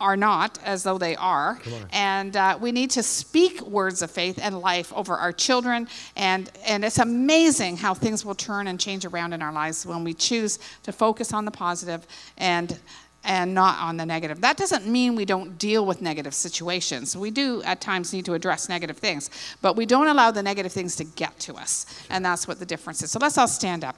are 0.00 0.16
not 0.16 0.58
as 0.64 0.82
though 0.82 0.98
they 0.98 1.14
are. 1.16 1.60
And 1.92 2.36
uh, 2.36 2.58
we 2.60 2.72
need 2.72 2.90
to 2.92 3.02
speak 3.02 3.60
words 3.62 4.02
of 4.02 4.10
faith 4.10 4.38
and 4.42 4.58
life 4.58 4.92
over 4.94 5.14
our 5.14 5.32
children. 5.32 5.88
And, 6.16 6.50
and 6.66 6.84
it's 6.84 6.98
amazing 6.98 7.76
how 7.76 7.94
things 7.94 8.24
will 8.24 8.34
turn 8.34 8.66
and 8.66 8.80
change 8.80 9.04
around 9.04 9.32
in 9.32 9.42
our 9.42 9.52
lives 9.52 9.84
when 9.84 10.02
we 10.02 10.14
choose 10.14 10.58
to 10.84 10.92
focus 10.92 11.32
on 11.32 11.44
the 11.44 11.50
positive 11.50 12.06
and 12.38 12.78
and 13.22 13.54
not 13.54 13.78
on 13.80 13.98
the 13.98 14.06
negative. 14.06 14.40
That 14.40 14.56
doesn't 14.56 14.86
mean 14.86 15.14
we 15.14 15.26
don't 15.26 15.58
deal 15.58 15.84
with 15.84 16.00
negative 16.00 16.32
situations. 16.32 17.16
We 17.16 17.30
do 17.30 17.62
at 17.64 17.80
times 17.80 18.14
need 18.14 18.24
to 18.24 18.32
address 18.32 18.68
negative 18.68 18.96
things, 18.96 19.28
but 19.60 19.76
we 19.76 19.84
don't 19.84 20.06
allow 20.06 20.30
the 20.30 20.42
negative 20.42 20.72
things 20.72 20.96
to 20.96 21.04
get 21.04 21.38
to 21.40 21.54
us. 21.56 21.86
And 22.08 22.24
that's 22.24 22.48
what 22.48 22.58
the 22.58 22.66
difference 22.66 23.02
is. 23.02 23.10
So 23.10 23.18
let's 23.20 23.36
all 23.36 23.46
stand 23.46 23.84
up. 23.84 23.96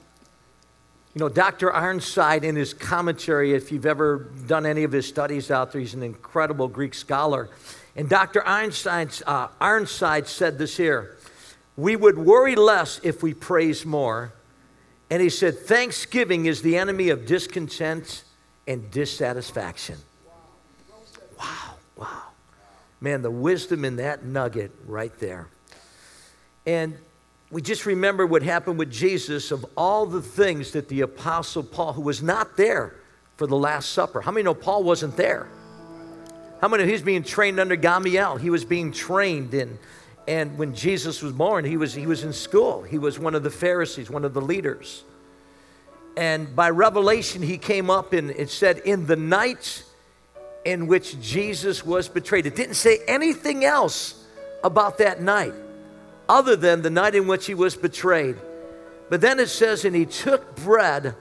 You 1.13 1.19
know, 1.19 1.29
Dr. 1.29 1.71
Ironside, 1.71 2.43
in 2.43 2.55
his 2.55 2.73
commentary, 2.73 3.53
if 3.53 3.71
you've 3.71 3.85
ever 3.85 4.31
done 4.47 4.65
any 4.65 4.83
of 4.83 4.91
his 4.91 5.07
studies 5.07 5.51
out 5.51 5.71
there, 5.71 5.79
he's 5.79 5.93
an 5.93 6.01
incredible 6.01 6.67
Greek 6.67 6.95
scholar. 6.95 7.49
And 7.95 8.09
Dr. 8.09 8.45
Ironside, 8.47 9.11
uh, 9.27 9.49
Ironside 9.61 10.27
said 10.27 10.57
this 10.57 10.75
here 10.75 11.15
We 11.77 11.95
would 11.95 12.17
worry 12.17 12.55
less 12.55 12.99
if 13.03 13.21
we 13.21 13.35
praise 13.35 13.85
more. 13.85 14.33
And 15.11 15.21
he 15.21 15.29
said, 15.29 15.59
Thanksgiving 15.59 16.47
is 16.47 16.63
the 16.63 16.77
enemy 16.77 17.09
of 17.09 17.27
discontent 17.27 18.23
and 18.65 18.89
dissatisfaction. 18.89 19.97
Wow, 21.37 21.75
wow. 21.95 22.23
Man, 22.99 23.21
the 23.21 23.29
wisdom 23.29 23.85
in 23.85 23.97
that 23.97 24.25
nugget 24.25 24.71
right 24.87 25.15
there. 25.19 25.49
And 26.65 26.97
we 27.53 27.61
just 27.61 27.85
remember 27.85 28.25
what 28.25 28.41
happened 28.41 28.79
with 28.79 28.91
Jesus 28.91 29.51
of 29.51 29.63
all 29.77 30.07
the 30.07 30.23
things 30.23 30.71
that 30.71 30.89
the 30.89 31.01
Apostle 31.01 31.61
Paul, 31.61 31.93
who 31.93 32.01
was 32.01 32.23
not 32.23 32.57
there 32.57 32.95
for 33.37 33.45
the 33.45 33.55
Last 33.55 33.91
Supper. 33.91 34.21
How 34.21 34.31
many 34.31 34.43
know 34.43 34.55
Paul 34.55 34.83
wasn't 34.83 35.15
there? 35.15 35.47
How 36.61 36.67
many 36.67 36.83
know 36.83 36.89
he's 36.89 37.03
being 37.03 37.21
trained 37.21 37.59
under 37.59 37.75
Gamaliel? 37.75 38.37
He 38.37 38.49
was 38.49 38.65
being 38.65 38.91
trained 38.91 39.53
in, 39.53 39.77
and 40.27 40.57
when 40.57 40.73
Jesus 40.73 41.21
was 41.21 41.31
born, 41.31 41.63
he 41.63 41.77
was, 41.77 41.93
he 41.93 42.07
was 42.07 42.23
in 42.23 42.33
school. 42.33 42.81
He 42.81 42.97
was 42.97 43.19
one 43.19 43.35
of 43.35 43.43
the 43.43 43.51
Pharisees, 43.51 44.09
one 44.09 44.25
of 44.25 44.33
the 44.33 44.41
leaders. 44.41 45.03
And 46.17 46.55
by 46.55 46.71
revelation, 46.71 47.43
he 47.43 47.59
came 47.59 47.91
up 47.91 48.13
and 48.13 48.31
it 48.31 48.49
said, 48.49 48.79
in 48.79 49.05
the 49.05 49.15
night 49.15 49.83
in 50.65 50.87
which 50.87 51.21
Jesus 51.21 51.85
was 51.85 52.09
betrayed. 52.09 52.47
It 52.47 52.55
didn't 52.55 52.75
say 52.75 52.99
anything 53.07 53.63
else 53.63 54.25
about 54.63 54.97
that 54.99 55.21
night 55.21 55.53
other 56.27 56.55
than 56.55 56.81
the 56.81 56.89
night 56.89 57.15
in 57.15 57.27
which 57.27 57.45
he 57.45 57.53
was 57.53 57.75
betrayed. 57.75 58.37
But 59.09 59.21
then 59.21 59.39
it 59.39 59.49
says, 59.49 59.85
and 59.85 59.95
he 59.95 60.05
took 60.05 60.55
bread, 60.57 61.15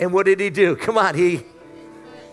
and 0.00 0.12
what 0.12 0.26
did 0.26 0.40
he 0.40 0.50
do? 0.50 0.76
Come 0.86 0.98
on, 0.98 1.14
he 1.14 1.42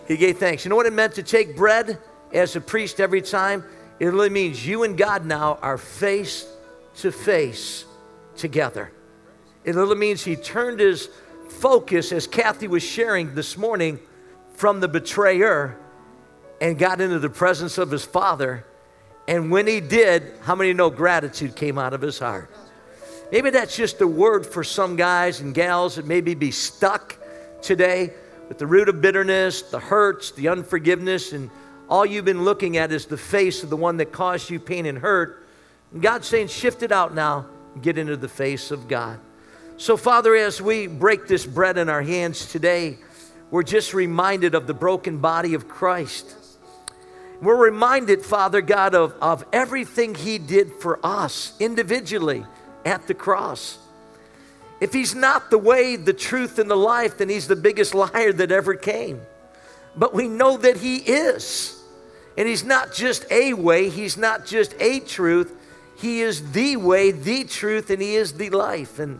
he 0.08 0.16
gave 0.16 0.38
thanks. 0.38 0.64
You 0.64 0.70
know 0.70 0.76
what 0.76 0.86
it 0.86 0.92
meant 0.92 1.14
to 1.14 1.22
take 1.22 1.56
bread 1.56 1.98
as 2.32 2.56
a 2.56 2.60
priest 2.60 2.98
every 3.00 3.22
time? 3.22 3.64
It 4.00 4.06
really 4.06 4.28
means 4.28 4.66
you 4.66 4.82
and 4.82 4.98
God 4.98 5.24
now 5.24 5.60
are 5.62 5.78
face 5.78 6.48
to 6.96 7.12
face 7.12 7.84
together. 8.36 8.90
It 9.62 9.76
literally 9.76 10.00
means 10.00 10.24
he 10.24 10.34
turned 10.34 10.80
his 10.80 11.08
focus, 11.48 12.10
as 12.10 12.26
Kathy 12.26 12.66
was 12.66 12.82
sharing 12.82 13.36
this 13.36 13.56
morning, 13.56 14.00
from 14.54 14.80
the 14.80 14.88
betrayer 14.88 15.78
and 16.60 16.76
got 16.76 17.00
into 17.00 17.20
the 17.20 17.30
presence 17.30 17.78
of 17.78 17.90
his 17.90 18.04
father 18.04 18.64
and 19.30 19.48
when 19.48 19.68
he 19.68 19.78
did, 19.78 20.24
how 20.40 20.56
many 20.56 20.72
know 20.72 20.90
gratitude 20.90 21.54
came 21.54 21.78
out 21.78 21.94
of 21.94 22.00
his 22.00 22.18
heart? 22.18 22.50
Maybe 23.30 23.50
that's 23.50 23.76
just 23.76 24.00
a 24.00 24.06
word 24.06 24.44
for 24.44 24.64
some 24.64 24.96
guys 24.96 25.38
and 25.38 25.54
gals 25.54 25.94
that 25.94 26.04
maybe 26.04 26.34
be 26.34 26.50
stuck 26.50 27.16
today 27.62 28.12
with 28.48 28.58
the 28.58 28.66
root 28.66 28.88
of 28.88 29.00
bitterness, 29.00 29.62
the 29.62 29.78
hurts, 29.78 30.32
the 30.32 30.48
unforgiveness, 30.48 31.32
and 31.32 31.48
all 31.88 32.04
you've 32.04 32.24
been 32.24 32.42
looking 32.42 32.76
at 32.76 32.90
is 32.90 33.06
the 33.06 33.16
face 33.16 33.62
of 33.62 33.70
the 33.70 33.76
one 33.76 33.98
that 33.98 34.10
caused 34.10 34.50
you 34.50 34.58
pain 34.58 34.84
and 34.84 34.98
hurt. 34.98 35.46
And 35.92 36.02
God's 36.02 36.26
saying, 36.26 36.48
shift 36.48 36.82
it 36.82 36.90
out 36.90 37.14
now, 37.14 37.46
get 37.80 37.98
into 37.98 38.16
the 38.16 38.28
face 38.28 38.72
of 38.72 38.88
God. 38.88 39.20
So, 39.76 39.96
Father, 39.96 40.34
as 40.34 40.60
we 40.60 40.88
break 40.88 41.28
this 41.28 41.46
bread 41.46 41.78
in 41.78 41.88
our 41.88 42.02
hands 42.02 42.50
today, 42.50 42.98
we're 43.52 43.62
just 43.62 43.94
reminded 43.94 44.56
of 44.56 44.66
the 44.66 44.74
broken 44.74 45.18
body 45.18 45.54
of 45.54 45.68
Christ. 45.68 46.34
We're 47.40 47.56
reminded, 47.56 48.22
Father 48.22 48.60
God, 48.60 48.94
of, 48.94 49.14
of 49.22 49.44
everything 49.52 50.14
He 50.14 50.38
did 50.38 50.74
for 50.74 50.98
us 51.04 51.54
individually 51.58 52.44
at 52.84 53.06
the 53.06 53.14
cross. 53.14 53.78
If 54.80 54.92
He's 54.92 55.14
not 55.14 55.50
the 55.50 55.58
way, 55.58 55.96
the 55.96 56.12
truth, 56.12 56.58
and 56.58 56.70
the 56.70 56.76
life, 56.76 57.18
then 57.18 57.30
He's 57.30 57.48
the 57.48 57.56
biggest 57.56 57.94
liar 57.94 58.32
that 58.32 58.52
ever 58.52 58.74
came. 58.74 59.20
But 59.96 60.12
we 60.14 60.28
know 60.28 60.58
that 60.58 60.76
He 60.76 60.96
is. 60.96 61.82
And 62.36 62.46
He's 62.46 62.64
not 62.64 62.92
just 62.92 63.24
a 63.30 63.54
way, 63.54 63.88
He's 63.88 64.18
not 64.18 64.44
just 64.44 64.74
a 64.78 65.00
truth, 65.00 65.54
He 65.96 66.20
is 66.20 66.52
the 66.52 66.76
way, 66.76 67.10
the 67.10 67.44
truth, 67.44 67.88
and 67.88 68.02
He 68.02 68.16
is 68.16 68.34
the 68.34 68.50
life. 68.50 68.98
And 68.98 69.18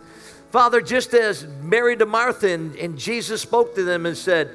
Father, 0.50 0.82
just 0.82 1.14
as 1.14 1.46
Mary 1.62 1.96
to 1.96 2.06
Martha 2.06 2.50
and, 2.50 2.76
and 2.76 2.98
Jesus 2.98 3.40
spoke 3.40 3.74
to 3.76 3.82
them 3.82 4.04
and 4.04 4.16
said, 4.16 4.50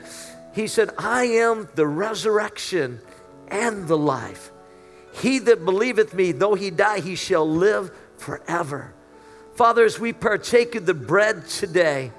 He 0.53 0.68
said, 0.68 0.91
I 0.99 1.26
am 1.26 1.68
the 1.74 1.88
resurrection 1.88 3.01
and 3.50 3.88
the 3.88 3.98
life. 3.98 4.52
He 5.22 5.39
that 5.39 5.64
believeth 5.64 6.14
me, 6.14 6.32
though 6.32 6.56
he 6.56 6.70
die, 6.70 7.00
he 7.00 7.16
shall 7.16 7.50
live 7.50 7.91
forever. 8.18 8.93
Father, 9.56 9.86
as 9.86 10.00
we 10.00 10.12
partake 10.12 10.76
of 10.76 10.86
the 10.86 10.93
bread 10.93 11.48
today, 11.48 12.12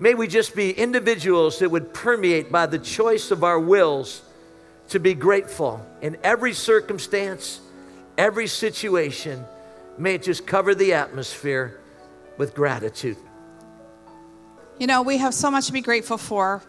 may 0.00 0.14
we 0.14 0.26
just 0.26 0.56
be 0.56 0.72
individuals 0.72 1.60
that 1.60 1.70
would 1.70 1.94
permeate 1.94 2.50
by 2.50 2.66
the 2.66 2.78
choice 2.78 3.30
of 3.30 3.44
our 3.44 3.60
wills 3.60 4.22
to 4.88 4.98
be 4.98 5.14
grateful 5.14 5.84
in 6.02 6.16
every 6.24 6.52
circumstance, 6.52 7.60
every 8.18 8.46
situation. 8.46 9.44
May 9.98 10.14
it 10.16 10.24
just 10.24 10.46
cover 10.46 10.74
the 10.74 10.94
atmosphere 10.94 11.80
with 12.36 12.54
gratitude. 12.54 13.16
You 14.78 14.86
know, 14.86 15.02
we 15.02 15.18
have 15.18 15.32
so 15.32 15.50
much 15.50 15.66
to 15.66 15.72
be 15.72 15.80
grateful 15.80 16.18
for. 16.18 16.62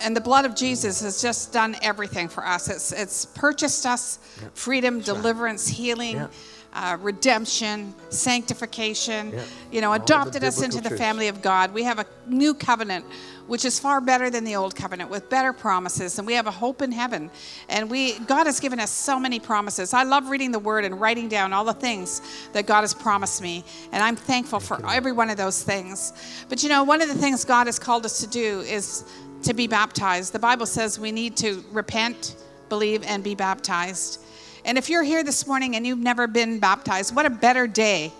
And 0.00 0.16
the 0.16 0.20
blood 0.20 0.44
of 0.44 0.54
Jesus 0.54 1.00
has 1.02 1.20
just 1.20 1.52
done 1.52 1.76
everything 1.82 2.28
for 2.28 2.46
us. 2.46 2.68
It's, 2.68 2.92
it's 2.92 3.26
purchased 3.26 3.84
us 3.86 4.18
freedom, 4.54 5.00
deliverance, 5.00 5.66
healing, 5.66 6.16
Yeah. 6.16 6.28
uh, 6.72 6.96
redemption, 7.00 7.94
sanctification, 8.10 9.32
you 9.72 9.80
know, 9.80 9.88
All 9.88 9.94
adopted 9.96 10.44
us 10.44 10.62
into 10.62 10.80
the 10.80 10.96
family 10.96 11.28
of 11.28 11.42
God. 11.42 11.72
We 11.74 11.82
have 11.84 11.98
a 11.98 12.06
new 12.26 12.54
covenant, 12.54 13.04
which 13.46 13.64
is 13.64 13.80
far 13.80 14.00
better 14.00 14.30
than 14.30 14.44
the 14.44 14.54
old 14.56 14.76
covenant 14.76 15.10
with 15.10 15.28
better 15.30 15.52
promises. 15.52 16.18
And 16.18 16.26
we 16.26 16.34
have 16.34 16.46
a 16.46 16.50
hope 16.50 16.82
in 16.82 16.92
heaven. 16.92 17.30
And 17.68 17.90
we, 17.90 18.18
God 18.20 18.46
has 18.46 18.60
given 18.60 18.78
us 18.78 18.90
so 18.90 19.18
many 19.18 19.40
promises. 19.40 19.94
I 19.94 20.02
love 20.04 20.28
reading 20.28 20.52
the 20.52 20.58
word 20.58 20.84
and 20.84 21.00
writing 21.00 21.28
down 21.28 21.52
all 21.52 21.64
the 21.64 21.72
things 21.74 22.20
that 22.52 22.66
God 22.66 22.82
has 22.82 22.94
promised 22.94 23.40
me. 23.42 23.64
And 23.90 24.02
I'm 24.02 24.16
thankful 24.16 24.60
for 24.60 24.78
every 24.90 25.12
one 25.12 25.30
of 25.30 25.36
those 25.38 25.62
things. 25.62 26.12
But 26.48 26.62
you 26.62 26.68
know, 26.68 26.84
one 26.84 27.00
of 27.00 27.08
the 27.08 27.14
things 27.14 27.44
God 27.44 27.66
has 27.66 27.78
called 27.78 28.04
us 28.04 28.20
to 28.20 28.26
do 28.26 28.60
is 28.60 29.04
to 29.42 29.54
be 29.54 29.66
baptized. 29.66 30.32
The 30.32 30.38
Bible 30.38 30.66
says 30.66 30.98
we 30.98 31.12
need 31.12 31.36
to 31.38 31.64
repent, 31.72 32.36
believe, 32.68 33.02
and 33.04 33.22
be 33.22 33.34
baptized. 33.34 34.20
And 34.64 34.76
if 34.76 34.90
you're 34.90 35.02
here 35.02 35.24
this 35.24 35.46
morning 35.46 35.76
and 35.76 35.86
you've 35.86 35.98
never 35.98 36.26
been 36.26 36.58
baptized, 36.58 37.14
what 37.14 37.26
a 37.26 37.30
better 37.30 37.66
day 37.66 38.12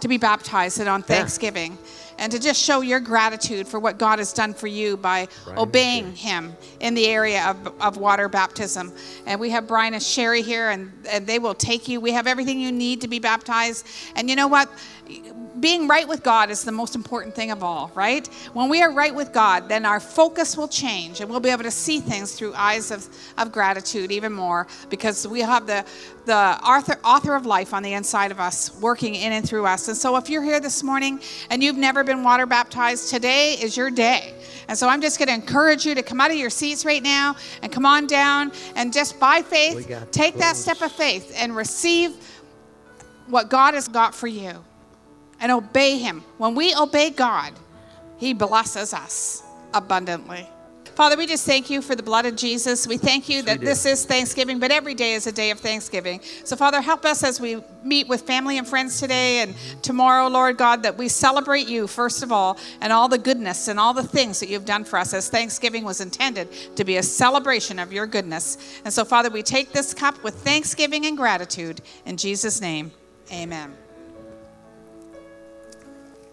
to 0.00 0.08
be 0.08 0.18
baptized 0.18 0.78
than 0.78 0.88
on 0.88 1.02
Thanksgiving. 1.02 1.78
And 2.18 2.30
to 2.30 2.38
just 2.38 2.62
show 2.62 2.80
your 2.80 3.00
gratitude 3.00 3.66
for 3.66 3.80
what 3.80 3.98
God 3.98 4.20
has 4.20 4.32
done 4.32 4.54
for 4.54 4.68
you 4.68 4.96
by 4.96 5.26
obeying 5.56 6.14
Him 6.14 6.54
in 6.78 6.94
the 6.94 7.06
area 7.06 7.44
of, 7.44 7.80
of 7.80 7.96
water 7.96 8.28
baptism. 8.28 8.92
And 9.26 9.40
we 9.40 9.50
have 9.50 9.66
Brian 9.66 9.94
and 9.94 10.02
Sherry 10.02 10.42
here, 10.42 10.70
and, 10.70 10.92
and 11.08 11.26
they 11.26 11.40
will 11.40 11.54
take 11.54 11.88
you. 11.88 12.00
We 12.00 12.12
have 12.12 12.28
everything 12.28 12.60
you 12.60 12.70
need 12.70 13.00
to 13.00 13.08
be 13.08 13.18
baptized. 13.18 13.86
And 14.14 14.30
you 14.30 14.36
know 14.36 14.46
what? 14.46 14.68
Being 15.64 15.88
right 15.88 16.06
with 16.06 16.22
God 16.22 16.50
is 16.50 16.62
the 16.62 16.72
most 16.72 16.94
important 16.94 17.34
thing 17.34 17.50
of 17.50 17.64
all, 17.64 17.90
right? 17.94 18.26
When 18.52 18.68
we 18.68 18.82
are 18.82 18.92
right 18.92 19.14
with 19.14 19.32
God, 19.32 19.66
then 19.66 19.86
our 19.86 19.98
focus 19.98 20.58
will 20.58 20.68
change 20.68 21.22
and 21.22 21.30
we'll 21.30 21.40
be 21.40 21.48
able 21.48 21.62
to 21.62 21.70
see 21.70 22.00
things 22.00 22.34
through 22.34 22.52
eyes 22.52 22.90
of, 22.90 23.08
of 23.38 23.50
gratitude 23.50 24.12
even 24.12 24.30
more 24.30 24.66
because 24.90 25.26
we 25.26 25.40
have 25.40 25.66
the, 25.66 25.86
the 26.26 26.36
author, 26.36 26.98
author 27.02 27.34
of 27.34 27.46
life 27.46 27.72
on 27.72 27.82
the 27.82 27.94
inside 27.94 28.30
of 28.30 28.40
us 28.40 28.78
working 28.78 29.14
in 29.14 29.32
and 29.32 29.48
through 29.48 29.64
us. 29.64 29.88
And 29.88 29.96
so 29.96 30.18
if 30.18 30.28
you're 30.28 30.42
here 30.42 30.60
this 30.60 30.82
morning 30.82 31.18
and 31.48 31.62
you've 31.62 31.78
never 31.78 32.04
been 32.04 32.22
water 32.22 32.44
baptized, 32.44 33.08
today 33.08 33.54
is 33.54 33.74
your 33.74 33.88
day. 33.88 34.34
And 34.68 34.76
so 34.76 34.86
I'm 34.86 35.00
just 35.00 35.18
going 35.18 35.28
to 35.28 35.34
encourage 35.34 35.86
you 35.86 35.94
to 35.94 36.02
come 36.02 36.20
out 36.20 36.30
of 36.30 36.36
your 36.36 36.50
seats 36.50 36.84
right 36.84 37.02
now 37.02 37.36
and 37.62 37.72
come 37.72 37.86
on 37.86 38.06
down 38.06 38.52
and 38.76 38.92
just 38.92 39.18
by 39.18 39.40
faith, 39.40 39.90
take 40.10 40.34
that 40.34 40.56
step 40.56 40.82
of 40.82 40.92
faith 40.92 41.32
and 41.34 41.56
receive 41.56 42.12
what 43.28 43.48
God 43.48 43.72
has 43.72 43.88
got 43.88 44.14
for 44.14 44.26
you 44.26 44.62
and 45.44 45.52
obey 45.52 45.98
Him. 45.98 46.24
When 46.38 46.54
we 46.54 46.74
obey 46.74 47.10
God, 47.10 47.52
He 48.16 48.32
blesses 48.32 48.94
us 48.94 49.42
abundantly. 49.74 50.48
Father, 50.94 51.18
we 51.18 51.26
just 51.26 51.44
thank 51.44 51.68
you 51.68 51.82
for 51.82 51.94
the 51.94 52.02
blood 52.02 52.24
of 52.24 52.34
Jesus. 52.34 52.86
We 52.86 52.96
thank 52.96 53.28
you 53.28 53.42
that 53.42 53.60
this 53.60 53.84
is 53.84 54.06
Thanksgiving, 54.06 54.58
but 54.58 54.70
every 54.70 54.94
day 54.94 55.12
is 55.12 55.26
a 55.26 55.32
day 55.32 55.50
of 55.50 55.58
Thanksgiving. 55.60 56.22
So, 56.44 56.56
Father, 56.56 56.80
help 56.80 57.04
us 57.04 57.22
as 57.22 57.42
we 57.42 57.62
meet 57.82 58.08
with 58.08 58.22
family 58.22 58.56
and 58.56 58.66
friends 58.66 58.98
today 59.00 59.40
and 59.40 59.54
tomorrow, 59.82 60.28
Lord 60.28 60.56
God, 60.56 60.82
that 60.84 60.96
we 60.96 61.08
celebrate 61.08 61.68
you, 61.68 61.88
first 61.88 62.22
of 62.22 62.32
all, 62.32 62.56
and 62.80 62.90
all 62.90 63.08
the 63.08 63.18
goodness 63.18 63.68
and 63.68 63.78
all 63.78 63.92
the 63.92 64.04
things 64.04 64.40
that 64.40 64.48
you've 64.48 64.64
done 64.64 64.84
for 64.84 64.98
us, 64.98 65.12
as 65.12 65.28
Thanksgiving 65.28 65.84
was 65.84 66.00
intended 66.00 66.48
to 66.76 66.84
be 66.84 66.96
a 66.96 67.02
celebration 67.02 67.78
of 67.78 67.92
your 67.92 68.06
goodness. 68.06 68.56
And 68.86 68.94
so, 68.94 69.04
Father, 69.04 69.28
we 69.28 69.42
take 69.42 69.72
this 69.72 69.92
cup 69.92 70.22
with 70.24 70.36
thanksgiving 70.36 71.04
and 71.04 71.18
gratitude. 71.18 71.82
In 72.06 72.16
Jesus' 72.16 72.62
name, 72.62 72.92
amen. 73.30 73.74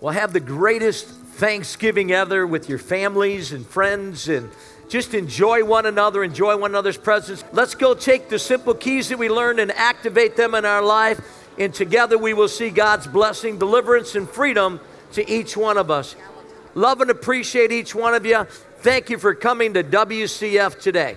Well, 0.01 0.13
have 0.15 0.33
the 0.33 0.39
greatest 0.39 1.05
Thanksgiving 1.05 2.11
ever 2.11 2.47
with 2.47 2.67
your 2.67 2.79
families 2.79 3.51
and 3.51 3.63
friends 3.63 4.29
and 4.29 4.49
just 4.89 5.13
enjoy 5.13 5.63
one 5.63 5.85
another, 5.85 6.23
enjoy 6.23 6.57
one 6.57 6.71
another's 6.71 6.97
presence. 6.97 7.43
Let's 7.53 7.75
go 7.75 7.93
take 7.93 8.27
the 8.27 8.39
simple 8.39 8.73
keys 8.73 9.09
that 9.09 9.19
we 9.19 9.29
learned 9.29 9.59
and 9.59 9.71
activate 9.71 10.35
them 10.35 10.55
in 10.55 10.65
our 10.65 10.81
life. 10.81 11.21
And 11.59 11.71
together 11.71 12.17
we 12.17 12.33
will 12.33 12.47
see 12.47 12.71
God's 12.71 13.05
blessing, 13.05 13.59
deliverance, 13.59 14.15
and 14.15 14.27
freedom 14.27 14.79
to 15.13 15.29
each 15.31 15.55
one 15.55 15.77
of 15.77 15.91
us. 15.91 16.15
Love 16.73 17.01
and 17.01 17.11
appreciate 17.11 17.71
each 17.71 17.93
one 17.93 18.15
of 18.15 18.25
you. 18.25 18.43
Thank 18.79 19.11
you 19.11 19.19
for 19.19 19.35
coming 19.35 19.75
to 19.75 19.83
WCF 19.83 20.81
today. 20.81 21.15